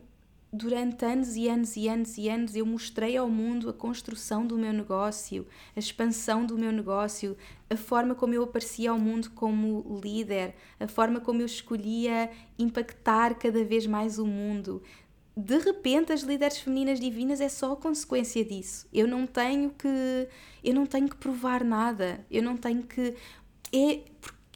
durante 0.52 1.06
anos 1.06 1.36
e 1.36 1.48
anos 1.48 1.76
e 1.76 1.88
anos 1.88 2.18
e 2.18 2.30
anos, 2.30 2.56
eu 2.56 2.66
mostrei 2.66 3.18
ao 3.18 3.30
mundo 3.30 3.70
a 3.70 3.74
construção 3.74 4.46
do 4.46 4.58
meu 4.58 4.74
negócio, 4.74 5.46
a 5.76 5.80
expansão 5.80 6.46
do 6.46 6.58
meu 6.58 6.72
negócio, 6.72 7.38
a 7.70 7.76
forma 7.76 8.16
como 8.16 8.34
eu 8.34 8.44
aparecia 8.44 8.92
ao 8.92 9.00
mundo 9.00 9.30
como 9.32 10.00
líder, 10.04 10.56
a 10.80 10.88
forma 10.88 11.20
como 11.20 11.42
eu 11.42 11.46
escolhia 11.46 12.32
impactar 12.58 13.36
cada 13.36 13.64
vez 13.64 13.86
mais 13.86 14.18
o 14.18 14.26
mundo. 14.26 14.82
De 15.36 15.60
repente, 15.60 16.12
as 16.12 16.22
líderes 16.22 16.58
femininas 16.58 17.00
divinas 17.00 17.40
é 17.40 17.48
só 17.48 17.74
a 17.74 17.78
consequência 17.78 18.44
disso. 18.44 18.88
Eu 18.92 19.08
não 19.08 19.28
tenho 19.28 19.70
que 19.70 20.28
eu 20.64 20.74
não 20.74 20.88
tenho 20.88 21.08
que 21.08 21.16
provar 21.16 21.64
nada. 21.64 22.26
Eu 22.32 22.42
não 22.42 22.58
tenho 22.58 22.82
que 22.82 23.14
é 23.74 24.02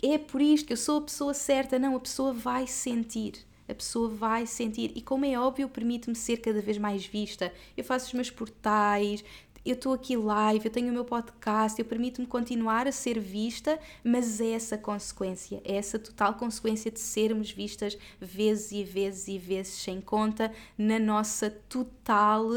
é 0.04 0.17
por 0.17 0.41
isto 0.41 0.65
que 0.65 0.74
eu 0.74 0.78
sou 0.78 0.97
a 0.97 1.02
pessoa 1.02 1.34
certa. 1.34 1.78
Não, 1.78 1.95
a 1.95 2.00
pessoa 2.00 2.34
vai 2.34 2.65
sentir. 2.65 3.45
A 3.69 3.76
pessoa 3.76 4.10
vai 4.10 4.47
sentir. 4.47 4.91
E 4.95 5.02
como 5.02 5.26
é 5.26 5.39
óbvio, 5.39 5.69
permite-me 5.69 6.15
ser 6.15 6.38
cada 6.38 6.60
vez 6.60 6.78
mais 6.78 7.06
vista. 7.06 7.54
Eu 7.78 7.84
faço 7.84 8.08
os 8.08 8.13
meus 8.13 8.32
portais, 8.32 9.23
eu 9.63 9.75
estou 9.75 9.94
aqui 9.94 10.17
live, 10.17 10.65
eu 10.65 10.71
tenho 10.71 10.90
o 10.90 10.94
meu 10.94 11.06
podcast, 11.06 11.79
eu 11.79 11.85
permito-me 11.85 12.25
continuar 12.25 12.88
a 12.88 12.92
ser 12.92 13.19
vista, 13.19 13.79
mas 14.04 14.42
é 14.42 14.54
essa 14.54 14.75
consequência, 14.75 15.62
é 15.63 15.75
essa 15.75 16.00
total 16.00 16.33
consequência 16.33 16.90
de 16.90 17.00
sermos 17.00 17.52
vistas 17.52 17.96
vezes 18.19 18.71
e 18.71 18.83
vezes 18.83 19.27
e 19.27 19.38
vezes 19.38 19.73
sem 19.73 20.02
conta 20.02 20.52
na 20.75 20.98
nossa 20.98 21.52
total 21.69 22.50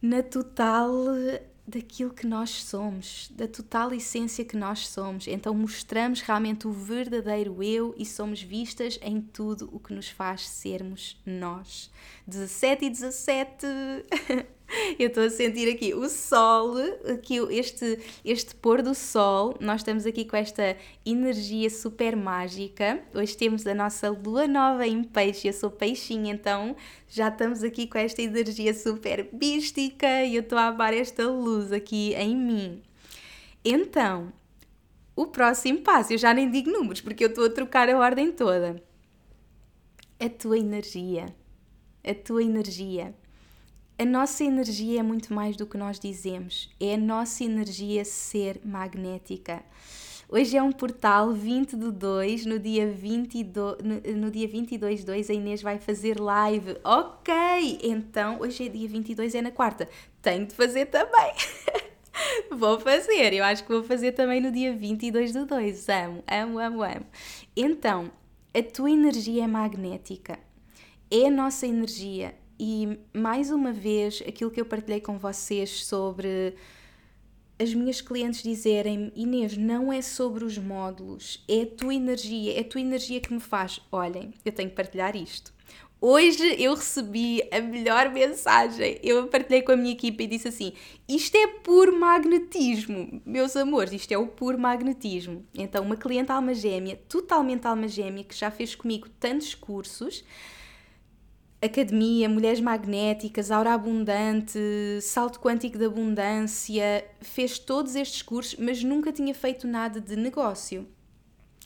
na 0.00 0.22
total 0.22 0.92
daquilo 1.66 2.12
que 2.12 2.26
nós 2.26 2.50
somos, 2.50 3.30
da 3.34 3.48
total 3.48 3.92
essência 3.92 4.44
que 4.44 4.56
nós 4.56 4.86
somos. 4.86 5.26
Então 5.26 5.54
mostramos 5.54 6.20
realmente 6.20 6.66
o 6.66 6.72
verdadeiro 6.72 7.62
eu 7.62 7.94
e 7.96 8.04
somos 8.04 8.42
vistas 8.42 8.98
em 9.02 9.20
tudo 9.20 9.68
o 9.72 9.80
que 9.80 9.92
nos 9.92 10.08
faz 10.08 10.46
sermos 10.48 11.20
nós. 11.24 11.90
17 12.26 12.84
e 12.84 12.90
17. 12.90 13.66
Eu 14.98 15.08
estou 15.08 15.24
a 15.24 15.30
sentir 15.30 15.70
aqui 15.70 15.94
o 15.94 16.08
sol, 16.08 16.74
aqui 17.12 17.36
este, 17.50 17.98
este 18.24 18.54
pôr 18.54 18.82
do 18.82 18.94
sol. 18.94 19.56
Nós 19.60 19.80
estamos 19.80 20.06
aqui 20.06 20.24
com 20.24 20.36
esta 20.36 20.76
energia 21.04 21.68
super 21.70 22.16
mágica. 22.16 23.00
Hoje 23.14 23.36
temos 23.36 23.66
a 23.66 23.74
nossa 23.74 24.10
lua 24.10 24.46
nova 24.46 24.86
em 24.86 25.02
peixe. 25.02 25.48
Eu 25.48 25.52
sou 25.52 25.70
peixinho, 25.70 26.26
então 26.26 26.76
já 27.08 27.28
estamos 27.28 27.62
aqui 27.62 27.86
com 27.86 27.98
esta 27.98 28.22
energia 28.22 28.74
super 28.74 29.28
mística 29.32 30.24
e 30.24 30.36
eu 30.36 30.42
estou 30.42 30.58
a 30.58 30.66
amar 30.66 30.94
esta 30.94 31.26
luz 31.28 31.72
aqui 31.72 32.14
em 32.14 32.36
mim. 32.36 32.82
Então, 33.64 34.32
o 35.16 35.26
próximo 35.26 35.80
passo, 35.80 36.12
eu 36.12 36.18
já 36.18 36.34
nem 36.34 36.50
digo 36.50 36.70
números 36.70 37.00
porque 37.00 37.24
eu 37.24 37.28
estou 37.28 37.46
a 37.46 37.50
trocar 37.50 37.88
a 37.88 37.98
ordem 37.98 38.32
toda. 38.32 38.82
A 40.18 40.28
tua 40.28 40.58
energia. 40.58 41.34
A 42.06 42.14
tua 42.14 42.42
energia 42.42 43.14
a 43.96 44.04
nossa 44.04 44.42
energia 44.42 45.00
é 45.00 45.02
muito 45.02 45.32
mais 45.32 45.56
do 45.56 45.66
que 45.66 45.76
nós 45.76 46.00
dizemos, 46.00 46.68
é 46.80 46.94
a 46.94 46.98
nossa 46.98 47.44
energia 47.44 48.04
ser 48.04 48.60
magnética. 48.64 49.62
Hoje 50.28 50.56
é 50.56 50.62
um 50.62 50.72
portal 50.72 51.32
20 51.32 51.76
de 51.76 51.92
2, 51.92 52.46
no 52.46 52.58
dia 52.58 52.90
22, 52.90 53.76
no, 53.84 54.16
no 54.16 54.30
dia 54.32 54.48
22 54.48 55.04
2 55.04 55.30
a 55.30 55.34
Inês 55.34 55.62
vai 55.62 55.78
fazer 55.78 56.18
live. 56.18 56.76
Ok, 56.82 57.32
então 57.82 58.40
hoje 58.40 58.66
é 58.66 58.68
dia 58.68 58.88
22, 58.88 59.34
é 59.34 59.42
na 59.42 59.52
quarta. 59.52 59.88
Tenho 60.20 60.46
de 60.46 60.54
fazer 60.54 60.86
também. 60.86 61.32
vou 62.50 62.80
fazer, 62.80 63.32
eu 63.32 63.44
acho 63.44 63.62
que 63.62 63.72
vou 63.72 63.84
fazer 63.84 64.12
também 64.12 64.40
no 64.40 64.50
dia 64.50 64.74
22 64.74 65.32
de 65.32 65.44
2. 65.44 65.88
Amo, 65.88 66.24
amo, 66.26 66.58
amo, 66.58 66.82
amo. 66.82 67.06
Então, 67.54 68.10
a 68.52 68.62
tua 68.62 68.90
energia 68.90 69.44
é 69.44 69.46
magnética. 69.46 70.38
É 71.10 71.28
a 71.28 71.30
nossa 71.30 71.64
energia 71.64 72.34
e 72.58 72.98
mais 73.12 73.50
uma 73.50 73.72
vez, 73.72 74.22
aquilo 74.26 74.50
que 74.50 74.60
eu 74.60 74.66
partilhei 74.66 75.00
com 75.00 75.18
vocês 75.18 75.84
sobre 75.86 76.54
as 77.58 77.72
minhas 77.72 78.00
clientes 78.00 78.42
dizerem 78.42 79.12
Inês, 79.14 79.56
não 79.56 79.92
é 79.92 80.02
sobre 80.02 80.44
os 80.44 80.58
módulos, 80.58 81.44
é 81.48 81.62
a 81.62 81.66
tua 81.66 81.94
energia, 81.94 82.56
é 82.56 82.60
a 82.60 82.64
tua 82.64 82.80
energia 82.80 83.20
que 83.20 83.32
me 83.32 83.40
faz. 83.40 83.80
Olhem, 83.92 84.32
eu 84.44 84.52
tenho 84.52 84.70
que 84.70 84.76
partilhar 84.76 85.14
isto. 85.16 85.54
Hoje 86.06 86.62
eu 86.62 86.74
recebi 86.74 87.42
a 87.50 87.60
melhor 87.60 88.10
mensagem. 88.10 88.98
Eu 89.02 89.26
partilhei 89.28 89.62
com 89.62 89.72
a 89.72 89.76
minha 89.76 89.92
equipa 89.92 90.22
e 90.22 90.26
disse 90.26 90.48
assim: 90.48 90.74
Isto 91.08 91.36
é 91.36 91.46
puro 91.46 91.98
magnetismo, 91.98 93.22
meus 93.24 93.56
amores, 93.56 93.92
isto 93.94 94.12
é 94.12 94.18
o 94.18 94.26
puro 94.26 94.58
magnetismo. 94.58 95.46
Então, 95.54 95.82
uma 95.82 95.96
cliente 95.96 96.30
alma 96.30 96.52
gêmea, 96.52 97.00
totalmente 97.08 97.66
alma 97.66 97.88
gêmea, 97.88 98.24
que 98.24 98.36
já 98.36 98.50
fez 98.50 98.74
comigo 98.74 99.08
tantos 99.18 99.54
cursos, 99.54 100.22
academia, 101.64 102.28
mulheres 102.28 102.60
magnéticas, 102.60 103.50
aura 103.50 103.74
abundante, 103.74 104.58
salto 105.00 105.40
quântico 105.40 105.78
de 105.78 105.84
abundância, 105.84 107.04
fez 107.20 107.58
todos 107.58 107.94
estes 107.94 108.22
cursos, 108.22 108.56
mas 108.58 108.82
nunca 108.82 109.12
tinha 109.12 109.34
feito 109.34 109.66
nada 109.66 110.00
de 110.00 110.16
negócio. 110.16 110.86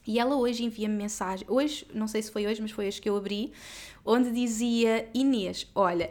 E 0.07 0.18
ela 0.18 0.36
hoje 0.36 0.64
envia-me 0.64 0.94
mensagem, 0.94 1.46
hoje, 1.51 1.86
não 1.92 2.09
sei 2.09 2.22
se 2.22 2.32
foi 2.32 2.46
hoje, 2.46 2.62
mas 2.62 2.70
foi 2.70 2.88
hoje 2.88 3.01
que 3.01 3.11
eu 3.11 3.16
abri, 3.16 3.53
onde 4.05 4.30
dizia: 4.30 5.07
Inês, 5.12 5.66
olha, 5.74 6.11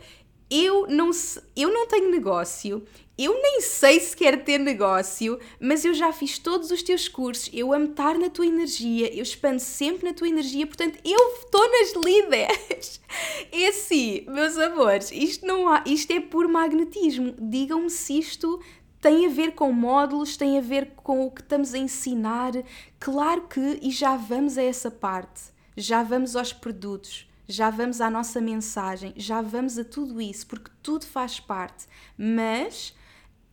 eu 0.50 0.88
não, 0.88 1.12
eu 1.56 1.74
não 1.74 1.88
tenho 1.88 2.10
negócio, 2.10 2.84
eu 3.18 3.34
nem 3.42 3.62
sei 3.62 4.00
se 4.00 4.16
quero 4.16 4.44
ter 4.44 4.60
negócio, 4.60 5.40
mas 5.60 5.84
eu 5.84 5.94
já 5.94 6.14
fiz 6.14 6.38
todos 6.38 6.70
os 6.70 6.84
teus 6.84 7.08
cursos, 7.08 7.50
eu 7.52 7.74
amo 7.74 7.86
estar 7.86 8.18
na 8.18 8.30
tua 8.30 8.46
energia, 8.46 9.12
eu 9.14 9.24
expando 9.24 9.60
sempre 9.60 10.08
na 10.08 10.14
tua 10.14 10.30
energia, 10.30 10.68
portanto 10.68 11.00
eu 11.04 11.20
estou 11.34 11.70
nas 11.70 11.94
líderes. 12.06 13.02
É 13.52 13.68
assim, 13.68 14.26
meus 14.28 14.58
amores, 14.58 15.12
isto, 15.12 15.46
não 15.46 15.68
há, 15.68 15.84
isto 15.88 16.12
é 16.12 16.20
por 16.20 16.48
magnetismo. 16.48 17.34
Digam-me 17.40 17.90
se 17.90 18.20
isto 18.20 18.62
tem 19.02 19.26
a 19.26 19.30
ver 19.30 19.54
com 19.54 19.72
módulos, 19.72 20.36
tem 20.36 20.58
a 20.58 20.62
ver 20.62 20.92
com 20.98 21.26
o 21.26 21.32
que 21.32 21.42
estamos 21.42 21.74
a 21.74 21.78
ensinar. 21.78 22.52
Claro 23.00 23.48
que, 23.48 23.80
e 23.82 23.90
já 23.90 24.18
vamos 24.18 24.58
a 24.58 24.64
essa 24.64 24.92
parte, 24.92 25.42
já 25.76 26.04
vamos 26.04 26.36
aos 26.36 26.52
produtos 26.52 27.27
já 27.48 27.70
vamos 27.70 28.02
à 28.02 28.10
nossa 28.10 28.42
mensagem, 28.42 29.14
já 29.16 29.42
vamos 29.42 29.80
a 29.80 29.86
tudo 29.86 30.22
isso, 30.22 30.46
porque 30.48 30.70
tudo 30.84 31.06
faz 31.06 31.40
parte. 31.40 31.88
Mas 32.18 32.94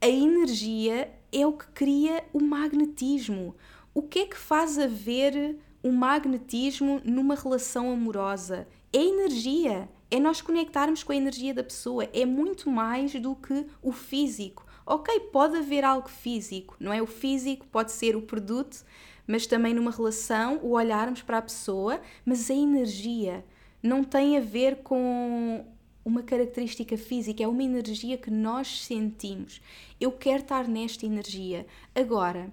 a 0.01 0.09
energia 0.09 1.13
é 1.33 1.47
o 1.47 1.53
que 1.53 1.67
cria 1.69 2.25
o 2.33 2.43
magnetismo. 2.43 3.55
O 3.95 4.03
que 4.03 4.21
é 4.21 4.27
que 4.27 4.37
faz 4.37 4.79
haver 4.79 5.57
o 5.83 5.93
magnetismo 5.93 7.01
numa 7.05 7.37
relação 7.37 7.93
amorosa? 7.93 8.67
É 8.93 8.99
energia. 8.99 9.89
É 10.11 10.19
nós 10.19 10.41
conectarmos 10.41 11.03
com 11.03 11.13
a 11.13 11.17
energia 11.17 11.55
da 11.55 11.63
pessoa. 11.63 12.05
É 12.13 12.27
muito 12.27 12.69
mais 12.69 13.15
do 13.15 13.35
que 13.37 13.67
o 13.81 13.93
físico. 13.93 14.67
Ok, 14.85 15.19
pode 15.33 15.57
haver 15.57 15.85
algo 15.85 16.09
físico, 16.09 16.77
não 16.79 16.93
é? 16.93 17.01
O 17.01 17.07
físico 17.07 17.67
pode 17.69 17.91
ser 17.91 18.15
o 18.17 18.23
produto, 18.23 18.85
mas 19.27 19.47
também 19.47 19.73
numa 19.73 19.91
relação, 19.91 20.59
o 20.63 20.73
olharmos 20.73 21.23
para 21.23 21.39
a 21.39 21.43
pessoa, 21.43 22.01
mas 22.27 22.51
a 22.51 22.55
energia 22.55 23.45
não 23.85 24.03
tem 24.03 24.39
a 24.39 24.41
ver 24.41 24.77
com 24.77 25.63
uma 26.03 26.23
característica 26.23 26.97
física, 26.97 27.43
é 27.43 27.47
uma 27.47 27.63
energia 27.63 28.17
que 28.17 28.31
nós 28.31 28.83
sentimos. 28.83 29.61
Eu 30.01 30.11
quero 30.11 30.43
estar 30.43 30.67
nesta 30.67 31.05
energia. 31.05 31.67
Agora, 31.95 32.51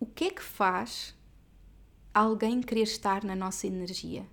o 0.00 0.04
que 0.04 0.24
é 0.24 0.30
que 0.30 0.42
faz 0.42 1.16
alguém 2.12 2.60
querer 2.60 2.82
estar 2.82 3.22
na 3.22 3.36
nossa 3.36 3.64
energia? 3.64 4.26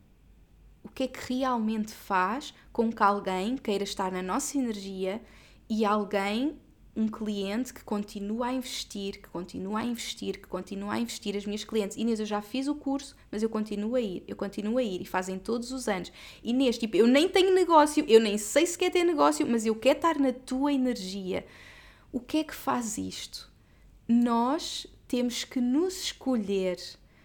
O 0.84 0.89
que 0.89 1.04
é 1.04 1.08
que 1.08 1.36
realmente 1.36 1.93
faz 1.93 2.52
com 2.74 2.91
que 2.91 3.04
alguém 3.04 3.56
queira 3.56 3.84
estar 3.84 4.12
na 4.12 4.24
nossa 4.24 4.58
energia 4.58 5.22
e 5.70 5.86
alguém 5.86 6.58
um 6.96 7.08
cliente 7.08 7.74
que 7.74 7.84
continua 7.84 8.48
a 8.48 8.54
investir, 8.54 9.22
que 9.22 9.30
continua 9.30 9.80
a 9.80 9.86
investir, 9.86 10.40
que 10.40 10.48
continua 10.48 10.94
a 10.94 11.00
investir, 11.00 11.36
as 11.36 11.46
minhas 11.46 11.64
clientes, 11.64 11.96
Inês, 11.96 12.20
eu 12.20 12.26
já 12.26 12.42
fiz 12.42 12.68
o 12.68 12.76
curso, 12.76 13.16
mas 13.32 13.42
eu 13.44 13.50
continuo 13.50 13.96
a 13.96 14.02
ir, 14.02 14.24
eu 14.28 14.36
continuo 14.36 14.78
a 14.78 14.84
ir, 14.84 15.02
e 15.02 15.06
fazem 15.06 15.38
todos 15.38 15.72
os 15.72 15.88
anos. 15.88 16.12
Inês, 16.44 16.78
tipo, 16.78 16.98
eu 16.98 17.08
nem 17.08 17.30
tenho 17.30 17.54
negócio, 17.54 18.04
eu 18.08 18.20
nem 18.20 18.38
sei 18.38 18.66
se 18.66 18.78
quer 18.78 18.92
ter 18.92 19.04
negócio, 19.04 19.46
mas 19.48 19.66
eu 19.66 19.76
quero 19.76 19.98
estar 19.98 20.20
na 20.20 20.34
tua 20.34 20.74
energia. 20.74 21.46
O 22.12 22.20
que 22.20 22.38
é 22.38 22.44
que 22.44 22.56
faz 22.56 22.98
isto? 22.98 23.52
Nós 24.08 24.88
temos 25.08 25.44
que 25.44 25.62
nos 25.62 26.06
escolher. 26.06 26.78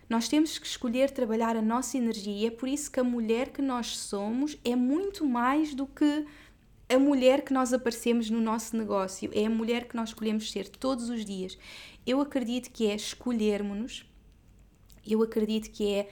Nós 0.08 0.28
temos 0.28 0.58
que 0.58 0.66
escolher 0.66 1.10
trabalhar 1.10 1.56
a 1.56 1.62
nossa 1.62 1.96
energia 1.96 2.32
e 2.32 2.46
é 2.46 2.50
por 2.50 2.68
isso 2.68 2.90
que 2.90 3.00
a 3.00 3.04
mulher 3.04 3.48
que 3.48 3.62
nós 3.62 3.96
somos 3.96 4.58
é 4.62 4.76
muito 4.76 5.24
mais 5.26 5.74
do 5.74 5.86
que 5.86 6.26
a 6.88 6.98
mulher 6.98 7.42
que 7.42 7.52
nós 7.52 7.72
aparecemos 7.72 8.28
no 8.30 8.40
nosso 8.40 8.76
negócio, 8.76 9.30
é 9.32 9.46
a 9.46 9.50
mulher 9.50 9.88
que 9.88 9.96
nós 9.96 10.10
escolhemos 10.10 10.50
ser 10.50 10.68
todos 10.68 11.08
os 11.08 11.24
dias. 11.24 11.56
Eu 12.06 12.20
acredito 12.20 12.70
que 12.70 12.86
é 12.86 12.94
escolhermos-nos, 12.94 14.04
eu 15.06 15.22
acredito 15.22 15.70
que 15.70 15.92
é 15.92 16.08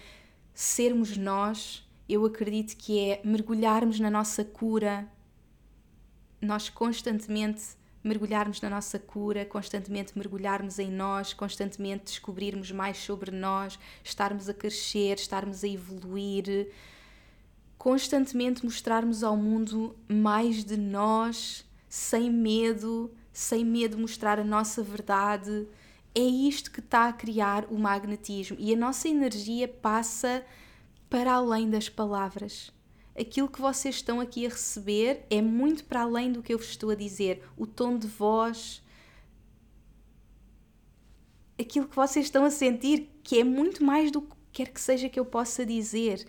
sermos 0.55 1.17
nós, 1.17 1.87
eu 2.09 2.25
acredito 2.25 2.77
que 2.77 2.99
é 2.99 3.21
mergulharmos 3.25 4.01
na 4.01 4.11
nossa 4.11 4.45
cura, 4.45 5.09
nós 6.41 6.69
constantemente 6.69 7.77
mergulharmos 8.03 8.61
na 8.61 8.69
nossa 8.69 8.99
cura, 8.99 9.45
constantemente 9.45 10.17
mergulharmos 10.17 10.79
em 10.79 10.91
nós, 10.91 11.33
constantemente 11.33 12.05
descobrirmos 12.07 12.73
mais 12.73 12.97
sobre 12.97 13.31
nós, 13.31 13.79
estarmos 14.03 14.49
a 14.49 14.55
crescer, 14.55 15.15
estarmos 15.19 15.63
a 15.63 15.69
evoluir 15.69 16.73
constantemente 17.83 18.65
mostrarmos 18.65 19.25
ao 19.25 19.37
mundo 19.37 19.97
mais 20.09 20.65
de 20.65 20.77
nós, 20.77 21.69
sem 21.89 22.31
medo, 22.31 23.11
sem 23.33 23.65
medo 23.65 23.97
de 23.97 24.03
mostrar 24.03 24.39
a 24.39 24.45
nossa 24.45 24.85
verdade. 24.85 25.67
É 26.15 26.21
isto 26.21 26.71
que 26.71 26.79
está 26.79 27.09
a 27.09 27.13
criar 27.13 27.67
o 27.69 27.77
magnetismo 27.77 28.57
e 28.61 28.73
a 28.73 28.77
nossa 28.77 29.09
energia 29.09 29.67
passa 29.67 30.47
para 31.11 31.33
além 31.33 31.69
das 31.69 31.89
palavras. 31.89 32.73
Aquilo 33.19 33.49
que 33.49 33.61
vocês 33.61 33.97
estão 33.97 34.21
aqui 34.21 34.47
a 34.47 34.51
receber 34.51 35.27
é 35.29 35.43
muito 35.43 35.83
para 35.85 36.03
além 36.03 36.31
do 36.31 36.41
que 36.41 36.55
eu 36.55 36.59
vos 36.59 36.69
estou 36.69 36.91
a 36.91 36.95
dizer. 36.95 37.43
O 37.57 37.67
tom 37.67 37.99
de 37.99 38.07
voz, 38.07 38.81
aquilo 41.61 41.89
que 41.89 41.97
vocês 41.97 42.27
estão 42.27 42.45
a 42.45 42.51
sentir, 42.51 43.11
que 43.25 43.41
é 43.41 43.45
muito 43.45 43.83
mais 43.85 44.13
do 44.13 44.23
que 44.23 44.37
quer 44.53 44.69
que 44.69 44.81
seja 44.81 45.09
que 45.09 45.19
eu 45.19 45.25
possa 45.25 45.67
dizer. 45.67 46.25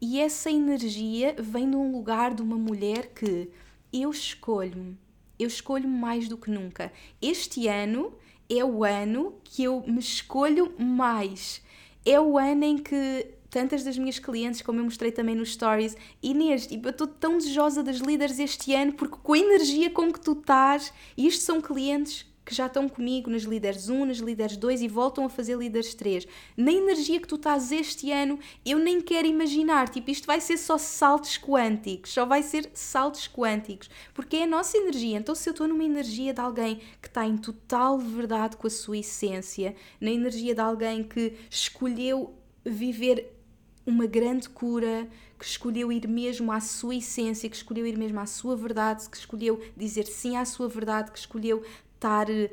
E 0.00 0.20
essa 0.20 0.50
energia 0.50 1.34
vem 1.38 1.70
de 1.70 1.76
um 1.76 1.90
lugar 1.90 2.34
de 2.34 2.42
uma 2.42 2.56
mulher 2.56 3.12
que 3.14 3.48
eu 3.92 4.10
escolho-me, 4.10 4.96
eu 5.38 5.46
escolho-me 5.46 5.98
mais 5.98 6.28
do 6.28 6.36
que 6.36 6.50
nunca. 6.50 6.92
Este 7.20 7.66
ano 7.66 8.12
é 8.48 8.62
o 8.62 8.84
ano 8.84 9.34
que 9.42 9.64
eu 9.64 9.82
me 9.86 9.98
escolho 9.98 10.74
mais. 10.78 11.62
É 12.04 12.20
o 12.20 12.36
ano 12.36 12.64
em 12.64 12.78
que 12.78 13.26
tantas 13.48 13.82
das 13.82 13.96
minhas 13.96 14.18
clientes, 14.18 14.60
como 14.60 14.80
eu 14.80 14.84
mostrei 14.84 15.10
também 15.10 15.34
nos 15.34 15.54
stories, 15.54 15.96
Inês, 16.22 16.66
tipo, 16.66 16.88
eu 16.88 16.90
estou 16.90 17.06
tão 17.06 17.38
desejosa 17.38 17.82
das 17.82 17.96
líderes 17.96 18.38
este 18.38 18.74
ano 18.74 18.92
porque 18.92 19.16
com 19.22 19.32
a 19.32 19.38
energia 19.38 19.88
com 19.88 20.12
que 20.12 20.20
tu 20.20 20.32
estás, 20.32 20.92
e 21.16 21.26
isto 21.26 21.42
são 21.42 21.60
clientes 21.60 22.26
que 22.46 22.54
já 22.54 22.66
estão 22.66 22.88
comigo 22.88 23.28
nas 23.28 23.42
líderes 23.42 23.88
1, 23.88 24.06
nas 24.06 24.18
líderes 24.18 24.56
2 24.56 24.82
e 24.82 24.86
voltam 24.88 25.24
a 25.24 25.28
fazer 25.28 25.58
líderes 25.58 25.94
3. 25.94 26.28
Na 26.56 26.70
energia 26.70 27.20
que 27.20 27.26
tu 27.26 27.34
estás 27.34 27.72
este 27.72 28.12
ano, 28.12 28.38
eu 28.64 28.78
nem 28.78 29.00
quero 29.00 29.26
imaginar, 29.26 29.88
tipo, 29.88 30.12
isto 30.12 30.28
vai 30.28 30.40
ser 30.40 30.56
só 30.56 30.78
saltos 30.78 31.36
quânticos, 31.36 32.12
só 32.12 32.24
vai 32.24 32.44
ser 32.44 32.70
saltos 32.72 33.26
quânticos, 33.26 33.90
porque 34.14 34.36
é 34.36 34.44
a 34.44 34.46
nossa 34.46 34.78
energia. 34.78 35.18
Então, 35.18 35.34
se 35.34 35.48
eu 35.48 35.50
estou 35.50 35.66
numa 35.66 35.82
energia 35.82 36.32
de 36.32 36.40
alguém 36.40 36.80
que 37.02 37.08
está 37.08 37.26
em 37.26 37.36
total 37.36 37.98
verdade 37.98 38.56
com 38.56 38.68
a 38.68 38.70
sua 38.70 38.98
essência, 38.98 39.74
na 40.00 40.12
energia 40.12 40.54
de 40.54 40.60
alguém 40.60 41.02
que 41.02 41.34
escolheu 41.50 42.32
viver 42.64 43.36
uma 43.84 44.06
grande 44.06 44.48
cura, 44.48 45.08
que 45.38 45.44
escolheu 45.44 45.92
ir 45.92 46.08
mesmo 46.08 46.50
à 46.50 46.60
sua 46.60 46.96
essência, 46.96 47.48
que 47.48 47.56
escolheu 47.56 47.86
ir 47.86 47.96
mesmo 47.96 48.18
à 48.18 48.26
sua 48.26 48.56
verdade, 48.56 49.08
que 49.08 49.16
escolheu 49.16 49.60
dizer 49.76 50.06
sim 50.06 50.36
à 50.36 50.44
sua 50.44 50.68
verdade, 50.68 51.12
que 51.12 51.18
escolheu 51.18 51.62
estar 51.96 52.30
eh, 52.30 52.50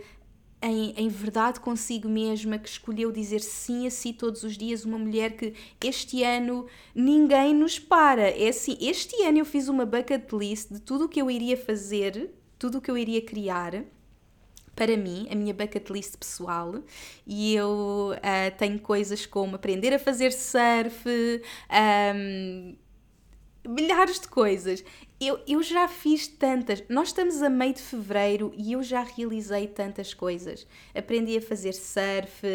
em, 0.62 0.94
em, 0.98 1.10
verdade 1.10 1.60
consigo 1.60 2.08
mesma, 2.08 2.58
que 2.58 2.70
escolheu 2.70 3.12
dizer 3.12 3.42
sim 3.42 3.86
a 3.86 3.92
si 3.92 4.14
todos 4.14 4.44
os 4.44 4.58
dias, 4.58 4.86
uma 4.86 4.98
mulher 4.98 5.36
que 5.36 5.54
este 5.84 6.24
ano 6.24 6.66
ninguém 6.96 7.54
nos 7.54 7.78
para. 7.78 8.30
É 8.30 8.48
assim, 8.48 8.78
este 8.80 9.24
ano 9.24 9.40
eu 9.40 9.46
fiz 9.46 9.68
uma 9.68 9.86
bucket 9.86 10.32
list 10.32 10.72
de 10.72 10.80
tudo 10.80 11.06
o 11.06 11.10
que 11.10 11.22
eu 11.22 11.30
iria 11.30 11.58
fazer, 11.58 12.32
tudo 12.58 12.78
o 12.78 12.82
que 12.82 12.90
eu 12.90 12.98
iria 12.98 13.22
criar 13.22 13.84
para 14.76 14.98
mim, 14.98 15.28
a 15.30 15.36
minha 15.36 15.54
bucket 15.54 15.90
list 15.90 16.18
pessoal, 16.18 16.76
e 17.28 17.54
eu 17.54 18.14
uh, 18.16 18.58
tenho 18.58 18.80
coisas 18.80 19.26
como 19.26 19.56
aprender 19.56 19.94
a 19.94 20.00
fazer 20.00 20.32
surf, 20.32 21.08
um, 22.16 22.76
milhares 23.68 24.20
de 24.20 24.28
coisas. 24.28 24.84
Eu, 25.26 25.40
eu 25.48 25.64
já 25.64 25.88
fiz 25.88 26.28
tantas. 26.28 26.84
Nós 26.90 27.10
estamos 27.10 27.42
a 27.42 27.50
meio 27.50 27.74
de 27.74 27.82
fevereiro 27.82 28.54
e 28.58 28.74
eu 28.74 28.84
já 28.84 29.02
realizei 29.04 29.68
tantas 29.68 30.14
coisas. 30.14 30.68
Aprendi 30.94 31.38
a 31.38 31.42
fazer 31.42 31.74
surf, 31.74 32.46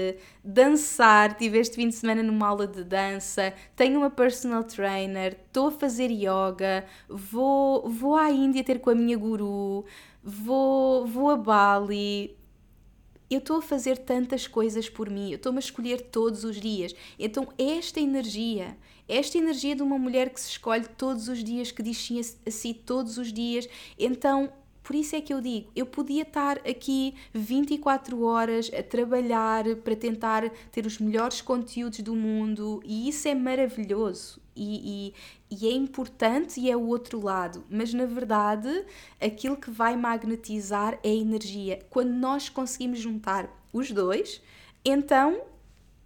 dançar. 0.45 1.35
Tive 1.35 1.59
este 1.59 1.77
fim 1.77 1.89
de 1.89 1.95
semana 1.95 2.23
numa 2.23 2.47
aula 2.47 2.67
de 2.67 2.85
dança. 2.85 3.55
Tenho 3.75 3.99
uma 3.99 4.11
personal 4.11 4.65
trainer. 4.65 5.39
Estou 5.47 5.69
a 5.69 5.73
fazer 5.73 6.11
yoga. 6.11 6.85
Vou, 7.09 7.89
vou 7.89 8.17
à 8.17 8.31
Índia 8.31 8.63
ter 8.63 8.81
com 8.81 8.91
a 8.91 8.95
minha 8.95 9.17
guru. 9.17 9.87
Vou, 10.23 11.07
vou 11.07 11.31
a 11.31 11.37
Bali 11.37 12.37
eu 13.31 13.39
estou 13.39 13.59
a 13.59 13.63
fazer 13.63 13.99
tantas 13.99 14.47
coisas 14.47 14.89
por 14.89 15.11
mim, 15.11 15.31
eu 15.31 15.37
estou-me 15.37 15.59
a 15.59 15.61
escolher 15.61 16.01
todos 16.01 16.45
os 16.45 16.59
dias. 16.59 16.95
Então, 17.19 17.47
esta 17.59 18.01
energia, 18.01 18.77
esta 19.09 19.39
energia 19.39 19.75
de 19.75 19.83
uma 19.83 19.99
mulher 19.99 20.31
que 20.31 20.41
se 20.41 20.51
escolhe 20.51 20.87
todos 20.87 21.29
os 21.29 21.43
dias, 21.43 21.71
que 21.71 21.83
diz 21.83 21.97
sim 21.97 22.21
a, 22.21 22.51
si 22.51 22.75
todos 22.75 23.19
os 23.19 23.33
dias, 23.33 23.69
então 23.99 24.53
por 24.83 24.95
isso 24.95 25.15
é 25.15 25.21
que 25.21 25.35
eu 25.35 25.41
digo, 25.43 25.71
eu 25.77 25.85
podia 25.85 26.23
estar 26.23 26.59
aqui 26.67 27.15
24 27.35 28.23
horas 28.23 28.71
a 28.73 28.83
trabalhar 28.83 29.77
para 29.85 29.95
tentar 29.95 30.49
ter 30.73 30.87
os 30.87 30.99
melhores 30.99 31.43
conteúdos 31.43 32.01
do 32.01 32.15
mundo 32.15 32.81
e 32.87 33.07
isso 33.07 33.29
é 33.29 33.35
maravilhoso 33.35 34.41
e, 34.57 35.13
e, 35.51 35.57
e 35.57 35.69
é 35.69 35.73
importante 35.73 36.59
e 36.59 36.71
é 36.71 36.77
o 36.77 36.87
outro 36.87 37.23
lado, 37.23 37.65
mas 37.69 37.93
na 37.93 38.07
verdade 38.07 38.87
aquilo 39.21 39.59
que 39.59 39.71
vai 39.71 39.95
magnetizar 39.95 40.99
é 41.03 41.11
a 41.11 41.15
energia. 41.15 41.81
Quando 41.91 42.13
nós 42.13 42.49
conseguimos 42.49 42.99
juntar 42.99 43.47
os 43.71 43.91
dois, 43.91 44.41
então 44.83 45.43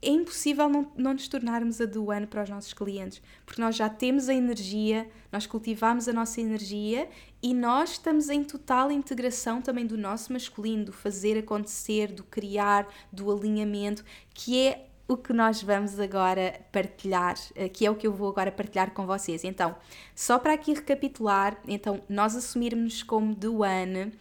é 0.02 0.10
impossível 0.10 0.68
não, 0.68 0.90
não 0.96 1.12
nos 1.12 1.28
tornarmos 1.28 1.80
a 1.80 1.86
do 1.86 2.10
ano 2.10 2.26
para 2.26 2.42
os 2.42 2.50
nossos 2.50 2.74
clientes, 2.74 3.22
porque 3.46 3.62
nós 3.62 3.76
já 3.76 3.88
temos 3.88 4.28
a 4.28 4.34
energia, 4.34 5.08
nós 5.30 5.46
cultivamos 5.46 6.08
a 6.08 6.12
nossa 6.12 6.40
energia 6.40 7.08
e 7.40 7.54
nós 7.54 7.92
estamos 7.92 8.28
em 8.28 8.42
total 8.42 8.90
integração 8.90 9.62
também 9.62 9.86
do 9.86 9.96
nosso 9.96 10.32
masculino, 10.32 10.86
do 10.86 10.92
fazer 10.92 11.38
acontecer, 11.38 12.08
do 12.12 12.24
criar, 12.24 12.86
do 13.12 13.30
alinhamento, 13.30 14.04
que 14.34 14.58
é 14.58 14.88
o 15.06 15.16
que 15.16 15.32
nós 15.32 15.62
vamos 15.62 16.00
agora 16.00 16.60
partilhar, 16.72 17.36
eh, 17.54 17.68
que 17.68 17.86
é 17.86 17.90
o 17.90 17.94
que 17.94 18.06
eu 18.06 18.12
vou 18.12 18.28
agora 18.28 18.50
partilhar 18.50 18.92
com 18.92 19.06
vocês. 19.06 19.44
Então, 19.44 19.76
só 20.14 20.38
para 20.38 20.54
aqui 20.54 20.72
recapitular, 20.72 21.58
então 21.66 22.00
nós 22.08 22.34
assumirmos 22.34 23.02
como 23.02 23.34
do 23.34 23.62
One 23.62 24.12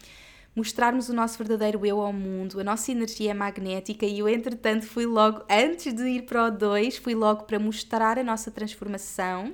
mostrarmos 0.56 1.10
o 1.10 1.14
nosso 1.14 1.38
verdadeiro 1.38 1.86
eu 1.86 2.02
ao 2.02 2.14
mundo, 2.14 2.60
a 2.60 2.64
nossa 2.64 2.92
energia 2.92 3.34
magnética 3.34 4.06
e 4.06 4.20
eu, 4.20 4.28
entretanto, 4.28 4.86
fui 4.86 5.06
logo, 5.06 5.44
antes 5.50 5.94
de 5.94 6.04
ir 6.08 6.24
para 6.24 6.46
o 6.46 6.52
2, 6.52 6.98
fui 6.98 7.16
logo 7.16 7.44
para 7.44 7.60
mostrar 7.60 8.18
a 8.18 8.24
nossa 8.24 8.52
transformação 8.52 9.54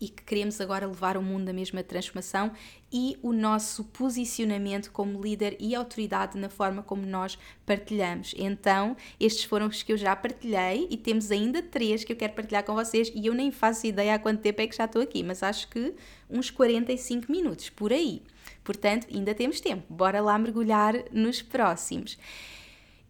e 0.00 0.08
que 0.08 0.22
queremos 0.22 0.60
agora 0.60 0.86
levar 0.86 1.16
o 1.16 1.22
mundo 1.22 1.48
à 1.48 1.52
mesma 1.52 1.82
transformação 1.82 2.52
e 2.92 3.18
o 3.22 3.32
nosso 3.32 3.84
posicionamento 3.84 4.92
como 4.92 5.20
líder 5.20 5.56
e 5.58 5.74
autoridade 5.74 6.38
na 6.38 6.48
forma 6.48 6.82
como 6.82 7.06
nós 7.06 7.38
partilhamos. 7.64 8.34
Então, 8.36 8.96
estes 9.18 9.44
foram 9.44 9.66
os 9.66 9.82
que 9.82 9.92
eu 9.92 9.96
já 9.96 10.14
partilhei 10.14 10.86
e 10.90 10.96
temos 10.96 11.30
ainda 11.30 11.62
três 11.62 12.04
que 12.04 12.12
eu 12.12 12.16
quero 12.16 12.34
partilhar 12.34 12.64
com 12.64 12.74
vocês 12.74 13.10
e 13.14 13.26
eu 13.26 13.34
nem 13.34 13.50
faço 13.50 13.86
ideia 13.86 14.14
há 14.14 14.18
quanto 14.18 14.42
tempo 14.42 14.60
é 14.60 14.66
que 14.66 14.76
já 14.76 14.84
estou 14.84 15.00
aqui, 15.00 15.22
mas 15.22 15.42
acho 15.42 15.68
que 15.68 15.94
uns 16.28 16.50
45 16.50 17.32
minutos 17.32 17.70
por 17.70 17.92
aí. 17.92 18.22
Portanto, 18.66 19.06
ainda 19.14 19.32
temos 19.32 19.60
tempo. 19.60 19.84
Bora 19.88 20.20
lá 20.20 20.36
mergulhar 20.36 21.04
nos 21.12 21.40
próximos. 21.40 22.18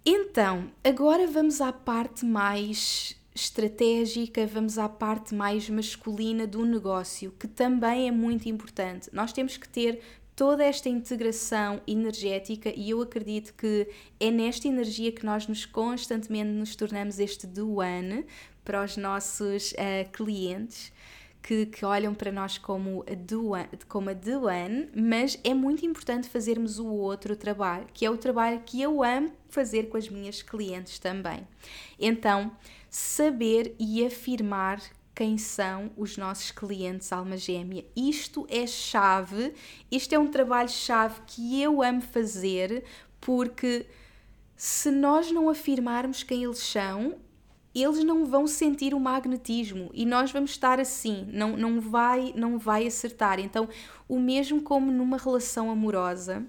Então, 0.04 0.70
agora 0.84 1.26
vamos 1.26 1.62
à 1.62 1.72
parte 1.72 2.26
mais 2.26 3.16
estratégica, 3.34 4.46
vamos 4.46 4.76
à 4.76 4.86
parte 4.86 5.34
mais 5.34 5.68
masculina 5.70 6.46
do 6.46 6.64
negócio, 6.64 7.32
que 7.40 7.48
também 7.48 8.06
é 8.06 8.12
muito 8.12 8.48
importante. 8.50 9.08
Nós 9.14 9.32
temos 9.32 9.56
que 9.56 9.66
ter 9.66 10.00
toda 10.36 10.62
esta 10.62 10.90
integração 10.90 11.80
energética 11.86 12.70
e 12.76 12.90
eu 12.90 13.00
acredito 13.00 13.54
que 13.54 13.88
é 14.20 14.30
nesta 14.30 14.68
energia 14.68 15.10
que 15.10 15.24
nós 15.24 15.48
nos 15.48 15.64
constantemente 15.64 16.50
nos 16.50 16.76
tornamos 16.76 17.18
este 17.18 17.46
do 17.46 17.76
para 18.62 18.84
os 18.84 18.96
nossos 18.98 19.72
uh, 19.72 20.10
clientes 20.12 20.92
que, 21.46 21.64
que 21.66 21.84
olham 21.84 22.12
para 22.12 22.32
nós 22.32 22.58
como 22.58 23.04
a, 23.08 23.14
Duan, 23.14 23.68
como 23.88 24.10
a 24.10 24.12
Duan, 24.12 24.88
mas 24.92 25.38
é 25.44 25.54
muito 25.54 25.86
importante 25.86 26.28
fazermos 26.28 26.80
o 26.80 26.88
outro 26.88 27.36
trabalho, 27.36 27.86
que 27.94 28.04
é 28.04 28.10
o 28.10 28.18
trabalho 28.18 28.60
que 28.66 28.82
eu 28.82 29.00
amo 29.00 29.30
fazer 29.48 29.84
com 29.84 29.96
as 29.96 30.08
minhas 30.08 30.42
clientes 30.42 30.98
também. 30.98 31.46
Então, 32.00 32.50
saber 32.90 33.76
e 33.78 34.04
afirmar 34.04 34.82
quem 35.14 35.38
são 35.38 35.92
os 35.96 36.16
nossos 36.16 36.50
clientes 36.50 37.12
alma 37.12 37.36
gêmea. 37.36 37.84
Isto 37.94 38.44
é 38.50 38.66
chave, 38.66 39.54
isto 39.88 40.12
é 40.12 40.18
um 40.18 40.26
trabalho-chave 40.26 41.20
que 41.28 41.62
eu 41.62 41.80
amo 41.80 42.00
fazer 42.00 42.82
porque 43.20 43.86
se 44.56 44.90
nós 44.90 45.30
não 45.30 45.48
afirmarmos 45.48 46.24
quem 46.24 46.42
eles 46.42 46.58
são, 46.58 47.14
eles 47.82 48.02
não 48.04 48.24
vão 48.24 48.46
sentir 48.46 48.94
o 48.94 49.00
magnetismo 49.00 49.90
e 49.92 50.06
nós 50.06 50.32
vamos 50.32 50.52
estar 50.52 50.80
assim, 50.80 51.28
não, 51.32 51.56
não, 51.56 51.80
vai, 51.80 52.32
não 52.34 52.58
vai 52.58 52.86
acertar. 52.86 53.38
Então, 53.38 53.68
o 54.08 54.18
mesmo 54.18 54.62
como 54.62 54.90
numa 54.90 55.18
relação 55.18 55.70
amorosa, 55.70 56.44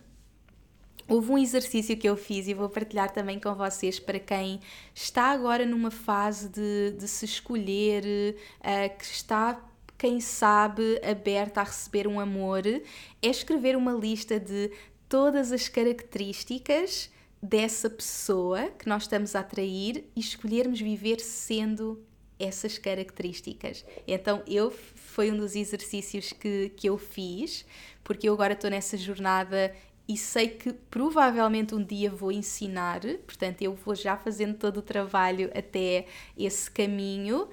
houve 1.07 1.31
um 1.31 1.37
exercício 1.37 1.97
que 1.97 2.07
eu 2.07 2.15
fiz 2.15 2.47
e 2.47 2.53
vou 2.53 2.69
partilhar 2.69 3.11
também 3.11 3.39
com 3.39 3.53
vocês 3.55 3.99
para 3.99 4.19
quem 4.19 4.59
está 4.93 5.25
agora 5.25 5.65
numa 5.65 5.91
fase 5.91 6.49
de, 6.49 6.91
de 6.97 7.07
se 7.07 7.25
escolher, 7.25 8.35
uh, 8.59 8.97
que 8.97 9.05
está 9.05 9.61
quem 9.97 10.21
sabe 10.21 11.01
aberta 11.03 11.59
a 11.59 11.63
receber 11.63 12.07
um 12.07 12.19
amor, 12.19 12.65
é 12.67 12.83
escrever 13.21 13.75
uma 13.75 13.93
lista 13.93 14.39
de 14.39 14.71
todas 15.09 15.51
as 15.51 15.67
características 15.67 17.09
dessa 17.41 17.89
pessoa 17.89 18.69
que 18.69 18.87
nós 18.87 19.03
estamos 19.03 19.35
a 19.35 19.41
atrair 19.41 20.09
e 20.15 20.19
escolhermos 20.19 20.79
viver 20.79 21.19
sendo 21.19 22.03
essas 22.39 22.77
características. 22.77 23.85
Então, 24.07 24.43
eu 24.47 24.71
foi 24.71 25.31
um 25.31 25.37
dos 25.37 25.55
exercícios 25.55 26.31
que, 26.31 26.69
que 26.75 26.87
eu 26.87 26.97
fiz, 26.97 27.65
porque 28.03 28.29
eu 28.29 28.33
agora 28.33 28.53
estou 28.53 28.69
nessa 28.69 28.95
jornada 28.97 29.73
e 30.07 30.15
sei 30.15 30.47
que 30.47 30.71
provavelmente 30.71 31.75
um 31.75 31.83
dia 31.83 32.09
vou 32.09 32.31
ensinar, 32.31 33.01
portanto, 33.25 33.61
eu 33.61 33.73
vou 33.73 33.93
já 33.93 34.15
fazendo 34.15 34.55
todo 34.55 34.77
o 34.77 34.81
trabalho 34.81 35.51
até 35.53 36.05
esse 36.37 36.69
caminho. 36.71 37.49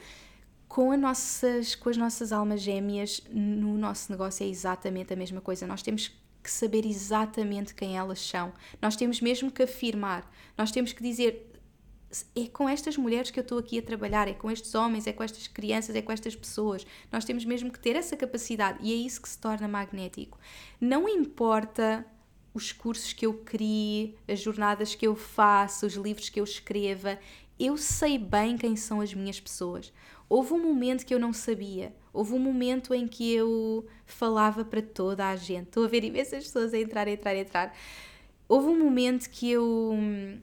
Com, 0.68 0.96
nossas, 0.96 1.74
com 1.74 1.88
as 1.88 1.96
nossas 1.96 2.32
almas 2.32 2.60
gêmeas, 2.60 3.22
no 3.30 3.78
nosso 3.78 4.10
negócio 4.10 4.44
é 4.44 4.48
exatamente 4.48 5.12
a 5.12 5.16
mesma 5.16 5.40
coisa. 5.40 5.66
Nós 5.66 5.82
temos 5.82 6.08
que 6.08 6.16
saber 6.50 6.86
exatamente 6.86 7.74
quem 7.74 7.96
elas 7.96 8.20
são. 8.20 8.52
Nós 8.80 8.96
temos 8.96 9.20
mesmo 9.20 9.50
que 9.50 9.62
afirmar, 9.62 10.30
nós 10.56 10.70
temos 10.70 10.92
que 10.92 11.02
dizer 11.02 11.50
é 12.36 12.46
com 12.46 12.68
estas 12.68 12.96
mulheres 12.96 13.30
que 13.30 13.40
eu 13.40 13.42
estou 13.42 13.58
aqui 13.58 13.78
a 13.78 13.82
trabalhar, 13.82 14.28
é 14.28 14.34
com 14.34 14.50
estes 14.50 14.74
homens, 14.74 15.06
é 15.06 15.12
com 15.12 15.24
estas 15.24 15.48
crianças, 15.48 15.96
é 15.96 16.02
com 16.02 16.12
estas 16.12 16.36
pessoas. 16.36 16.86
Nós 17.10 17.24
temos 17.24 17.44
mesmo 17.44 17.72
que 17.72 17.78
ter 17.80 17.96
essa 17.96 18.16
capacidade 18.16 18.78
e 18.80 18.92
é 18.92 18.96
isso 18.96 19.20
que 19.20 19.28
se 19.28 19.38
torna 19.38 19.66
magnético. 19.66 20.38
Não 20.80 21.08
importa 21.08 22.06
os 22.52 22.70
cursos 22.70 23.12
que 23.12 23.26
eu 23.26 23.34
crie, 23.34 24.16
as 24.28 24.40
jornadas 24.40 24.94
que 24.94 25.06
eu 25.06 25.16
faço, 25.16 25.86
os 25.86 25.94
livros 25.94 26.28
que 26.28 26.38
eu 26.38 26.44
escreva, 26.44 27.18
eu 27.58 27.76
sei 27.76 28.18
bem 28.18 28.56
quem 28.56 28.76
são 28.76 29.00
as 29.00 29.12
minhas 29.12 29.40
pessoas. 29.40 29.92
Houve 30.28 30.54
um 30.54 30.62
momento 30.62 31.04
que 31.04 31.14
eu 31.14 31.18
não 31.18 31.32
sabia. 31.32 31.94
Houve 32.12 32.34
um 32.34 32.38
momento 32.38 32.94
em 32.94 33.06
que 33.06 33.32
eu 33.32 33.86
falava 34.06 34.64
para 34.64 34.80
toda 34.80 35.28
a 35.28 35.36
gente. 35.36 35.68
Estou 35.68 35.84
a 35.84 35.88
ver 35.88 36.04
imensas 36.04 36.44
pessoas 36.44 36.72
a 36.72 36.78
entrar, 36.78 37.06
a 37.08 37.10
entrar, 37.10 37.30
a 37.30 37.38
entrar. 37.38 37.76
Houve 38.48 38.68
um 38.68 38.78
momento 38.78 39.28
que 39.30 39.50
eu 39.50 39.92
hum, 39.92 40.38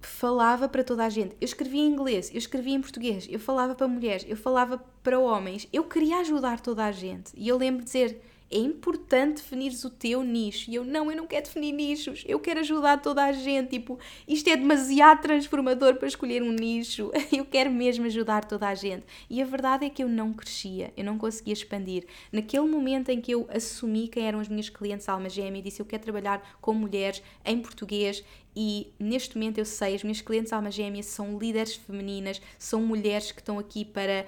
falava 0.00 0.68
para 0.68 0.82
toda 0.82 1.04
a 1.04 1.08
gente. 1.08 1.36
Eu 1.40 1.44
escrevia 1.44 1.80
em 1.80 1.86
inglês, 1.86 2.30
eu 2.30 2.38
escrevia 2.38 2.74
em 2.74 2.80
português, 2.80 3.26
eu 3.30 3.38
falava 3.38 3.74
para 3.74 3.86
mulheres, 3.86 4.26
eu 4.28 4.36
falava 4.36 4.78
para 5.02 5.18
homens. 5.18 5.68
Eu 5.72 5.84
queria 5.84 6.18
ajudar 6.20 6.60
toda 6.60 6.84
a 6.84 6.92
gente. 6.92 7.32
E 7.36 7.46
eu 7.48 7.56
lembro 7.56 7.80
de 7.80 7.86
dizer: 7.86 8.22
é 8.50 8.58
importante 8.58 9.36
definires 9.36 9.84
o 9.84 9.90
teu 9.90 10.22
nicho. 10.22 10.70
E 10.70 10.74
eu, 10.74 10.84
não, 10.84 11.10
eu 11.10 11.16
não 11.16 11.26
quero 11.26 11.44
definir 11.44 11.72
nichos, 11.72 12.24
eu 12.26 12.40
quero 12.40 12.60
ajudar 12.60 13.00
toda 13.02 13.24
a 13.24 13.32
gente. 13.32 13.70
Tipo, 13.70 13.98
isto 14.26 14.48
é 14.48 14.56
demasiado 14.56 15.20
transformador 15.20 15.96
para 15.96 16.08
escolher 16.08 16.42
um 16.42 16.52
nicho. 16.52 17.10
Eu 17.30 17.44
quero 17.44 17.70
mesmo 17.70 18.06
ajudar 18.06 18.44
toda 18.44 18.68
a 18.68 18.74
gente. 18.74 19.04
E 19.28 19.40
a 19.40 19.44
verdade 19.44 19.84
é 19.84 19.90
que 19.90 20.02
eu 20.02 20.08
não 20.08 20.32
crescia, 20.32 20.92
eu 20.96 21.04
não 21.04 21.18
conseguia 21.18 21.52
expandir. 21.52 22.06
Naquele 22.32 22.66
momento 22.66 23.10
em 23.10 23.20
que 23.20 23.32
eu 23.32 23.46
assumi 23.52 24.08
quem 24.08 24.26
eram 24.26 24.40
as 24.40 24.48
minhas 24.48 24.68
clientes 24.68 25.08
alma 25.08 25.28
gêmea 25.28 25.60
e 25.60 25.62
disse 25.62 25.80
eu 25.80 25.86
quero 25.86 26.02
trabalhar 26.02 26.56
com 26.60 26.72
mulheres 26.72 27.22
em 27.44 27.60
português 27.60 28.24
e 28.56 28.92
neste 28.98 29.36
momento 29.36 29.58
eu 29.58 29.64
sei, 29.64 29.94
as 29.94 30.02
minhas 30.02 30.20
clientes 30.20 30.52
alma 30.52 30.68
gêmea 30.68 31.02
são 31.02 31.38
líderes 31.38 31.76
femininas, 31.76 32.42
são 32.58 32.80
mulheres 32.82 33.30
que 33.30 33.40
estão 33.40 33.56
aqui 33.56 33.84
para 33.84 34.26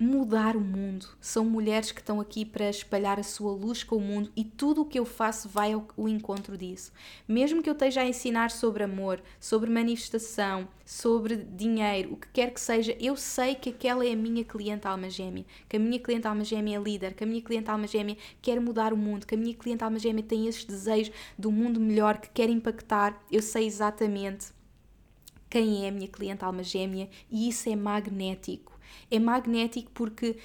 mudar 0.00 0.56
o 0.56 0.60
mundo. 0.60 1.06
São 1.20 1.44
mulheres 1.44 1.92
que 1.92 2.00
estão 2.00 2.22
aqui 2.22 2.42
para 2.42 2.70
espalhar 2.70 3.20
a 3.20 3.22
sua 3.22 3.52
luz 3.52 3.84
com 3.84 3.96
o 3.96 4.00
mundo 4.00 4.32
e 4.34 4.42
tudo 4.42 4.80
o 4.80 4.84
que 4.86 4.98
eu 4.98 5.04
faço 5.04 5.46
vai 5.46 5.74
ao, 5.74 5.86
ao, 5.94 6.08
encontro 6.08 6.56
disso. 6.56 6.90
Mesmo 7.28 7.62
que 7.62 7.68
eu 7.68 7.74
esteja 7.74 8.00
a 8.00 8.08
ensinar 8.08 8.50
sobre 8.50 8.82
amor, 8.82 9.20
sobre 9.38 9.68
manifestação, 9.68 10.66
sobre 10.86 11.36
dinheiro, 11.36 12.14
o 12.14 12.16
que 12.16 12.28
quer 12.32 12.50
que 12.50 12.60
seja, 12.60 12.96
eu 12.98 13.14
sei 13.14 13.54
que 13.54 13.68
aquela 13.68 14.02
é 14.02 14.12
a 14.12 14.16
minha 14.16 14.42
cliente 14.42 14.86
alma 14.86 15.10
gêmea, 15.10 15.44
que 15.68 15.76
a 15.76 15.78
minha 15.78 16.00
cliente 16.00 16.26
alma 16.26 16.44
gêmea 16.44 16.78
é 16.78 16.82
líder, 16.82 17.12
que 17.12 17.22
a 17.22 17.26
minha 17.26 17.42
cliente 17.42 17.70
alma 17.70 17.86
gêmea 17.86 18.16
quer 18.40 18.58
mudar 18.58 18.94
o 18.94 18.96
mundo, 18.96 19.26
que 19.26 19.34
a 19.34 19.38
minha 19.38 19.54
cliente 19.54 19.84
alma 19.84 19.98
gêmea 19.98 20.24
tem 20.24 20.46
esses 20.46 20.64
desejos 20.64 21.14
do 21.38 21.52
mundo 21.52 21.78
melhor, 21.78 22.16
que 22.16 22.30
quer 22.30 22.48
impactar. 22.48 23.22
Eu 23.30 23.42
sei 23.42 23.66
exatamente 23.66 24.46
quem 25.50 25.84
é 25.84 25.88
a 25.90 25.92
minha 25.92 26.08
cliente 26.08 26.42
alma 26.42 26.62
gêmea 26.62 27.10
e 27.30 27.50
isso 27.50 27.68
é 27.68 27.76
magnético 27.76 28.79
é 29.10 29.18
magnético 29.18 29.90
porque 29.92 30.38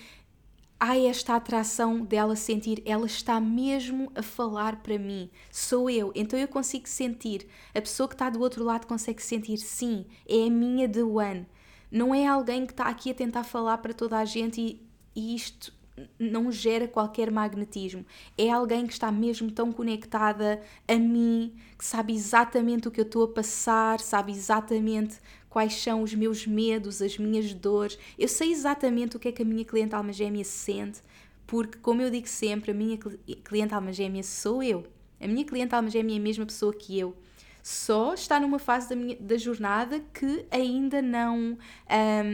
há 0.80 0.98
esta 0.98 1.36
atração 1.36 2.02
dela 2.02 2.36
sentir, 2.36 2.82
ela 2.86 3.06
está 3.06 3.40
mesmo 3.40 4.12
a 4.14 4.22
falar 4.22 4.78
para 4.78 5.00
mim, 5.00 5.30
sou 5.52 5.90
eu, 5.90 6.12
então 6.14 6.38
eu 6.38 6.48
consigo 6.48 6.88
sentir, 6.88 7.48
a 7.74 7.82
pessoa 7.82 8.08
que 8.08 8.16
está 8.16 8.30
do 8.30 8.42
outro 8.42 8.64
lado 8.64 8.86
consegue 8.86 9.24
sentir, 9.24 9.58
sim, 9.58 10.06
é 10.28 10.48
a 10.48 10.50
minha 10.50 10.88
The 10.88 11.04
One, 11.04 11.48
não 11.92 12.14
é 12.14 12.28
alguém 12.28 12.66
que 12.66 12.74
está 12.74 12.86
aqui 12.86 13.12
a 13.12 13.14
tentar 13.14 13.44
falar 13.44 13.78
para 13.78 13.94
toda 13.94 14.18
a 14.18 14.26
gente 14.26 14.60
e, 14.60 14.86
e 15.16 15.36
isto 15.36 15.74
não 16.20 16.52
gera 16.52 16.88
qualquer 16.88 17.32
magnetismo. 17.32 18.06
É 18.38 18.52
alguém 18.52 18.86
que 18.86 18.94
está 18.94 19.12
mesmo 19.12 19.50
tão 19.52 19.72
conectada 19.72 20.62
a 20.88 20.96
mim, 20.96 21.56
que 21.78 21.86
sabe 21.86 22.14
exatamente 22.14 22.88
o 22.88 22.92
que 22.92 23.00
eu 23.00 23.06
estou 23.06 23.24
a 23.24 23.28
passar, 23.30 24.00
sabe 24.00 24.32
exatamente 24.32 25.20
quais 25.56 25.76
são 25.76 26.02
os 26.02 26.14
meus 26.14 26.46
medos, 26.46 27.02
as 27.02 27.18
minhas 27.18 27.54
dores. 27.54 27.98
Eu 28.20 28.28
sei 28.28 28.52
exatamente 28.52 29.16
o 29.16 29.20
que 29.22 29.30
é 29.30 29.32
que 29.32 29.42
a 29.42 29.46
minha 29.46 29.64
cliente 29.64 29.96
alma 29.96 30.12
gêmea 30.12 30.44
sente, 30.44 31.00
porque, 31.48 31.78
como 31.78 32.02
eu 32.02 32.12
digo 32.12 32.28
sempre, 32.28 32.72
a 32.72 32.74
minha 32.74 32.98
cliente 33.42 33.74
alma 33.74 33.94
gêmea 33.94 34.22
sou 34.22 34.62
eu. 34.62 34.86
A 35.18 35.26
minha 35.26 35.46
cliente 35.46 35.74
alma 35.74 35.90
gêmea 35.90 36.18
é 36.18 36.20
a 36.20 36.22
mesma 36.22 36.46
pessoa 36.46 36.74
que 36.74 37.00
eu. 37.00 37.16
Só 37.64 38.14
está 38.14 38.38
numa 38.38 38.60
fase 38.60 38.90
da, 38.90 38.98
minha, 38.98 39.16
da 39.16 39.38
jornada 39.38 40.02
que 40.14 40.46
ainda 40.52 41.02
não, 41.02 41.38
um, 41.40 41.58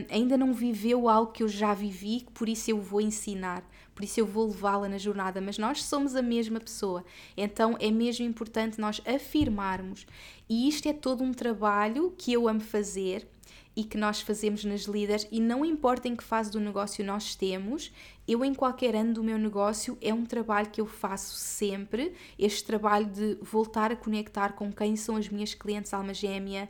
ainda 0.09 0.35
não 0.35 0.51
viveu 0.51 1.07
algo 1.07 1.31
que 1.31 1.43
eu 1.43 1.47
já 1.47 1.75
vivi, 1.75 2.25
por 2.33 2.49
isso 2.49 2.71
eu 2.71 2.81
vou 2.81 3.01
ensinar 3.01 3.63
por 4.01 4.05
isso 4.05 4.19
eu 4.19 4.25
vou 4.25 4.47
levá-la 4.47 4.89
na 4.89 4.97
jornada, 4.97 5.39
mas 5.39 5.59
nós 5.59 5.83
somos 5.83 6.15
a 6.15 6.23
mesma 6.23 6.59
pessoa. 6.59 7.05
Então 7.37 7.77
é 7.79 7.91
mesmo 7.91 8.25
importante 8.25 8.81
nós 8.81 8.99
afirmarmos. 9.05 10.07
E 10.49 10.67
isto 10.67 10.89
é 10.89 10.93
todo 10.93 11.23
um 11.23 11.31
trabalho 11.31 12.11
que 12.17 12.33
eu 12.33 12.47
amo 12.47 12.61
fazer 12.61 13.27
e 13.75 13.83
que 13.83 13.99
nós 13.99 14.19
fazemos 14.19 14.65
nas 14.65 14.81
líderes, 14.81 15.27
e 15.31 15.39
não 15.39 15.63
importa 15.63 16.07
em 16.07 16.15
que 16.15 16.23
fase 16.23 16.49
do 16.51 16.59
negócio 16.59 17.05
nós 17.05 17.35
temos, 17.35 17.93
eu 18.27 18.43
em 18.43 18.55
qualquer 18.55 18.95
ano 18.95 19.13
do 19.13 19.23
meu 19.23 19.37
negócio 19.37 19.95
é 20.01 20.11
um 20.11 20.25
trabalho 20.25 20.69
que 20.71 20.81
eu 20.81 20.87
faço 20.87 21.35
sempre, 21.35 22.13
este 22.39 22.63
trabalho 22.63 23.05
de 23.05 23.37
voltar 23.39 23.91
a 23.91 23.95
conectar 23.95 24.53
com 24.53 24.73
quem 24.73 24.95
são 24.95 25.15
as 25.15 25.29
minhas 25.29 25.53
clientes 25.53 25.93
alma 25.93 26.13
gêmea, 26.13 26.67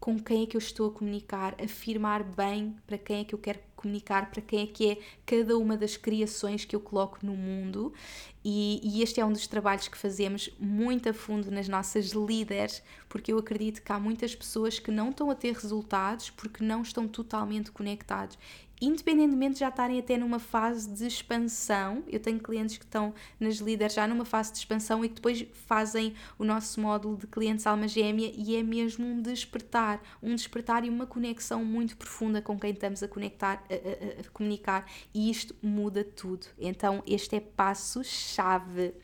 com 0.00 0.18
quem 0.18 0.44
é 0.44 0.46
que 0.46 0.56
eu 0.56 0.58
estou 0.58 0.88
a 0.88 0.92
comunicar, 0.92 1.54
afirmar 1.62 2.24
bem 2.24 2.74
para 2.86 2.96
quem 2.96 3.20
é 3.20 3.24
que 3.24 3.34
eu 3.34 3.38
quero 3.38 3.60
comunicar, 3.76 4.30
para 4.30 4.40
quem 4.40 4.62
é 4.62 4.66
que 4.66 4.90
é 4.92 4.98
cada 5.26 5.58
uma 5.58 5.76
das 5.76 5.96
criações 5.96 6.64
que 6.64 6.74
eu 6.74 6.80
coloco 6.80 7.18
no 7.22 7.36
mundo. 7.36 7.92
E, 8.42 8.80
e, 8.82 9.02
este 9.02 9.20
é 9.20 9.24
um 9.24 9.32
dos 9.32 9.46
trabalhos 9.46 9.88
que 9.88 9.98
fazemos 9.98 10.48
muito 10.58 11.10
a 11.10 11.12
fundo 11.12 11.50
nas 11.50 11.68
nossas 11.68 12.12
líderes, 12.12 12.82
porque 13.08 13.30
eu 13.30 13.38
acredito 13.38 13.82
que 13.82 13.92
há 13.92 14.00
muitas 14.00 14.34
pessoas 14.34 14.78
que 14.78 14.90
não 14.90 15.10
estão 15.10 15.30
a 15.30 15.34
ter 15.34 15.52
resultados 15.52 16.30
porque 16.30 16.64
não 16.64 16.80
estão 16.80 17.06
totalmente 17.06 17.70
conectados 17.70 18.38
independentemente 18.80 19.54
de 19.54 19.60
já 19.60 19.68
estarem 19.68 19.98
até 19.98 20.16
numa 20.16 20.38
fase 20.38 20.88
de 20.88 21.06
expansão, 21.06 22.02
eu 22.08 22.18
tenho 22.18 22.38
clientes 22.38 22.78
que 22.78 22.84
estão 22.84 23.12
nas 23.38 23.56
líderes 23.56 23.94
já 23.94 24.06
numa 24.06 24.24
fase 24.24 24.52
de 24.52 24.58
expansão 24.58 25.04
e 25.04 25.08
que 25.08 25.16
depois 25.16 25.44
fazem 25.66 26.14
o 26.38 26.44
nosso 26.44 26.80
módulo 26.80 27.16
de 27.16 27.26
clientes 27.26 27.66
alma 27.66 27.86
gêmea 27.86 28.32
e 28.34 28.56
é 28.56 28.62
mesmo 28.62 29.06
um 29.06 29.20
despertar, 29.20 30.00
um 30.22 30.34
despertar 30.34 30.84
e 30.84 30.88
uma 30.88 31.06
conexão 31.06 31.64
muito 31.64 31.96
profunda 31.96 32.40
com 32.40 32.58
quem 32.58 32.70
estamos 32.70 33.02
a 33.02 33.08
conectar, 33.08 33.62
a, 33.68 33.74
a, 33.74 34.20
a 34.20 34.30
comunicar 34.32 34.86
e 35.12 35.30
isto 35.30 35.54
muda 35.62 36.02
tudo. 36.02 36.46
Então 36.58 37.02
este 37.06 37.36
é 37.36 37.40
passo-chave. 37.40 38.94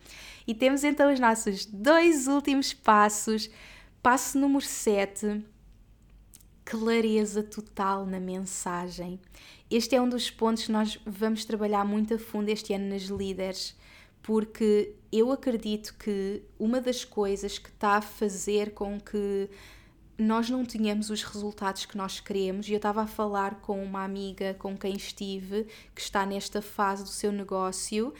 E 0.47 0.55
temos 0.55 0.85
então 0.85 1.13
os 1.13 1.21
nossos 1.21 1.67
dois 1.67 2.29
últimos 2.29 2.73
passos. 2.73 3.51
Passo 4.03 4.39
número 4.39 4.65
7, 4.65 5.45
clareza 6.65 7.43
total 7.43 8.07
na 8.07 8.21
mensagem. 8.21 9.21
Este 9.69 9.97
é 9.97 10.01
um 10.01 10.09
dos 10.09 10.31
pontos 10.31 10.67
que 10.67 10.73
nós 10.73 10.97
vamos 11.05 11.45
trabalhar 11.45 11.85
muito 11.85 12.15
a 12.15 12.19
fundo 12.19 12.49
este 12.49 12.73
ano 12.73 12.89
nas 12.89 13.03
líderes, 13.03 13.77
porque 14.23 14.95
eu 15.11 15.33
acredito 15.33 15.95
que 15.99 16.41
uma 16.57 16.81
das 16.81 17.05
coisas 17.05 17.59
que 17.59 17.69
está 17.69 17.97
a 17.97 18.01
fazer 18.01 18.75
com 18.75 19.01
que 19.01 19.51
nós 20.17 20.49
não 20.49 20.65
tenhamos 20.65 21.11
os 21.11 21.25
resultados 21.25 21.85
que 21.85 21.97
nós 21.97 22.21
queremos, 22.21 22.69
e 22.69 22.73
eu 22.73 22.77
estava 22.77 23.03
a 23.03 23.07
falar 23.09 23.57
com 23.57 23.83
uma 23.83 24.05
amiga 24.05 24.55
com 24.55 24.77
quem 24.79 24.95
estive, 24.95 25.67
que 25.93 26.01
está 26.01 26.25
nesta 26.25 26.63
fase 26.63 27.03
do 27.03 27.09
seu 27.09 27.33
negócio, 27.33 28.15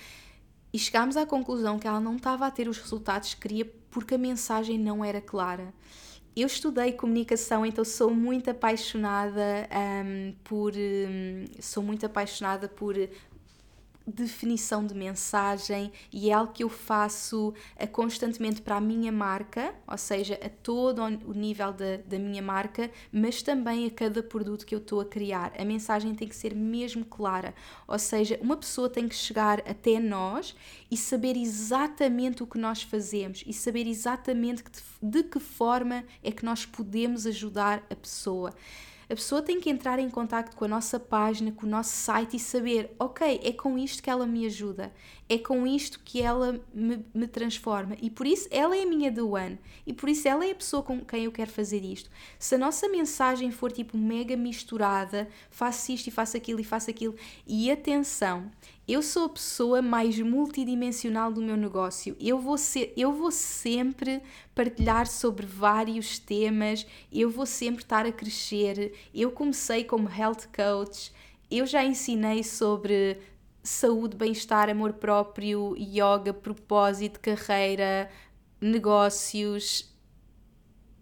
e 0.73 0.79
chegámos 0.81 1.17
à 1.17 1.25
conclusão 1.25 1.79
que 1.79 1.87
ela 1.87 2.01
não 2.01 2.17
estava 2.17 2.45
a 2.45 2.51
ter 2.51 2.69
os 2.69 2.79
resultados 2.79 3.35
que 3.35 3.43
queria 3.43 3.73
porque 3.89 4.17
a 4.17 4.19
mensagem 4.19 4.79
não 4.79 5.05
era 5.05 5.21
clara 5.21 5.73
eu 6.37 6.47
estudei 6.47 6.93
comunicação, 6.93 7.65
então 7.65 7.85
sou 7.85 8.11
muito 8.11 8.51
apaixonada 8.51 9.67
um, 10.05 10.35
por. 10.45 10.73
Um, 10.77 11.45
sou 11.61 11.83
muito 11.83 12.05
apaixonada 12.05 12.69
por 12.69 12.95
definição 14.07 14.87
de 14.87 14.95
mensagem 14.95 15.93
e 16.13 16.31
é 16.31 16.33
algo 16.33 16.53
que 16.53 16.63
eu 16.63 16.69
faço 16.69 17.49
uh, 17.49 17.89
constantemente 17.89 18.63
para 18.63 18.77
a 18.77 18.81
minha 18.81 19.11
marca, 19.11 19.75
ou 19.87 19.99
seja, 19.99 20.39
a 20.43 20.49
todo 20.49 21.03
o 21.03 21.33
nível 21.33 21.73
da, 21.73 21.97
da 21.97 22.19
minha 22.19 22.43
marca, 22.43 22.91
mas 23.13 23.43
também 23.43 23.87
a 23.87 23.91
cada 23.91 24.23
produto 24.23 24.65
que 24.65 24.75
eu 24.75 24.79
estou 24.79 25.01
a 25.01 25.05
criar. 25.05 25.53
A 25.59 25.65
mensagem 25.65 26.15
tem 26.15 26.29
que 26.29 26.37
ser 26.37 26.55
mesmo 26.55 27.05
clara, 27.05 27.55
ou 27.89 27.99
seja, 27.99 28.39
uma 28.41 28.57
pessoa 28.57 28.89
tem 28.89 29.09
que 29.09 29.15
chegar 29.15 29.61
até 29.61 29.99
nós 29.99 30.55
e 30.91 30.97
saber 30.97 31.37
exatamente 31.37 32.43
o 32.43 32.47
que 32.47 32.59
nós 32.59 32.83
fazemos 32.83 33.43
e 33.47 33.53
saber 33.53 33.87
exatamente 33.87 34.63
de 35.03 35.23
que 35.25 35.41
forma 35.41 36.05
é 36.23 36.31
que 36.31 36.45
nós 36.45 36.65
podemos 36.65 37.27
ajudar 37.27 37.85
a 37.91 37.97
pessoa 37.97 38.55
a 39.09 39.15
pessoa 39.15 39.41
tem 39.41 39.61
que 39.61 39.71
entrar 39.71 39.99
em 39.99 40.11
contato 40.11 40.57
com 40.57 40.65
a 40.65 40.69
nossa 40.69 40.99
página, 40.99 41.53
com 41.53 41.65
o 41.65 41.69
nosso 41.69 41.91
site 41.91 42.37
e 42.37 42.41
saber, 42.41 42.95
ok, 42.99 43.41
é 43.43 43.53
com 43.53 43.79
isto 43.79 44.03
que 44.03 44.11
ela 44.11 44.27
me 44.27 44.45
ajuda, 44.47 44.93
é 45.29 45.39
com 45.39 45.67
isto 45.67 46.01
que 46.05 46.23
ela 46.23 46.61
me, 46.73 47.05
me 47.13 47.27
transforma 47.27 47.97
e 48.01 48.09
por 48.09 48.27
isso 48.27 48.49
ela 48.51 48.77
é 48.77 48.83
a 48.83 48.87
minha 48.87 49.13
The 49.13 49.23
One 49.23 49.59
e 49.87 49.93
por 49.93 50.09
isso 50.09 50.29
ela 50.29 50.45
é 50.45 50.53
a 50.53 50.55
pessoa 50.55 50.83
com 50.83 51.05
quem 51.05 51.25
eu 51.25 51.33
quero 51.33 51.51
fazer 51.51 51.85
isto. 51.85 52.09
Se 52.39 52.55
a 52.55 52.59
nossa 52.59 52.89
mensagem 52.89 53.51
for 53.51 53.73
tipo 53.73 53.99
mega 53.99 54.37
misturada, 54.37 55.29
faço 55.51 55.93
isto 55.93 56.07
e 56.07 56.11
faço 56.11 56.37
aquilo 56.37 56.61
e 56.61 56.65
faço 56.65 56.91
aquilo, 56.91 57.17
e 57.47 57.71
atenção, 57.71 58.51
eu 58.87 59.03
sou 59.03 59.25
a 59.25 59.29
pessoa 59.31 59.83
mais 59.83 60.17
multidimensional 60.21 61.33
do 61.33 61.43
meu 61.43 61.57
negócio. 61.57 62.17
Eu 62.21 62.39
vou 62.39 62.57
ser, 62.57 62.93
eu 62.97 63.13
vou 63.13 63.33
sempre 63.33 64.23
partilhar 64.55 65.09
sobre 65.09 65.45
vários 65.45 66.21
temas. 66.21 66.87
Eu 67.13 67.29
vou 67.29 67.47
sempre 67.47 67.83
estar 67.83 68.07
a 68.07 68.13
crescer. 68.13 68.95
Eu 69.13 69.33
comecei 69.33 69.83
como 69.83 70.09
health 70.09 70.47
coach, 70.55 71.13
eu 71.51 71.67
já 71.67 71.85
ensinei 71.85 72.45
sobre 72.45 73.19
saúde, 73.67 74.17
bem-estar, 74.17 74.71
amor 74.71 74.95
próprio, 74.95 75.75
yoga, 75.77 76.33
propósito, 76.33 77.21
carreira, 77.21 78.09
negócios, 78.61 79.93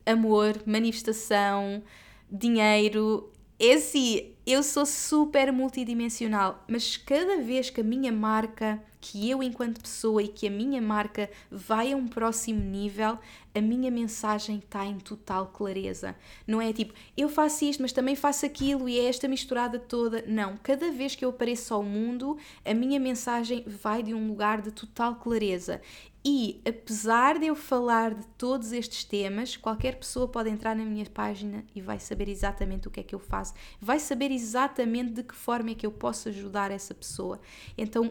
amor, 0.07 0.63
manifestação, 0.67 1.83
dinheiro. 2.31 3.31
Esse, 3.59 4.35
eu 4.47 4.63
sou 4.63 4.87
super 4.87 5.53
multidimensional, 5.53 6.65
mas 6.69 6.97
cada 6.97 7.39
vez 7.41 7.71
que 7.71 7.81
a 7.81 7.85
minha 7.85 8.11
marca 8.11 8.83
que 9.05 9.29
eu, 9.29 9.43
enquanto 9.43 9.83
pessoa, 9.83 10.23
e 10.23 10.29
que 10.29 10.47
a 10.47 10.51
minha 10.51 10.81
marca 10.81 11.31
vai 11.51 11.93
a 11.93 11.97
um 11.97 12.09
próximo 12.09 12.59
nível, 12.59 13.19
a 13.55 13.61
minha 13.61 13.91
mensagem 13.91 14.57
está 14.57 14.87
em 14.87 14.99
total 14.99 15.49
clareza. 15.49 16.17
Não 16.47 16.59
é 16.59 16.73
tipo, 16.73 16.95
eu 17.15 17.29
faço 17.29 17.67
isto, 17.67 17.83
mas 17.83 17.93
também 17.93 18.17
faço 18.17 18.47
aquilo 18.47 18.89
e 18.89 18.99
é 18.99 19.05
esta 19.05 19.29
misturada 19.29 19.79
toda. 19.79 20.25
Não, 20.27 20.57
cada 20.57 20.91
vez 20.91 21.15
que 21.15 21.23
eu 21.23 21.29
apareço 21.29 21.75
ao 21.75 21.83
mundo, 21.83 22.39
a 22.65 22.73
minha 22.73 22.99
mensagem 22.99 23.63
vai 23.67 24.03
de 24.03 24.15
um 24.15 24.27
lugar 24.27 24.63
de 24.63 24.71
total 24.71 25.17
clareza. 25.17 25.83
E 26.27 26.63
apesar 26.67 27.39
de 27.39 27.49
eu 27.49 27.55
falar 27.55 28.15
de 28.15 28.27
todos 28.39 28.73
estes 28.73 29.05
temas, 29.05 29.59
qualquer 29.59 29.97
pessoa 29.97 30.27
pode 30.27 30.49
entrar 30.49 30.75
na 30.75 30.83
minha 30.83 31.05
página 31.05 31.63
e 31.75 31.83
vai 31.83 32.01
saber 32.01 32.31
exatamente 32.31 32.89
o 32.89 32.91
que 32.91 33.01
é 33.01 33.03
que 33.03 33.15
eu 33.15 33.19
faço, 33.19 33.53
vai 33.79 34.01
saber 34.01 34.31
exatamente 34.31 35.11
de 35.11 35.23
que 35.23 35.35
forma 35.35 35.73
é 35.73 35.75
que 35.75 35.85
eu 35.85 35.93
posso 35.93 36.31
ajudar 36.31 36.71
essa 36.71 36.95
pessoa. 36.95 37.39
Então, 37.77 38.11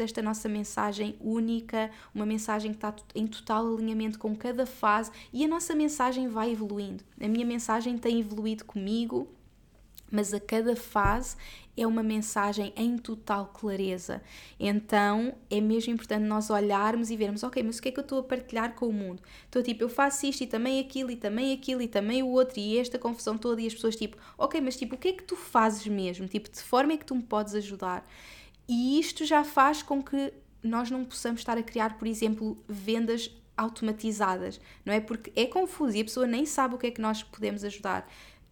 esta 0.00 0.22
nossa 0.22 0.48
mensagem 0.48 1.16
única, 1.20 1.90
uma 2.14 2.26
mensagem 2.26 2.72
que 2.72 2.78
está 2.78 2.94
em 3.14 3.26
total 3.26 3.66
alinhamento 3.66 4.18
com 4.18 4.34
cada 4.34 4.66
fase 4.66 5.10
e 5.32 5.44
a 5.44 5.48
nossa 5.48 5.74
mensagem 5.74 6.28
vai 6.28 6.52
evoluindo. 6.52 7.04
A 7.20 7.28
minha 7.28 7.46
mensagem 7.46 7.98
tem 7.98 8.20
evoluído 8.20 8.64
comigo 8.64 9.28
mas 10.14 10.32
a 10.32 10.38
cada 10.38 10.76
fase 10.76 11.36
é 11.76 11.84
uma 11.84 12.02
mensagem 12.02 12.72
em 12.76 12.96
total 12.96 13.46
clareza. 13.46 14.22
Então 14.60 15.34
é 15.50 15.60
mesmo 15.60 15.92
importante 15.92 16.22
nós 16.22 16.50
olharmos 16.50 17.10
e 17.10 17.16
vermos, 17.16 17.42
ok, 17.42 17.62
mas 17.64 17.78
o 17.78 17.82
que 17.82 17.88
é 17.88 17.92
que 17.92 17.98
eu 17.98 18.02
estou 18.02 18.20
a 18.20 18.22
partilhar 18.22 18.74
com 18.74 18.86
o 18.86 18.92
mundo? 18.92 19.20
Estou 19.46 19.60
tipo, 19.60 19.82
eu 19.82 19.88
faço 19.88 20.24
isto 20.26 20.42
e 20.42 20.46
também 20.46 20.78
aquilo 20.78 21.10
e 21.10 21.16
também 21.16 21.52
aquilo 21.52 21.82
e 21.82 21.88
também 21.88 22.22
o 22.22 22.28
outro 22.28 22.60
e 22.60 22.78
esta 22.78 22.96
confusão 22.96 23.36
toda 23.36 23.60
e 23.60 23.66
as 23.66 23.74
pessoas 23.74 23.96
tipo, 23.96 24.16
ok, 24.38 24.60
mas 24.60 24.76
tipo, 24.76 24.94
o 24.94 24.98
que 24.98 25.08
é 25.08 25.12
que 25.12 25.24
tu 25.24 25.34
fazes 25.34 25.86
mesmo? 25.88 26.28
Tipo, 26.28 26.48
de 26.48 26.60
forma 26.60 26.92
é 26.92 26.96
que 26.96 27.04
tu 27.04 27.16
me 27.16 27.22
podes 27.22 27.54
ajudar? 27.54 28.06
E 28.68 28.98
isto 28.98 29.24
já 29.24 29.44
faz 29.44 29.82
com 29.82 30.02
que 30.02 30.32
nós 30.62 30.90
não 30.90 31.04
possamos 31.04 31.40
estar 31.40 31.58
a 31.58 31.62
criar, 31.62 31.98
por 31.98 32.08
exemplo, 32.08 32.62
vendas 32.66 33.30
automatizadas, 33.56 34.60
não 34.84 34.92
é? 34.92 35.00
Porque 35.00 35.32
é 35.36 35.46
confuso 35.46 35.96
e 35.96 36.00
a 36.00 36.04
pessoa 36.04 36.26
nem 36.26 36.44
sabe 36.44 36.74
o 36.74 36.78
que 36.78 36.88
é 36.88 36.90
que 36.90 37.00
nós 37.00 37.22
podemos 37.22 37.62
ajudar. 37.64 38.08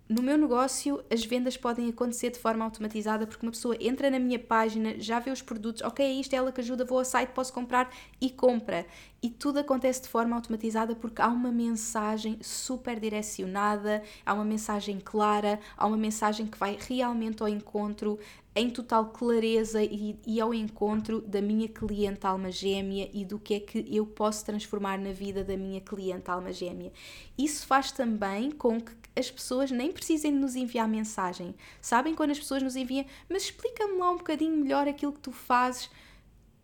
No 0.08 0.20
meu 0.20 0.36
negócio, 0.36 1.02
as 1.10 1.24
vendas 1.24 1.56
podem 1.56 1.88
acontecer 1.88 2.30
de 2.30 2.38
forma 2.38 2.64
automatizada 2.64 3.26
porque 3.26 3.46
uma 3.46 3.52
pessoa 3.52 3.76
entra 3.80 4.10
na 4.10 4.18
minha 4.18 4.38
página, 4.38 4.98
já 4.98 5.18
vê 5.18 5.30
os 5.30 5.40
produtos, 5.40 5.80
ok, 5.82 6.04
é 6.04 6.12
isto 6.12 6.34
é 6.34 6.36
ela 6.36 6.52
que 6.52 6.60
ajuda, 6.60 6.84
vou 6.84 6.98
ao 6.98 7.04
site, 7.04 7.30
posso 7.30 7.52
comprar 7.52 7.90
e 8.20 8.28
compra. 8.28 8.84
E 9.22 9.30
tudo 9.30 9.60
acontece 9.60 10.02
de 10.02 10.08
forma 10.08 10.34
automatizada 10.34 10.96
porque 10.96 11.22
há 11.22 11.28
uma 11.28 11.52
mensagem 11.52 12.36
super 12.42 12.98
direcionada, 12.98 14.02
há 14.26 14.34
uma 14.34 14.44
mensagem 14.44 15.00
clara, 15.00 15.60
há 15.76 15.86
uma 15.86 15.96
mensagem 15.96 16.46
que 16.46 16.58
vai 16.58 16.76
realmente 16.78 17.40
ao 17.40 17.48
encontro 17.48 18.18
em 18.54 18.68
total 18.68 19.06
clareza 19.06 19.82
e, 19.82 20.18
e, 20.26 20.40
ao 20.40 20.52
encontro 20.52 21.22
da 21.22 21.40
minha 21.40 21.68
cliente 21.68 22.26
alma 22.26 22.50
gêmea 22.50 23.08
e 23.14 23.24
do 23.24 23.38
que 23.38 23.54
é 23.54 23.60
que 23.60 23.86
eu 23.90 24.04
posso 24.04 24.44
transformar 24.44 24.98
na 24.98 25.12
vida 25.12 25.42
da 25.42 25.56
minha 25.56 25.80
cliente 25.80 26.30
alma 26.30 26.52
gêmea. 26.52 26.92
Isso 27.38 27.66
faz 27.66 27.92
também 27.92 28.50
com 28.50 28.78
que 28.78 28.94
as 29.14 29.30
pessoas 29.30 29.70
nem 29.70 29.92
precisem 29.92 30.32
de 30.32 30.38
nos 30.38 30.56
enviar 30.56 30.88
mensagem. 30.88 31.54
Sabem 31.80 32.14
quando 32.14 32.30
as 32.30 32.38
pessoas 32.38 32.62
nos 32.62 32.76
enviam, 32.76 33.04
mas 33.28 33.44
explica-me 33.44 33.98
lá 33.98 34.10
um 34.10 34.16
bocadinho 34.16 34.56
melhor 34.56 34.88
aquilo 34.88 35.12
que 35.12 35.20
tu 35.20 35.32
fazes. 35.32 35.90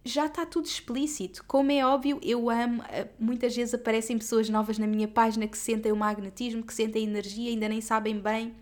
Já 0.05 0.26
está 0.26 0.46
tudo 0.46 0.66
explícito. 0.66 1.44
Como 1.46 1.70
é 1.70 1.84
óbvio, 1.84 2.18
eu 2.22 2.49
amo. 2.49 2.82
Eh, 2.88 3.09
muitas 3.18 3.55
vezes 3.55 3.74
aparecem 3.74 4.16
pessoas 4.16 4.49
novas 4.49 4.78
na 4.78 4.86
minha 4.86 5.09
página 5.09 5.46
que 5.46 5.59
sentem 5.59 5.92
o 5.92 5.96
magnetismo, 5.96 6.62
que 6.62 6.72
sentem 6.72 7.05
energia, 7.05 7.51
ainda 7.51 7.68
nem 7.68 7.80
sabem 7.80 8.18
bem. 8.18 8.55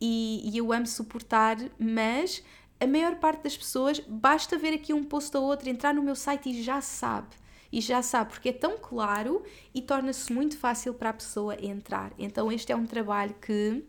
E, 0.00 0.50
e 0.50 0.58
eu 0.58 0.72
amo 0.72 0.86
suportar, 0.86 1.56
mas 1.78 2.42
a 2.80 2.86
maior 2.86 3.16
parte 3.16 3.42
das 3.42 3.56
pessoas 3.56 4.00
basta 4.00 4.56
ver 4.56 4.74
aqui 4.74 4.92
um 4.92 5.04
post 5.04 5.36
ou 5.36 5.44
outro, 5.44 5.68
entrar 5.68 5.94
no 5.94 6.02
meu 6.02 6.16
site 6.16 6.50
e 6.50 6.62
já 6.62 6.80
sabe. 6.80 7.28
E 7.70 7.80
já 7.80 8.02
sabe, 8.02 8.30
porque 8.30 8.48
é 8.48 8.52
tão 8.52 8.78
claro 8.78 9.42
e 9.74 9.82
torna-se 9.82 10.32
muito 10.32 10.56
fácil 10.56 10.94
para 10.94 11.10
a 11.10 11.12
pessoa 11.12 11.54
entrar. 11.62 12.12
Então, 12.18 12.50
este 12.50 12.72
é 12.72 12.76
um 12.76 12.86
trabalho 12.86 13.34
que 13.34 13.84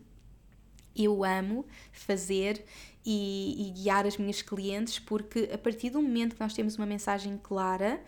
eu 0.96 1.24
amo 1.24 1.66
fazer 1.92 2.66
e, 3.06 3.68
e, 3.68 3.72
guiar 3.72 4.06
as 4.06 4.18
minhas 4.18 4.42
clientes, 4.42 5.00
porque 5.00 5.50
a 5.54 5.58
partir 5.58 5.90
do 5.90 6.02
momento 6.02 6.36
que 6.36 6.42
nós 6.42 6.54
temos 6.54 6.76
uma 6.76 6.86
mensagem 6.86 7.40
clara, 7.42 8.02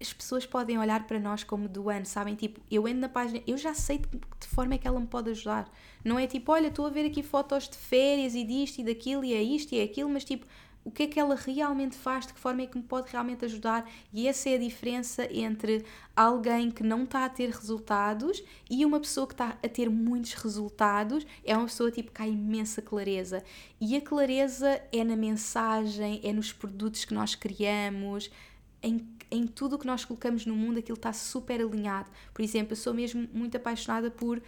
as 0.00 0.12
pessoas 0.12 0.44
podem 0.44 0.78
olhar 0.78 1.06
para 1.06 1.18
nós 1.18 1.44
como 1.44 1.68
do 1.68 1.88
ano, 1.88 2.04
sabem? 2.04 2.34
Tipo, 2.34 2.60
eu 2.70 2.86
entro 2.88 3.00
na 3.00 3.08
página, 3.08 3.42
eu 3.46 3.56
já 3.56 3.72
sei 3.72 3.98
de 3.98 4.08
que 4.08 4.46
forma 4.48 4.74
é 4.74 4.78
que 4.78 4.86
ela 4.86 4.98
me 4.98 5.06
pode 5.06 5.30
ajudar. 5.30 5.70
Não 6.04 6.18
é 6.18 6.26
tipo, 6.26 6.50
olha, 6.52 6.68
estou 6.68 6.86
a 6.86 6.90
ver 6.90 7.06
aqui 7.06 7.22
fotos 7.22 7.68
de 7.68 7.76
férias 7.76 8.34
e 8.34 8.44
disto 8.44 8.80
e 8.80 8.84
daquilo 8.84 9.24
e 9.24 9.32
é 9.32 9.42
isto 9.42 9.72
e 9.74 9.78
é 9.78 9.84
aquilo, 9.84 10.10
mas 10.10 10.24
tipo, 10.24 10.44
o 10.84 10.90
que 10.90 11.04
é 11.04 11.06
que 11.06 11.20
ela 11.20 11.34
realmente 11.34 11.96
faz, 11.96 12.26
de 12.26 12.34
que 12.34 12.40
forma 12.40 12.62
é 12.62 12.66
que 12.66 12.76
me 12.76 12.82
pode 12.82 13.10
realmente 13.10 13.44
ajudar, 13.44 13.88
e 14.12 14.26
essa 14.26 14.48
é 14.48 14.56
a 14.56 14.58
diferença 14.58 15.28
entre 15.32 15.84
alguém 16.14 16.70
que 16.70 16.82
não 16.82 17.04
está 17.04 17.24
a 17.24 17.28
ter 17.28 17.50
resultados 17.50 18.42
e 18.68 18.84
uma 18.84 18.98
pessoa 18.98 19.26
que 19.26 19.34
está 19.34 19.56
a 19.62 19.68
ter 19.68 19.88
muitos 19.88 20.34
resultados, 20.34 21.24
é 21.44 21.56
uma 21.56 21.66
pessoa 21.66 21.90
tipo 21.90 22.10
que 22.10 22.22
há 22.22 22.26
imensa 22.26 22.82
clareza. 22.82 23.44
E 23.80 23.96
a 23.96 24.00
clareza 24.00 24.82
é 24.92 25.04
na 25.04 25.16
mensagem, 25.16 26.20
é 26.24 26.32
nos 26.32 26.52
produtos 26.52 27.04
que 27.04 27.14
nós 27.14 27.34
criamos, 27.34 28.30
em, 28.82 29.06
em 29.30 29.46
tudo 29.46 29.76
o 29.76 29.78
que 29.78 29.86
nós 29.86 30.04
colocamos 30.04 30.44
no 30.44 30.56
mundo, 30.56 30.78
aquilo 30.80 30.96
está 30.96 31.12
super 31.12 31.60
alinhado. 31.60 32.10
Por 32.34 32.42
exemplo, 32.42 32.72
eu 32.72 32.76
sou 32.76 32.92
mesmo 32.92 33.28
muito 33.32 33.56
apaixonada 33.56 34.10
por 34.10 34.42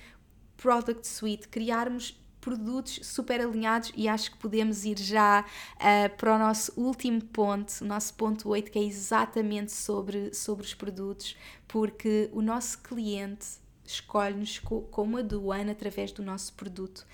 Product 0.57 1.07
Suite, 1.07 1.49
criarmos 1.49 2.18
produtos 2.45 3.01
super 3.03 3.40
alinhados 3.40 3.90
e 3.97 4.07
acho 4.07 4.32
que 4.32 4.36
podemos 4.36 4.84
ir 4.84 4.99
já 4.99 5.40
uh, 5.40 6.16
para 6.16 6.36
o 6.36 6.38
nosso 6.38 6.72
último 6.76 7.24
ponto, 7.24 7.72
o 7.80 7.86
nosso 7.86 8.12
ponto 8.12 8.51
8, 8.51 8.70
que 8.70 8.78
é 8.78 8.82
exatamente 8.82 9.72
sobre, 9.72 10.34
sobre 10.34 10.66
os 10.66 10.74
produtos, 10.74 11.34
porque 11.66 12.28
o 12.34 12.42
nosso 12.42 12.78
cliente 12.82 13.64
escolhe-nos 13.87 14.59
como 14.59 15.18
a 15.18 15.22
Duana 15.22 15.72
através 15.72 16.12
do 16.12 16.22
nosso 16.22 16.53
produto. 16.55 17.07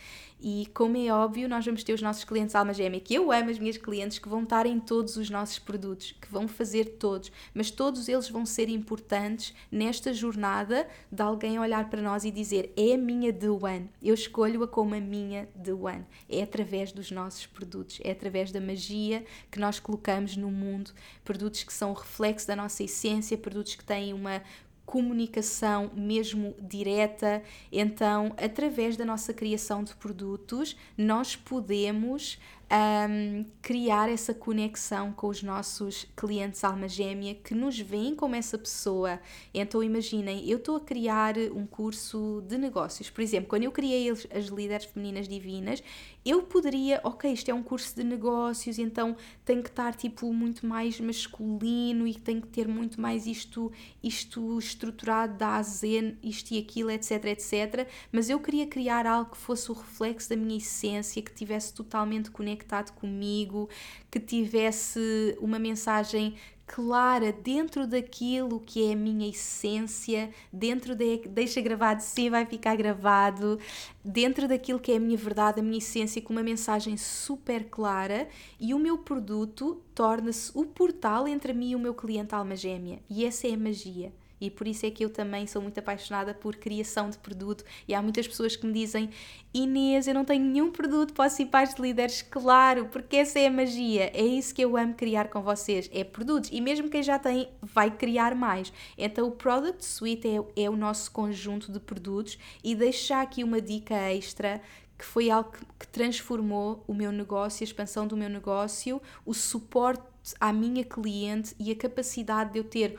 E 0.43 0.67
como 0.73 0.97
é 0.97 1.13
óbvio, 1.13 1.49
nós 1.49 1.67
vamos 1.67 1.85
ter 1.85 1.93
os 1.93 2.01
nossos 2.01 2.25
clientes 2.25 2.55
alma 2.55 2.73
gêmea, 2.73 2.99
que 2.99 3.15
eu 3.15 3.31
amo 3.31 3.51
as 3.51 3.59
minhas 3.59 3.77
clientes 3.77 4.19
que 4.19 4.29
vão 4.29 4.43
estar 4.43 4.65
em 4.65 4.81
todos 4.81 5.17
os 5.17 5.29
nossos 5.29 5.59
produtos, 5.59 6.13
que 6.13 6.33
vão 6.33 6.49
fazer 6.49 6.97
todos, 6.99 7.31
mas 7.53 7.71
todos 7.71 8.09
eles 8.09 8.31
vão 8.31 8.47
ser 8.47 8.71
importantes 8.71 9.55
nesta 9.71 10.15
jornada 10.15 10.89
de 11.13 11.23
alguém 11.23 11.59
olhar 11.59 11.91
para 11.91 12.01
nós 12.01 12.25
e 12.25 12.31
dizer: 12.31 12.73
é 12.75 12.95
a 12.95 12.99
minha 12.99 13.33
The 13.33 13.51
One, 13.51 13.91
eu 14.03 14.15
escolho-a 14.15 14.67
como 14.67 14.95
a 14.95 15.01
minha 15.01 15.47
The 15.63 15.75
One. 15.75 16.07
É 16.27 16.43
através 16.43 16.91
dos 16.91 17.11
nossos 17.11 17.45
produtos, 17.47 18.01
é 18.03 18.11
através 18.11 18.51
da 18.51 18.63
magia 18.63 19.25
que 19.51 19.61
nós 19.61 19.79
colocamos 19.79 20.39
no 20.39 20.51
mundo, 20.51 20.91
produtos 21.23 21.65
que 21.65 21.73
são 21.73 21.93
reflexo 21.93 22.47
da 22.47 22.57
nossa 22.57 22.83
essência, 22.83 23.37
produtos 23.37 23.75
que 23.75 23.85
têm 23.85 24.15
uma 24.15 24.43
comunicação 24.91 25.89
mesmo 25.95 26.53
direta. 26.61 27.45
Então, 27.71 28.35
através 28.37 28.97
da 28.97 29.05
nossa 29.05 29.33
criação 29.33 29.85
de 29.85 29.95
produtos, 29.95 30.77
nós 30.99 31.37
podemos 31.37 32.41
um, 32.71 33.45
criar 33.61 34.09
essa 34.09 34.33
conexão 34.33 35.13
com 35.13 35.27
os 35.27 35.43
nossos 35.43 36.07
clientes 36.17 36.63
alma 36.63 36.89
gêmea 36.89 37.35
que 37.35 37.53
nos 37.53 37.79
veem 37.79 38.15
como 38.15 38.37
essa 38.37 38.57
pessoa. 38.57 39.19
Então 39.53 39.83
imaginem, 39.83 40.49
eu 40.49 40.59
estou 40.59 40.77
a 40.77 40.81
criar 40.81 41.37
um 41.53 41.67
curso 41.67 42.43
de 42.47 42.57
negócios, 42.57 43.11
por 43.11 43.23
exemplo, 43.23 43.49
quando 43.49 43.65
eu 43.65 43.73
criei 43.73 44.09
as 44.11 44.47
líderes 44.47 44.87
femininas 44.87 45.27
divinas, 45.27 45.83
eu 46.25 46.43
poderia, 46.43 47.01
ok, 47.03 47.33
isto 47.33 47.51
é 47.51 47.55
um 47.55 47.63
curso 47.63 47.97
de 47.97 48.05
negócios, 48.05 48.79
então 48.79 49.17
tem 49.45 49.63
que 49.63 49.71
estar 49.71 49.95
tipo 49.95 50.33
muito 50.33 50.67
mais 50.67 51.01
masculino 51.01 52.07
e 52.07 52.15
tem 52.15 52.41
que 52.41 52.47
ter 52.47 52.69
muito 52.69 53.01
mais 53.01 53.27
isto, 53.27 53.73
isto 54.03 54.59
estruturado 54.59 55.39
da 55.39 55.57
A 55.57 55.63
Z, 55.63 56.17
isto 56.23 56.53
e 56.53 56.59
aquilo, 56.59 56.91
etc, 56.91 57.25
etc. 57.25 57.89
Mas 58.13 58.29
eu 58.29 58.39
queria 58.39 58.67
criar 58.67 59.07
algo 59.07 59.31
que 59.31 59.39
fosse 59.39 59.71
o 59.71 59.75
reflexo 59.75 60.29
da 60.29 60.37
minha 60.37 60.59
essência, 60.59 61.23
que 61.23 61.33
tivesse 61.33 61.73
totalmente 61.73 62.31
conectado 62.31 62.60
comigo, 62.93 63.69
que 64.11 64.21
tivesse 64.21 65.37
uma 65.41 65.59
mensagem 65.59 66.35
clara 66.71 67.33
dentro 67.33 67.85
daquilo 67.85 68.61
que 68.61 68.89
é 68.89 68.93
a 68.93 68.97
minha 68.97 69.29
essência, 69.29 70.31
dentro 70.53 70.95
de. 70.95 71.23
Deixa 71.29 71.61
gravado, 71.61 72.01
sim, 72.01 72.31
vai 72.31 72.47
ficar 72.47 72.77
gravado, 72.77 73.59
dentro 74.05 74.47
daquilo 74.47 74.79
que 74.79 74.93
é 74.93 74.97
a 74.97 75.01
minha 75.01 75.17
verdade, 75.17 75.59
a 75.59 75.63
minha 75.63 75.79
essência, 75.79 76.23
com 76.23 76.33
uma 76.33 76.45
mensagem 76.45 76.97
super 76.97 77.65
clara 77.65 78.29
e 78.61 78.73
o 78.73 78.79
meu 78.79 78.99
produto 78.99 79.83
torna-se 79.95 80.53
o 80.55 80.65
portal 80.65 81.27
entre 81.27 81.53
mim 81.53 81.71
e 81.71 81.77
o 81.77 81.81
meu 81.81 81.93
cliente 81.93 82.35
alma 82.35 82.55
gêmea. 82.55 83.01
E 83.11 83.25
essa 83.25 83.49
é 83.49 83.55
a 83.55 83.59
magia. 83.59 84.13
E 84.41 84.51
por 84.51 84.67
isso 84.67 84.87
é 84.87 84.91
que 84.91 85.05
eu 85.05 85.11
também 85.11 85.47
sou 85.47 85.61
muito 85.61 85.79
apaixonada 85.79 86.33
por 86.33 86.57
criação 86.57 87.11
de 87.11 87.19
produto. 87.19 87.65
E 87.87 87.95
há 87.95 88.01
muitas 88.01 88.27
pessoas 88.27 88.57
que 88.57 88.67
me 88.67 88.73
dizem: 88.73 89.11
Inês, 89.53 90.09
eu 90.09 90.15
não 90.15 90.25
tenho 90.25 90.45
nenhum 90.45 90.71
produto 90.71 91.13
para 91.13 91.27
os 91.27 91.45
pais 91.45 91.75
de 91.75 91.83
líderes. 91.83 92.23
Claro, 92.23 92.87
porque 92.87 93.17
essa 93.17 93.39
é 93.39 93.47
a 93.47 93.51
magia. 93.51 94.11
É 94.15 94.25
isso 94.25 94.55
que 94.55 94.63
eu 94.63 94.77
amo 94.77 94.95
criar 94.95 95.29
com 95.29 95.43
vocês: 95.43 95.91
é 95.93 96.05
produtos. 96.05 96.51
E 96.53 96.61
mesmo 96.61 96.89
quem 96.89 97.03
já 97.03 97.19
tem, 97.19 97.49
vai 97.63 97.91
criar 97.91 98.35
mais. 98.35 98.73
Então, 98.97 99.29
o 99.29 99.33
Product 99.33 99.85
Suite 99.85 100.27
é, 100.27 100.65
é 100.65 100.71
o 100.71 100.77
nosso 100.77 101.11
conjunto 101.11 101.71
de 101.71 101.81
produtos. 101.81 102.39
E 102.65 102.75
deixar 102.75 103.23
aqui 103.23 103.45
uma 103.45 103.61
dica 103.61 103.95
extra 103.95 104.61
que 105.01 105.05
foi 105.07 105.31
algo 105.31 105.53
que 105.79 105.89
transformou 105.89 106.85
o 106.87 106.93
meu 106.93 107.11
negócio, 107.11 107.63
a 107.63 107.65
expansão 107.65 108.07
do 108.07 108.15
meu 108.15 108.29
negócio, 108.29 109.01
o 109.25 109.33
suporte 109.33 110.03
à 110.39 110.53
minha 110.53 110.85
cliente 110.85 111.55
e 111.59 111.73
a 111.73 111.75
capacidade 111.75 112.53
de 112.53 112.59
eu 112.59 112.65
ter 112.65 112.99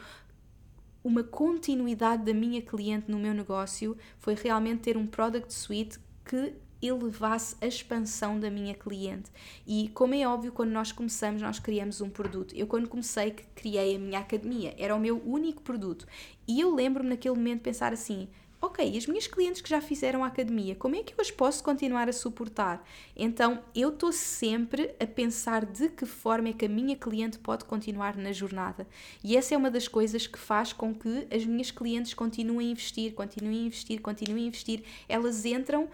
uma 1.03 1.23
continuidade 1.23 2.23
da 2.23 2.33
minha 2.33 2.61
cliente 2.61 3.09
no 3.09 3.17
meu 3.17 3.33
negócio 3.33 3.97
foi 4.19 4.35
realmente 4.35 4.81
ter 4.81 4.97
um 4.97 5.07
product 5.07 5.53
suite 5.53 5.99
que 6.23 6.53
elevasse 6.81 7.55
a 7.61 7.67
expansão 7.67 8.39
da 8.39 8.49
minha 8.49 8.73
cliente. 8.73 9.31
E 9.67 9.89
como 9.93 10.15
é 10.15 10.27
óbvio, 10.27 10.51
quando 10.51 10.71
nós 10.71 10.91
começamos, 10.91 11.41
nós 11.41 11.59
criamos 11.59 12.01
um 12.01 12.09
produto. 12.09 12.55
Eu 12.55 12.65
quando 12.65 12.89
comecei 12.89 13.35
criei 13.55 13.95
a 13.95 13.99
minha 13.99 14.19
academia, 14.19 14.73
era 14.77 14.95
o 14.95 14.99
meu 14.99 15.21
único 15.23 15.61
produto. 15.61 16.07
E 16.47 16.59
eu 16.59 16.73
lembro-me 16.73 17.09
naquele 17.09 17.35
momento 17.35 17.61
pensar 17.61 17.93
assim: 17.93 18.27
ok, 18.61 18.95
as 18.95 19.07
minhas 19.07 19.25
clientes 19.25 19.59
que 19.59 19.69
já 19.69 19.81
fizeram 19.81 20.23
a 20.23 20.27
academia, 20.27 20.75
como 20.75 20.95
é 20.95 21.01
que 21.01 21.13
eu 21.13 21.21
as 21.21 21.31
posso 21.31 21.63
continuar 21.63 22.07
a 22.07 22.13
suportar? 22.13 22.85
Então 23.15 23.63
eu 23.73 23.89
estou 23.89 24.11
sempre 24.11 24.93
a 24.99 25.07
pensar 25.07 25.65
de 25.65 25.89
que 25.89 26.05
forma 26.05 26.49
é 26.49 26.53
que 26.53 26.65
a 26.65 26.69
minha 26.69 26.95
cliente 26.95 27.39
pode 27.39 27.65
continuar 27.65 28.15
na 28.15 28.31
jornada. 28.31 28.87
E 29.23 29.35
essa 29.35 29.55
é 29.55 29.57
uma 29.57 29.71
das 29.71 29.87
coisas 29.87 30.27
que 30.27 30.37
faz 30.37 30.71
com 30.71 30.93
que 30.93 31.27
as 31.31 31.43
minhas 31.43 31.71
clientes 31.71 32.13
continuem 32.13 32.67
a 32.67 32.71
investir, 32.71 33.13
continuem 33.13 33.63
a 33.63 33.65
investir, 33.65 33.99
continuem 33.99 34.45
a 34.45 34.47
investir. 34.47 34.83
Elas 35.09 35.43
entram 35.43 35.89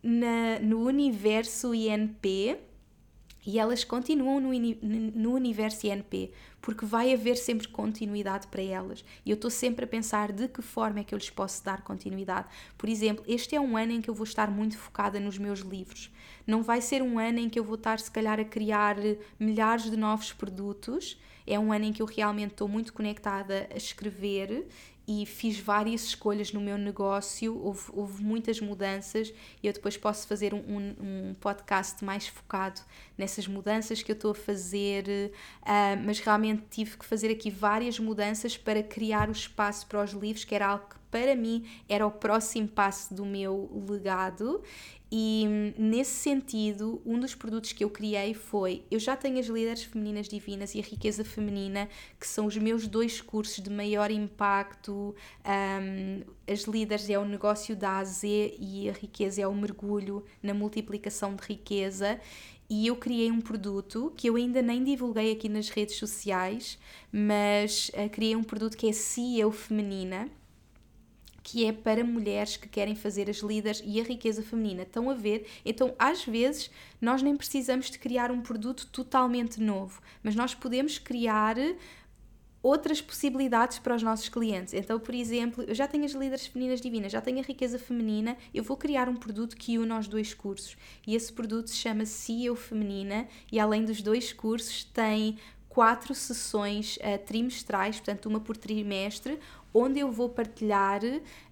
na, 0.00 0.60
no 0.60 0.86
universo 0.86 1.74
INP 1.74 2.58
e 3.46 3.58
elas 3.58 3.84
continuam 3.84 4.40
no, 4.40 4.50
no 4.52 5.34
universo 5.34 5.86
INP, 5.86 6.30
porque 6.64 6.86
vai 6.86 7.12
haver 7.12 7.36
sempre 7.36 7.68
continuidade 7.68 8.46
para 8.46 8.62
elas. 8.62 9.04
E 9.22 9.30
eu 9.30 9.34
estou 9.34 9.50
sempre 9.50 9.84
a 9.84 9.86
pensar 9.86 10.32
de 10.32 10.48
que 10.48 10.62
forma 10.62 11.00
é 11.00 11.04
que 11.04 11.14
eu 11.14 11.18
lhes 11.18 11.28
posso 11.28 11.62
dar 11.62 11.82
continuidade. 11.82 12.48
Por 12.78 12.88
exemplo, 12.88 13.22
este 13.28 13.54
é 13.54 13.60
um 13.60 13.76
ano 13.76 13.92
em 13.92 14.00
que 14.00 14.08
eu 14.08 14.14
vou 14.14 14.24
estar 14.24 14.50
muito 14.50 14.78
focada 14.78 15.20
nos 15.20 15.36
meus 15.36 15.60
livros. 15.60 16.10
Não 16.46 16.62
vai 16.62 16.80
ser 16.80 17.02
um 17.02 17.18
ano 17.18 17.38
em 17.38 17.50
que 17.50 17.58
eu 17.58 17.64
vou 17.64 17.74
estar, 17.74 18.00
se 18.00 18.10
calhar, 18.10 18.40
a 18.40 18.44
criar 18.46 18.96
milhares 19.38 19.90
de 19.90 19.96
novos 19.98 20.32
produtos. 20.32 21.20
É 21.46 21.58
um 21.58 21.70
ano 21.70 21.84
em 21.84 21.92
que 21.92 22.00
eu 22.00 22.06
realmente 22.06 22.52
estou 22.52 22.66
muito 22.66 22.94
conectada 22.94 23.68
a 23.70 23.76
escrever 23.76 24.66
e 25.06 25.26
fiz 25.26 25.58
várias 25.58 26.04
escolhas 26.04 26.52
no 26.52 26.60
meu 26.60 26.78
negócio, 26.78 27.58
houve, 27.62 27.82
houve 27.92 28.22
muitas 28.22 28.60
mudanças 28.60 29.32
e 29.62 29.66
eu 29.66 29.72
depois 29.72 29.96
posso 29.96 30.26
fazer 30.26 30.54
um, 30.54 30.58
um, 30.58 30.96
um, 31.00 31.34
podcast 31.34 32.04
mais 32.04 32.26
focado 32.26 32.80
nessas 33.16 33.46
mudanças 33.46 34.02
que 34.02 34.10
eu 34.10 34.14
estou 34.14 34.30
a 34.30 34.34
fazer, 34.34 35.30
uh, 35.62 36.02
mas 36.04 36.20
realmente 36.20 36.64
tive 36.70 36.96
que 36.96 37.04
fazer 37.04 37.30
aqui 37.30 37.50
várias 37.50 37.98
mudanças 37.98 38.56
para 38.56 38.82
criar 38.82 39.28
o 39.28 39.32
espaço 39.32 39.86
para 39.86 40.02
os 40.02 40.12
livros, 40.12 40.44
que 40.44 40.54
era 40.54 40.68
algo 40.68 40.86
que 40.88 40.96
para 41.14 41.36
mim 41.36 41.64
era 41.88 42.04
o 42.04 42.10
próximo 42.10 42.66
passo 42.66 43.14
do 43.14 43.24
meu 43.24 43.70
legado 43.88 44.60
e 45.16 45.46
nesse 45.78 46.10
sentido, 46.10 47.00
um 47.06 47.20
dos 47.20 47.36
produtos 47.36 47.72
que 47.72 47.84
eu 47.84 47.88
criei 47.88 48.34
foi: 48.34 48.82
eu 48.90 48.98
já 48.98 49.14
tenho 49.14 49.38
as 49.38 49.46
líderes 49.46 49.84
femininas 49.84 50.26
divinas 50.26 50.74
e 50.74 50.80
a 50.80 50.82
riqueza 50.82 51.24
feminina, 51.24 51.88
que 52.18 52.26
são 52.26 52.46
os 52.46 52.56
meus 52.56 52.88
dois 52.88 53.20
cursos 53.20 53.62
de 53.62 53.70
maior 53.70 54.10
impacto. 54.10 55.14
Um, 55.46 56.24
as 56.52 56.62
líderes 56.64 57.08
é 57.08 57.16
o 57.16 57.24
negócio 57.24 57.76
da 57.76 57.98
AZ 57.98 58.24
e 58.24 58.90
a 58.90 58.92
riqueza 58.92 59.40
é 59.40 59.46
o 59.46 59.54
mergulho 59.54 60.24
na 60.42 60.52
multiplicação 60.52 61.36
de 61.36 61.44
riqueza. 61.46 62.20
E 62.68 62.88
eu 62.88 62.96
criei 62.96 63.30
um 63.30 63.40
produto 63.40 64.12
que 64.16 64.28
eu 64.28 64.34
ainda 64.34 64.60
nem 64.62 64.82
divulguei 64.82 65.30
aqui 65.30 65.48
nas 65.48 65.68
redes 65.68 65.94
sociais, 65.94 66.76
mas 67.12 67.88
uh, 67.90 68.10
criei 68.10 68.34
um 68.34 68.42
produto 68.42 68.76
que 68.76 68.88
é 68.88 68.92
CEO 68.92 69.52
Feminina 69.52 70.28
que 71.44 71.66
é 71.66 71.72
para 71.72 72.02
mulheres 72.02 72.56
que 72.56 72.66
querem 72.66 72.96
fazer 72.96 73.28
as 73.28 73.36
líderes 73.36 73.82
e 73.84 74.00
a 74.00 74.02
riqueza 74.02 74.42
feminina. 74.42 74.82
Estão 74.82 75.10
a 75.10 75.14
ver? 75.14 75.46
Então, 75.62 75.94
às 75.98 76.24
vezes, 76.24 76.70
nós 76.98 77.22
nem 77.22 77.36
precisamos 77.36 77.90
de 77.90 77.98
criar 77.98 78.32
um 78.32 78.40
produto 78.40 78.86
totalmente 78.86 79.60
novo, 79.60 80.00
mas 80.22 80.34
nós 80.34 80.54
podemos 80.54 80.98
criar 80.98 81.56
outras 82.62 83.02
possibilidades 83.02 83.78
para 83.78 83.94
os 83.94 84.02
nossos 84.02 84.30
clientes. 84.30 84.72
Então, 84.72 84.98
por 84.98 85.14
exemplo, 85.14 85.62
eu 85.64 85.74
já 85.74 85.86
tenho 85.86 86.06
as 86.06 86.12
líderes 86.12 86.46
femininas 86.46 86.80
divinas, 86.80 87.12
já 87.12 87.20
tenho 87.20 87.40
a 87.40 87.42
riqueza 87.42 87.78
feminina, 87.78 88.38
eu 88.54 88.64
vou 88.64 88.78
criar 88.78 89.06
um 89.06 89.16
produto 89.16 89.54
que 89.54 89.78
une 89.78 89.92
os 89.92 90.08
dois 90.08 90.32
cursos. 90.32 90.78
E 91.06 91.14
esse 91.14 91.30
produto 91.30 91.68
se 91.68 91.76
chama 91.76 92.06
CEO 92.06 92.56
Feminina 92.56 93.28
e 93.52 93.60
além 93.60 93.84
dos 93.84 94.00
dois 94.00 94.32
cursos 94.32 94.82
tem 94.82 95.36
quatro 95.68 96.14
sessões 96.14 96.96
uh, 96.98 97.18
trimestrais, 97.26 97.96
portanto 97.96 98.26
uma 98.26 98.40
por 98.40 98.56
trimestre, 98.56 99.38
onde 99.74 99.98
eu 99.98 100.10
vou 100.12 100.28
partilhar 100.28 101.00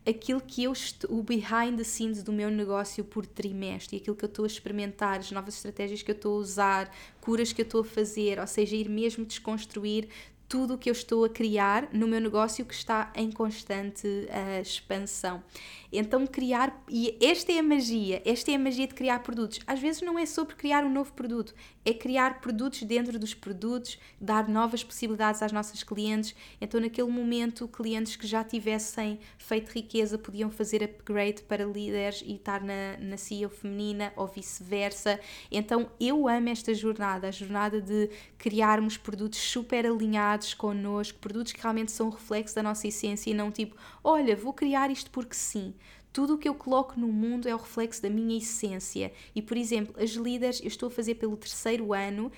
aquilo 0.07 0.41
que 0.41 0.63
eu 0.63 0.73
o 1.09 1.23
behind 1.25 1.77
the 1.77 1.83
scenes 1.83 2.23
do 2.23 2.33
meu 2.33 2.49
negócio 2.49 3.05
por 3.05 3.27
trimestre, 3.27 3.97
aquilo 3.97 4.15
que 4.15 4.25
eu 4.25 4.29
estou 4.29 4.45
a 4.45 4.47
experimentar, 4.47 5.19
as 5.19 5.33
novas 5.33 5.57
estratégias 5.57 6.03
que 6.03 6.11
eu 6.13 6.15
estou 6.15 6.37
a 6.37 6.41
usar, 6.41 6.95
curas 7.21 7.53
que 7.53 7.63
eu 7.63 7.65
estou 7.65 7.81
a 7.81 7.85
fazer, 7.85 8.39
ou 8.39 8.47
seja, 8.47 8.77
ir 8.77 8.89
mesmo 8.89 9.25
desconstruir 9.25 10.09
tudo 10.53 10.75
o 10.75 10.79
que 10.79 10.91
eu 10.91 10.93
estou 10.93 11.25
a 11.25 11.31
criar 11.31 11.89
no 11.95 12.07
meu 12.07 12.21
negócio 12.21 12.63
que 12.67 12.75
está 12.75 13.11
em 13.17 13.33
constante 13.33 14.07
uh, 14.07 14.61
expansão. 14.61 15.43
Então, 15.91 16.27
criar, 16.27 16.85
e 16.89 17.17
esta 17.23 17.53
é 17.53 17.59
a 17.59 17.63
magia, 17.63 18.21
esta 18.23 18.51
é 18.51 18.55
a 18.55 18.59
magia 18.59 18.87
de 18.87 18.95
criar 18.95 19.21
produtos. 19.21 19.61
Às 19.67 19.81
vezes 19.81 20.03
não 20.03 20.19
é 20.19 20.27
sobre 20.27 20.55
criar 20.55 20.85
um 20.85 20.93
novo 20.93 21.13
produto, 21.13 21.55
é 21.85 21.93
criar 21.93 22.41
produtos 22.41 22.83
dentro 22.83 23.19
dos 23.19 23.35
produtos, 23.35 23.99
dar 24.21 24.49
novas 24.49 24.85
possibilidades 24.85 25.43
às 25.43 25.53
nossas 25.53 25.83
clientes. 25.83 26.35
Então, 26.61 26.81
naquele 26.81 27.11
momento, 27.11 27.67
clientes 27.69 28.17
que 28.17 28.27
já 28.27 28.45
tivessem 28.45 29.19
feito 29.37 29.71
riqueza 29.71 30.19
podiam 30.19 30.51
fazer 30.51 30.83
upgrade 30.83 31.43
para 31.43 31.65
líderes 31.65 32.23
e 32.27 32.35
estar 32.35 32.63
na, 32.63 32.97
na 32.99 33.17
CEO 33.17 33.51
feminina 33.51 34.13
ou 34.17 34.27
vice-versa. 34.27 35.19
Então, 35.51 35.91
eu 36.01 36.29
amo 36.29 36.49
esta 36.49 36.75
jornada, 36.75 37.29
a 37.29 37.31
jornada 37.31 37.81
de 37.81 38.09
criarmos 38.39 38.97
produtos 38.97 39.39
super 39.39 39.87
alinhados 39.87 40.42
connosco, 40.55 41.19
produtos 41.19 41.53
que 41.53 41.61
realmente 41.61 41.93
são 41.93 42.09
um 42.09 42.11
reflexo 42.11 42.55
da 42.55 42.63
nossa 42.63 42.87
essência 42.87 43.31
e 43.31 43.35
não 43.35 43.51
tipo, 43.51 43.77
olha, 44.03 44.37
vou 44.37 44.53
criar 44.53 44.91
isto 44.91 45.11
porque 45.11 45.35
sim. 45.35 45.75
Tudo 46.13 46.35
o 46.35 46.39
que 46.39 46.49
eu 46.49 46.55
coloco 46.55 47.01
no 47.01 47.09
mundo 47.09 47.49
é 47.49 47.55
o 47.55 47.59
reflexo 47.59 48.03
da 48.03 48.11
minha 48.11 48.37
essência. 48.37 49.13
E, 49.35 49.41
por 49.41 49.57
exemplo, 49.57 49.95
as 49.99 50.11
líderes 50.11 50.61
eu 50.61 50.67
estou 50.67 50.89
a 50.89 50.91
fazer 50.91 51.15
pelo 51.15 51.37
terceiro 51.37 51.95
ano 51.95 52.31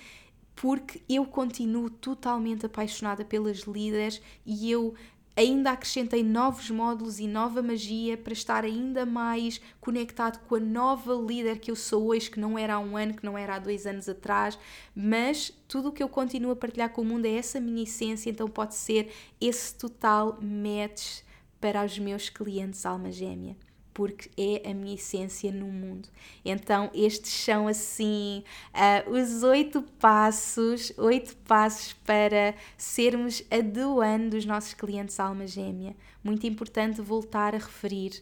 porque 0.55 1.01
eu 1.09 1.25
continuo 1.25 1.89
totalmente 1.89 2.65
apaixonada 2.65 3.25
pelas 3.25 3.59
líderes 3.59 4.21
e 4.45 4.71
eu 4.71 4.93
ainda 5.35 5.71
acrescentei 5.71 6.23
novos 6.23 6.69
módulos 6.69 7.19
e 7.19 7.27
nova 7.27 7.61
magia 7.61 8.17
para 8.17 8.33
estar 8.33 8.63
ainda 8.63 9.05
mais 9.05 9.59
conectado 9.81 10.39
com 10.47 10.55
a 10.55 10.59
nova 10.59 11.13
líder 11.13 11.59
que 11.59 11.69
eu 11.69 11.75
sou 11.75 12.07
hoje, 12.07 12.31
que 12.31 12.39
não 12.39 12.57
era 12.57 12.75
há 12.75 12.79
um 12.79 12.95
ano, 12.95 13.13
que 13.13 13.25
não 13.25 13.37
era 13.37 13.55
há 13.55 13.59
dois 13.59 13.85
anos 13.85 14.07
atrás, 14.07 14.57
mas 14.95 15.51
tudo 15.67 15.89
o 15.89 15.91
que 15.91 16.01
eu 16.01 16.09
continuo 16.09 16.51
a 16.51 16.55
partilhar 16.55 16.89
com 16.89 17.01
o 17.01 17.05
mundo 17.05 17.25
é 17.25 17.35
essa 17.35 17.59
minha 17.59 17.83
essência, 17.83 18.29
então 18.29 18.47
pode 18.47 18.75
ser 18.75 19.11
esse 19.41 19.75
total 19.75 20.39
match 20.41 21.21
para 21.59 21.83
os 21.83 21.99
meus 21.99 22.29
clientes 22.29 22.85
alma 22.85 23.11
gêmea 23.11 23.57
porque 23.95 24.29
é 24.37 24.69
a 24.69 24.73
minha 24.73 24.95
essência 24.95 25.49
no 25.53 25.67
mundo. 25.67 26.09
Então, 26.43 26.91
estes 26.93 27.31
são 27.31 27.65
assim 27.65 28.43
uh, 28.73 29.09
os 29.09 29.41
oito 29.41 29.81
passos, 29.81 30.91
oito 30.97 31.33
passos 31.47 31.93
para 32.05 32.53
sermos 32.77 33.41
a 33.49 33.61
doan 33.61 34.27
dos 34.27 34.45
nossos 34.45 34.73
clientes 34.73 35.17
alma 35.17 35.47
gêmea. 35.47 35.95
Muito 36.21 36.45
importante 36.45 36.99
voltar 36.99 37.55
a 37.55 37.57
referir 37.57 38.21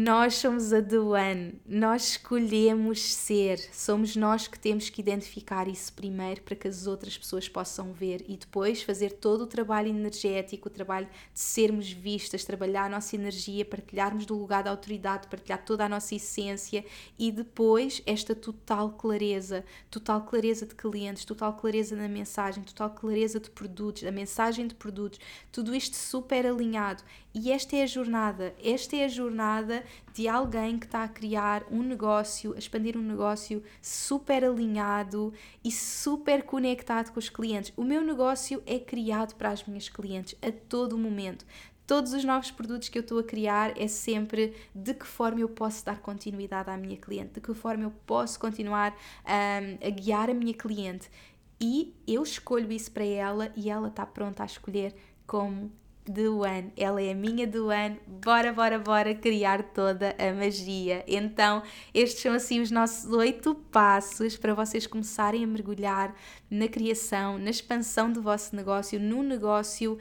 nós 0.00 0.34
somos 0.34 0.72
a 0.72 0.78
One, 0.78 1.60
nós 1.66 2.10
escolhemos 2.10 3.02
ser, 3.02 3.58
somos 3.72 4.14
nós 4.14 4.46
que 4.46 4.56
temos 4.56 4.88
que 4.88 5.00
identificar 5.00 5.66
isso 5.66 5.92
primeiro 5.92 6.40
para 6.42 6.54
que 6.54 6.68
as 6.68 6.86
outras 6.86 7.18
pessoas 7.18 7.48
possam 7.48 7.92
ver 7.92 8.24
e 8.28 8.36
depois 8.36 8.80
fazer 8.80 9.10
todo 9.14 9.40
o 9.40 9.46
trabalho 9.48 9.88
energético, 9.88 10.68
o 10.68 10.70
trabalho 10.70 11.06
de 11.06 11.40
sermos 11.40 11.90
vistas, 11.90 12.44
trabalhar 12.44 12.84
a 12.84 12.88
nossa 12.88 13.16
energia, 13.16 13.64
partilharmos 13.64 14.24
do 14.24 14.38
lugar 14.38 14.62
da 14.62 14.70
autoridade, 14.70 15.26
partilhar 15.26 15.64
toda 15.64 15.84
a 15.86 15.88
nossa 15.88 16.14
essência 16.14 16.84
e 17.18 17.32
depois 17.32 18.00
esta 18.06 18.36
total 18.36 18.92
clareza, 18.92 19.64
total 19.90 20.22
clareza 20.22 20.64
de 20.64 20.76
clientes, 20.76 21.24
total 21.24 21.54
clareza 21.54 21.96
na 21.96 22.06
mensagem, 22.06 22.62
total 22.62 22.90
clareza 22.90 23.40
de 23.40 23.50
produtos, 23.50 24.04
a 24.04 24.12
mensagem 24.12 24.68
de 24.68 24.76
produtos, 24.76 25.18
tudo 25.50 25.74
isto 25.74 25.96
super 25.96 26.46
alinhado. 26.46 27.02
E 27.34 27.52
esta 27.52 27.76
é 27.76 27.82
a 27.82 27.86
jornada, 27.86 28.54
esta 28.62 28.96
é 28.96 29.04
a 29.04 29.08
jornada 29.08 29.84
de 30.14 30.26
alguém 30.26 30.78
que 30.78 30.86
está 30.86 31.04
a 31.04 31.08
criar 31.08 31.64
um 31.70 31.82
negócio, 31.82 32.54
a 32.54 32.58
expandir 32.58 32.96
um 32.96 33.02
negócio 33.02 33.62
super 33.82 34.44
alinhado 34.44 35.32
e 35.62 35.70
super 35.70 36.42
conectado 36.42 37.12
com 37.12 37.18
os 37.18 37.28
clientes. 37.28 37.72
O 37.76 37.84
meu 37.84 38.02
negócio 38.02 38.62
é 38.66 38.78
criado 38.78 39.34
para 39.34 39.50
as 39.50 39.64
minhas 39.64 39.88
clientes 39.88 40.34
a 40.42 40.50
todo 40.50 40.96
momento 40.96 41.44
todos 41.88 42.12
os 42.12 42.22
novos 42.22 42.50
produtos 42.50 42.90
que 42.90 42.98
eu 42.98 43.00
estou 43.00 43.18
a 43.18 43.24
criar 43.24 43.72
é 43.80 43.88
sempre 43.88 44.54
de 44.74 44.92
que 44.92 45.06
forma 45.06 45.40
eu 45.40 45.48
posso 45.48 45.82
dar 45.82 45.98
continuidade 46.00 46.68
à 46.68 46.76
minha 46.76 46.98
cliente, 46.98 47.32
de 47.32 47.40
que 47.40 47.54
forma 47.54 47.84
eu 47.84 47.90
posso 48.04 48.38
continuar 48.38 48.92
um, 48.92 49.86
a 49.86 49.88
guiar 49.88 50.28
a 50.28 50.34
minha 50.34 50.52
cliente. 50.52 51.10
E 51.58 51.94
eu 52.06 52.22
escolho 52.22 52.70
isso 52.70 52.92
para 52.92 53.06
ela 53.06 53.50
e 53.56 53.70
ela 53.70 53.88
está 53.88 54.04
pronta 54.04 54.42
a 54.42 54.46
escolher 54.46 54.94
como 55.26 55.72
do 56.10 56.42
ano. 56.44 56.72
Ela 56.76 57.02
é 57.02 57.12
a 57.12 57.14
minha 57.14 57.46
do 57.46 57.70
ano. 57.70 57.96
Bora, 58.06 58.52
bora, 58.52 58.78
bora 58.78 59.14
criar 59.14 59.62
toda 59.62 60.14
a 60.18 60.32
magia. 60.32 61.04
Então, 61.06 61.62
estes 61.92 62.22
são 62.22 62.32
assim 62.32 62.60
os 62.60 62.70
nossos 62.70 63.10
oito 63.12 63.54
passos 63.54 64.36
para 64.36 64.54
vocês 64.54 64.86
começarem 64.86 65.44
a 65.44 65.46
mergulhar 65.46 66.14
na 66.50 66.68
criação, 66.68 67.38
na 67.38 67.50
expansão 67.50 68.10
do 68.10 68.22
vosso 68.22 68.54
negócio, 68.56 68.98
no 68.98 69.22
negócio 69.22 69.98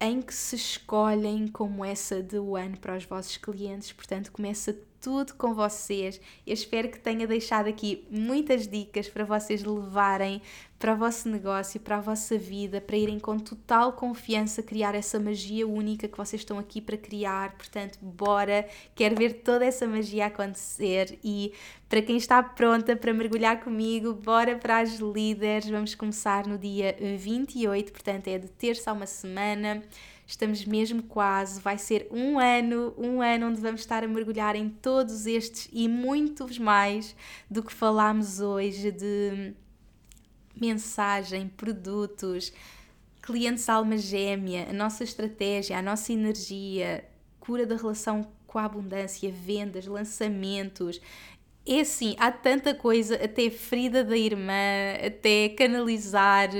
em 0.00 0.20
que 0.20 0.34
se 0.34 0.56
escolhem 0.56 1.48
como 1.48 1.84
essa 1.84 2.22
de 2.22 2.36
ano 2.36 2.76
para 2.80 2.96
os 2.96 3.04
vossos 3.04 3.36
clientes. 3.36 3.92
Portanto, 3.92 4.30
começa 4.30 4.76
tudo 5.06 5.34
com 5.34 5.54
vocês. 5.54 6.20
Eu 6.44 6.52
espero 6.52 6.88
que 6.88 6.98
tenha 6.98 7.28
deixado 7.28 7.68
aqui 7.68 8.04
muitas 8.10 8.66
dicas 8.66 9.08
para 9.08 9.24
vocês 9.24 9.62
levarem 9.62 10.42
para 10.80 10.94
o 10.94 10.96
vosso 10.96 11.28
negócio, 11.28 11.78
para 11.78 11.98
a 11.98 12.00
vossa 12.00 12.36
vida, 12.36 12.80
para 12.80 12.96
irem 12.96 13.20
com 13.20 13.38
total 13.38 13.92
confiança 13.92 14.64
criar 14.64 14.96
essa 14.96 15.20
magia 15.20 15.64
única 15.64 16.08
que 16.08 16.18
vocês 16.18 16.42
estão 16.42 16.58
aqui 16.58 16.80
para 16.80 16.96
criar. 16.96 17.52
Portanto, 17.52 18.00
bora! 18.02 18.68
Quero 18.96 19.14
ver 19.14 19.34
toda 19.44 19.64
essa 19.64 19.86
magia 19.86 20.26
acontecer 20.26 21.16
e 21.22 21.52
para 21.88 22.02
quem 22.02 22.16
está 22.16 22.42
pronta 22.42 22.96
para 22.96 23.14
mergulhar 23.14 23.60
comigo, 23.60 24.12
bora 24.12 24.56
para 24.56 24.80
as 24.80 24.96
líderes. 24.96 25.70
Vamos 25.70 25.94
começar 25.94 26.48
no 26.48 26.58
dia 26.58 26.96
28, 27.16 27.92
portanto, 27.92 28.26
é 28.26 28.38
de 28.38 28.48
terça 28.48 28.90
a 28.90 28.92
uma 28.92 29.06
semana 29.06 29.84
estamos 30.26 30.64
mesmo 30.64 31.02
quase, 31.04 31.60
vai 31.60 31.78
ser 31.78 32.08
um 32.10 32.38
ano, 32.38 32.92
um 32.98 33.22
ano 33.22 33.46
onde 33.46 33.60
vamos 33.60 33.80
estar 33.80 34.02
a 34.02 34.08
mergulhar 34.08 34.56
em 34.56 34.68
todos 34.68 35.26
estes 35.26 35.68
e 35.72 35.88
muitos 35.88 36.58
mais 36.58 37.14
do 37.50 37.62
que 37.62 37.72
falámos 37.72 38.40
hoje 38.40 38.90
de 38.90 39.54
mensagem, 40.60 41.48
produtos, 41.48 42.52
clientes 43.22 43.68
alma 43.68 43.96
gêmea, 43.96 44.68
a 44.68 44.72
nossa 44.72 45.04
estratégia, 45.04 45.78
a 45.78 45.82
nossa 45.82 46.12
energia, 46.12 47.04
cura 47.38 47.64
da 47.64 47.76
relação 47.76 48.26
com 48.46 48.58
a 48.58 48.64
abundância, 48.64 49.30
vendas, 49.30 49.86
lançamentos. 49.86 51.00
É 51.68 51.80
assim, 51.80 52.14
há 52.18 52.30
tanta 52.30 52.72
coisa, 52.74 53.16
até 53.16 53.50
ferida 53.50 54.04
da 54.04 54.16
irmã, 54.16 54.52
até 55.04 55.48
canalizar, 55.48 56.50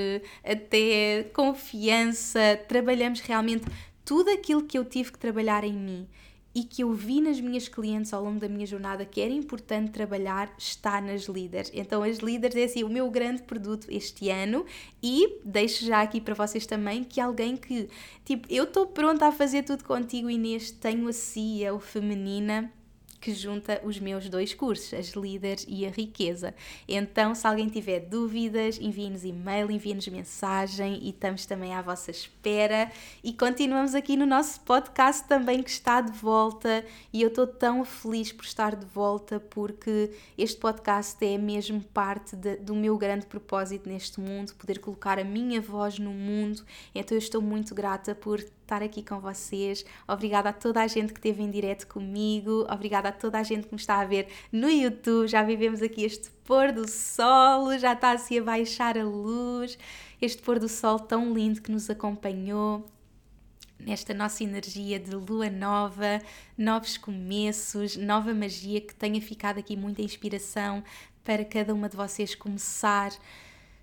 até 0.43 1.31
confiança. 1.33 2.59
Trabalhamos 2.67 3.21
realmente 3.21 3.65
tudo 4.05 4.31
aquilo 4.31 4.65
que 4.65 4.77
eu 4.77 4.85
tive 4.85 5.13
que 5.13 5.19
trabalhar 5.19 5.63
em 5.63 5.75
mim 5.75 6.09
e 6.53 6.65
que 6.65 6.83
eu 6.83 6.93
vi 6.93 7.21
nas 7.21 7.39
minhas 7.39 7.69
clientes 7.69 8.13
ao 8.13 8.25
longo 8.25 8.41
da 8.41 8.49
minha 8.49 8.67
jornada 8.67 9.05
que 9.05 9.21
era 9.21 9.33
importante 9.33 9.93
trabalhar 9.93 10.53
está 10.59 11.01
nas 11.01 11.27
líderes. 11.27 11.71
Então, 11.73 12.03
as 12.03 12.17
líderes 12.19 12.57
é 12.57 12.65
assim 12.65 12.83
o 12.83 12.89
meu 12.89 13.09
grande 13.09 13.43
produto 13.43 13.87
este 13.89 14.29
ano 14.29 14.65
e 15.01 15.39
deixo 15.45 15.85
já 15.85 16.03
aqui 16.03 16.21
para 16.21 16.35
vocês 16.35 16.67
também 16.67 17.05
que 17.05 17.21
alguém 17.21 17.57
que, 17.57 17.89
tipo, 18.25 18.49
eu 18.51 18.65
estou 18.65 18.87
pronta 18.87 19.29
a 19.29 19.33
fazer 19.33 19.63
tudo 19.63 19.85
contigo, 19.85 20.29
Inês, 20.29 20.73
tenho 20.73 21.07
a 21.07 21.13
CIA, 21.13 21.73
o 21.73 21.79
feminina 21.79 22.73
que 23.21 23.35
junta 23.35 23.81
os 23.85 23.99
meus 23.99 24.29
dois 24.29 24.55
cursos, 24.55 24.93
as 24.95 25.09
líderes 25.11 25.65
e 25.69 25.87
a 25.87 25.91
riqueza. 25.91 26.55
Então, 26.89 27.35
se 27.35 27.47
alguém 27.47 27.69
tiver 27.69 28.01
dúvidas, 28.01 28.79
envie-nos 28.81 29.25
e-mail, 29.25 29.71
envie-nos 29.71 30.07
mensagem 30.09 30.99
e 31.03 31.11
estamos 31.11 31.47
também 31.47 31.75
à 31.75 31.83
vossa 31.83 32.11
espera. 32.11 32.91
E 33.23 33.33
continuamos 33.33 33.95
aqui 33.95 34.17
no 34.17 34.27
nosso 34.27 34.61
podcast 34.61 35.27
também 35.27 35.63
que 35.63 35.71
está 35.71 36.01
de 36.01 36.13
volta 36.13 36.85
e 37.13 37.23
eu 37.23 37.29
estou 37.29 37.47
tão 37.47 37.85
feliz 37.85 38.33
por 38.33 38.45
estar 38.45 38.77
de 38.77 38.87
volta 38.87 39.41
porque 39.41 40.11
este 40.37 40.59
podcast 40.59 41.25
é 41.25 41.39
mesmo 41.39 41.83
parte 41.95 42.37
de, 42.37 42.57
do 42.57 42.75
meu 42.75 42.97
grande 42.97 43.27
propósito 43.27 43.89
neste 43.89 44.21
mundo, 44.21 44.55
poder 44.55 44.79
colocar 44.79 45.19
a 45.19 45.25
minha 45.25 45.61
voz 45.61 45.99
no 45.99 46.11
mundo. 46.11 46.65
Então, 46.95 47.17
eu 47.17 47.19
estou 47.19 47.41
muito 47.41 47.75
grata 47.75 48.15
por 48.15 48.43
estar 48.67 48.83
aqui 48.83 49.03
com 49.03 49.21
vocês. 49.21 49.85
Obrigada 50.07 50.51
a 50.51 50.53
toda 50.53 50.83
a 50.83 50.87
gente 50.87 51.13
que 51.13 51.21
esteve 51.21 51.43
em 51.43 51.51
direto 51.51 51.87
comigo. 51.87 52.67
Obrigada 52.69 53.09
a 53.09 53.13
toda 53.13 53.39
a 53.39 53.43
gente 53.43 53.69
que 53.69 53.75
me 53.75 53.81
está 53.81 54.01
a 54.01 54.05
ver 54.05 54.29
no 54.53 54.69
YouTube. 54.69 55.29
Já 55.29 55.43
vivemos 55.43 55.81
aqui 55.81 56.05
este 56.05 56.31
pôr 56.45 56.73
do 56.73 56.89
sol, 56.89 57.79
já 57.79 57.93
está 57.93 58.11
assim 58.13 58.39
a 58.41 58.43
baixar 58.43 58.99
a 58.99 59.05
luz. 59.05 59.79
Este 60.21 60.43
pôr 60.43 60.59
do 60.59 60.69
sol 60.69 60.99
tão 60.99 61.33
lindo 61.33 61.63
que 61.63 61.71
nos 61.71 61.89
acompanhou 61.89 62.85
nesta 63.79 64.13
nossa 64.13 64.43
energia 64.43 64.99
de 64.99 65.15
lua 65.15 65.49
nova, 65.49 66.21
novos 66.59 66.97
começos, 66.97 67.97
nova 67.97 68.35
magia 68.35 68.81
que 68.81 68.95
tenha 68.95 69.21
ficado 69.21 69.59
aqui 69.59 69.77
muita 69.77 70.03
inspiração 70.03 70.83
para 71.23 71.45
cada 71.45 71.73
uma 71.73 71.89
de 71.89 71.97
vocês 71.97 72.35
começar 72.35 73.13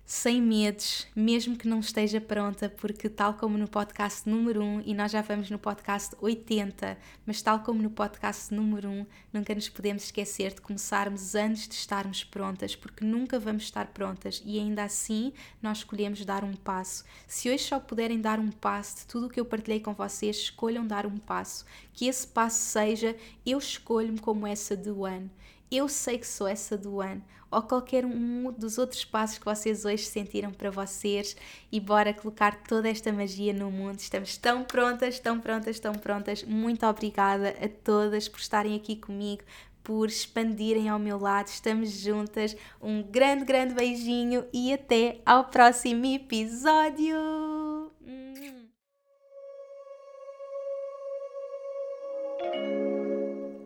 sem 0.06 0.40
medos, 0.42 1.06
mesmo 1.16 1.56
que 1.56 1.66
não 1.66 1.80
esteja 1.80 2.20
pronta, 2.20 2.68
porque, 2.68 3.08
tal 3.08 3.34
como 3.34 3.56
no 3.56 3.66
podcast 3.66 4.28
número 4.28 4.62
1, 4.62 4.82
e 4.84 4.92
nós 4.92 5.10
já 5.10 5.22
vamos 5.22 5.50
no 5.50 5.58
podcast 5.58 6.14
80, 6.20 6.98
mas 7.24 7.40
tal 7.40 7.60
como 7.60 7.82
no 7.82 7.88
podcast 7.88 8.52
número 8.52 8.90
1, 8.90 9.06
nunca 9.32 9.54
nos 9.54 9.70
podemos 9.70 10.04
esquecer 10.04 10.52
de 10.52 10.60
começarmos 10.60 11.34
antes 11.34 11.66
de 11.66 11.74
estarmos 11.74 12.22
prontas, 12.22 12.76
porque 12.76 13.02
nunca 13.02 13.38
vamos 13.38 13.62
estar 13.62 13.86
prontas 13.88 14.42
e 14.44 14.58
ainda 14.58 14.84
assim 14.84 15.32
nós 15.62 15.78
escolhemos 15.78 16.22
dar 16.26 16.44
um 16.44 16.52
passo. 16.52 17.02
Se 17.26 17.48
hoje 17.48 17.64
só 17.64 17.80
puderem 17.80 18.20
dar 18.20 18.38
um 18.38 18.50
passo 18.50 18.98
de 18.98 19.06
tudo 19.06 19.26
o 19.26 19.30
que 19.30 19.40
eu 19.40 19.46
partilhei 19.46 19.80
com 19.80 19.94
vocês, 19.94 20.36
escolham 20.36 20.86
dar 20.86 21.06
um 21.06 21.16
passo. 21.16 21.64
Que 21.94 22.06
esse 22.06 22.26
passo 22.26 22.58
seja: 22.58 23.16
eu 23.46 23.58
escolho-me 23.58 24.18
como 24.18 24.46
essa 24.46 24.76
do 24.76 25.04
ano 25.04 25.30
eu 25.70 25.88
sei 25.88 26.18
que 26.18 26.26
sou 26.26 26.46
essa 26.46 26.76
do 26.76 27.00
ano, 27.00 27.22
ou 27.50 27.62
qualquer 27.62 28.04
um 28.04 28.52
dos 28.52 28.78
outros 28.78 29.04
passos 29.04 29.38
que 29.38 29.44
vocês 29.44 29.84
hoje 29.84 30.04
sentiram 30.04 30.50
para 30.50 30.70
vocês 30.70 31.36
e 31.70 31.78
bora 31.78 32.12
colocar 32.12 32.62
toda 32.64 32.88
esta 32.88 33.12
magia 33.12 33.52
no 33.52 33.70
mundo. 33.70 33.98
Estamos 33.98 34.36
tão 34.36 34.64
prontas, 34.64 35.18
tão 35.20 35.38
prontas, 35.38 35.78
tão 35.78 35.94
prontas. 35.94 36.42
Muito 36.42 36.84
obrigada 36.84 37.50
a 37.50 37.68
todas 37.68 38.28
por 38.28 38.40
estarem 38.40 38.74
aqui 38.74 38.96
comigo, 38.96 39.42
por 39.84 40.08
expandirem 40.08 40.88
ao 40.88 40.98
meu 40.98 41.18
lado. 41.18 41.46
Estamos 41.46 41.90
juntas. 41.90 42.56
Um 42.82 43.02
grande, 43.02 43.44
grande 43.44 43.74
beijinho 43.74 44.44
e 44.52 44.72
até 44.72 45.20
ao 45.24 45.44
próximo 45.44 46.06
episódio. 46.06 47.43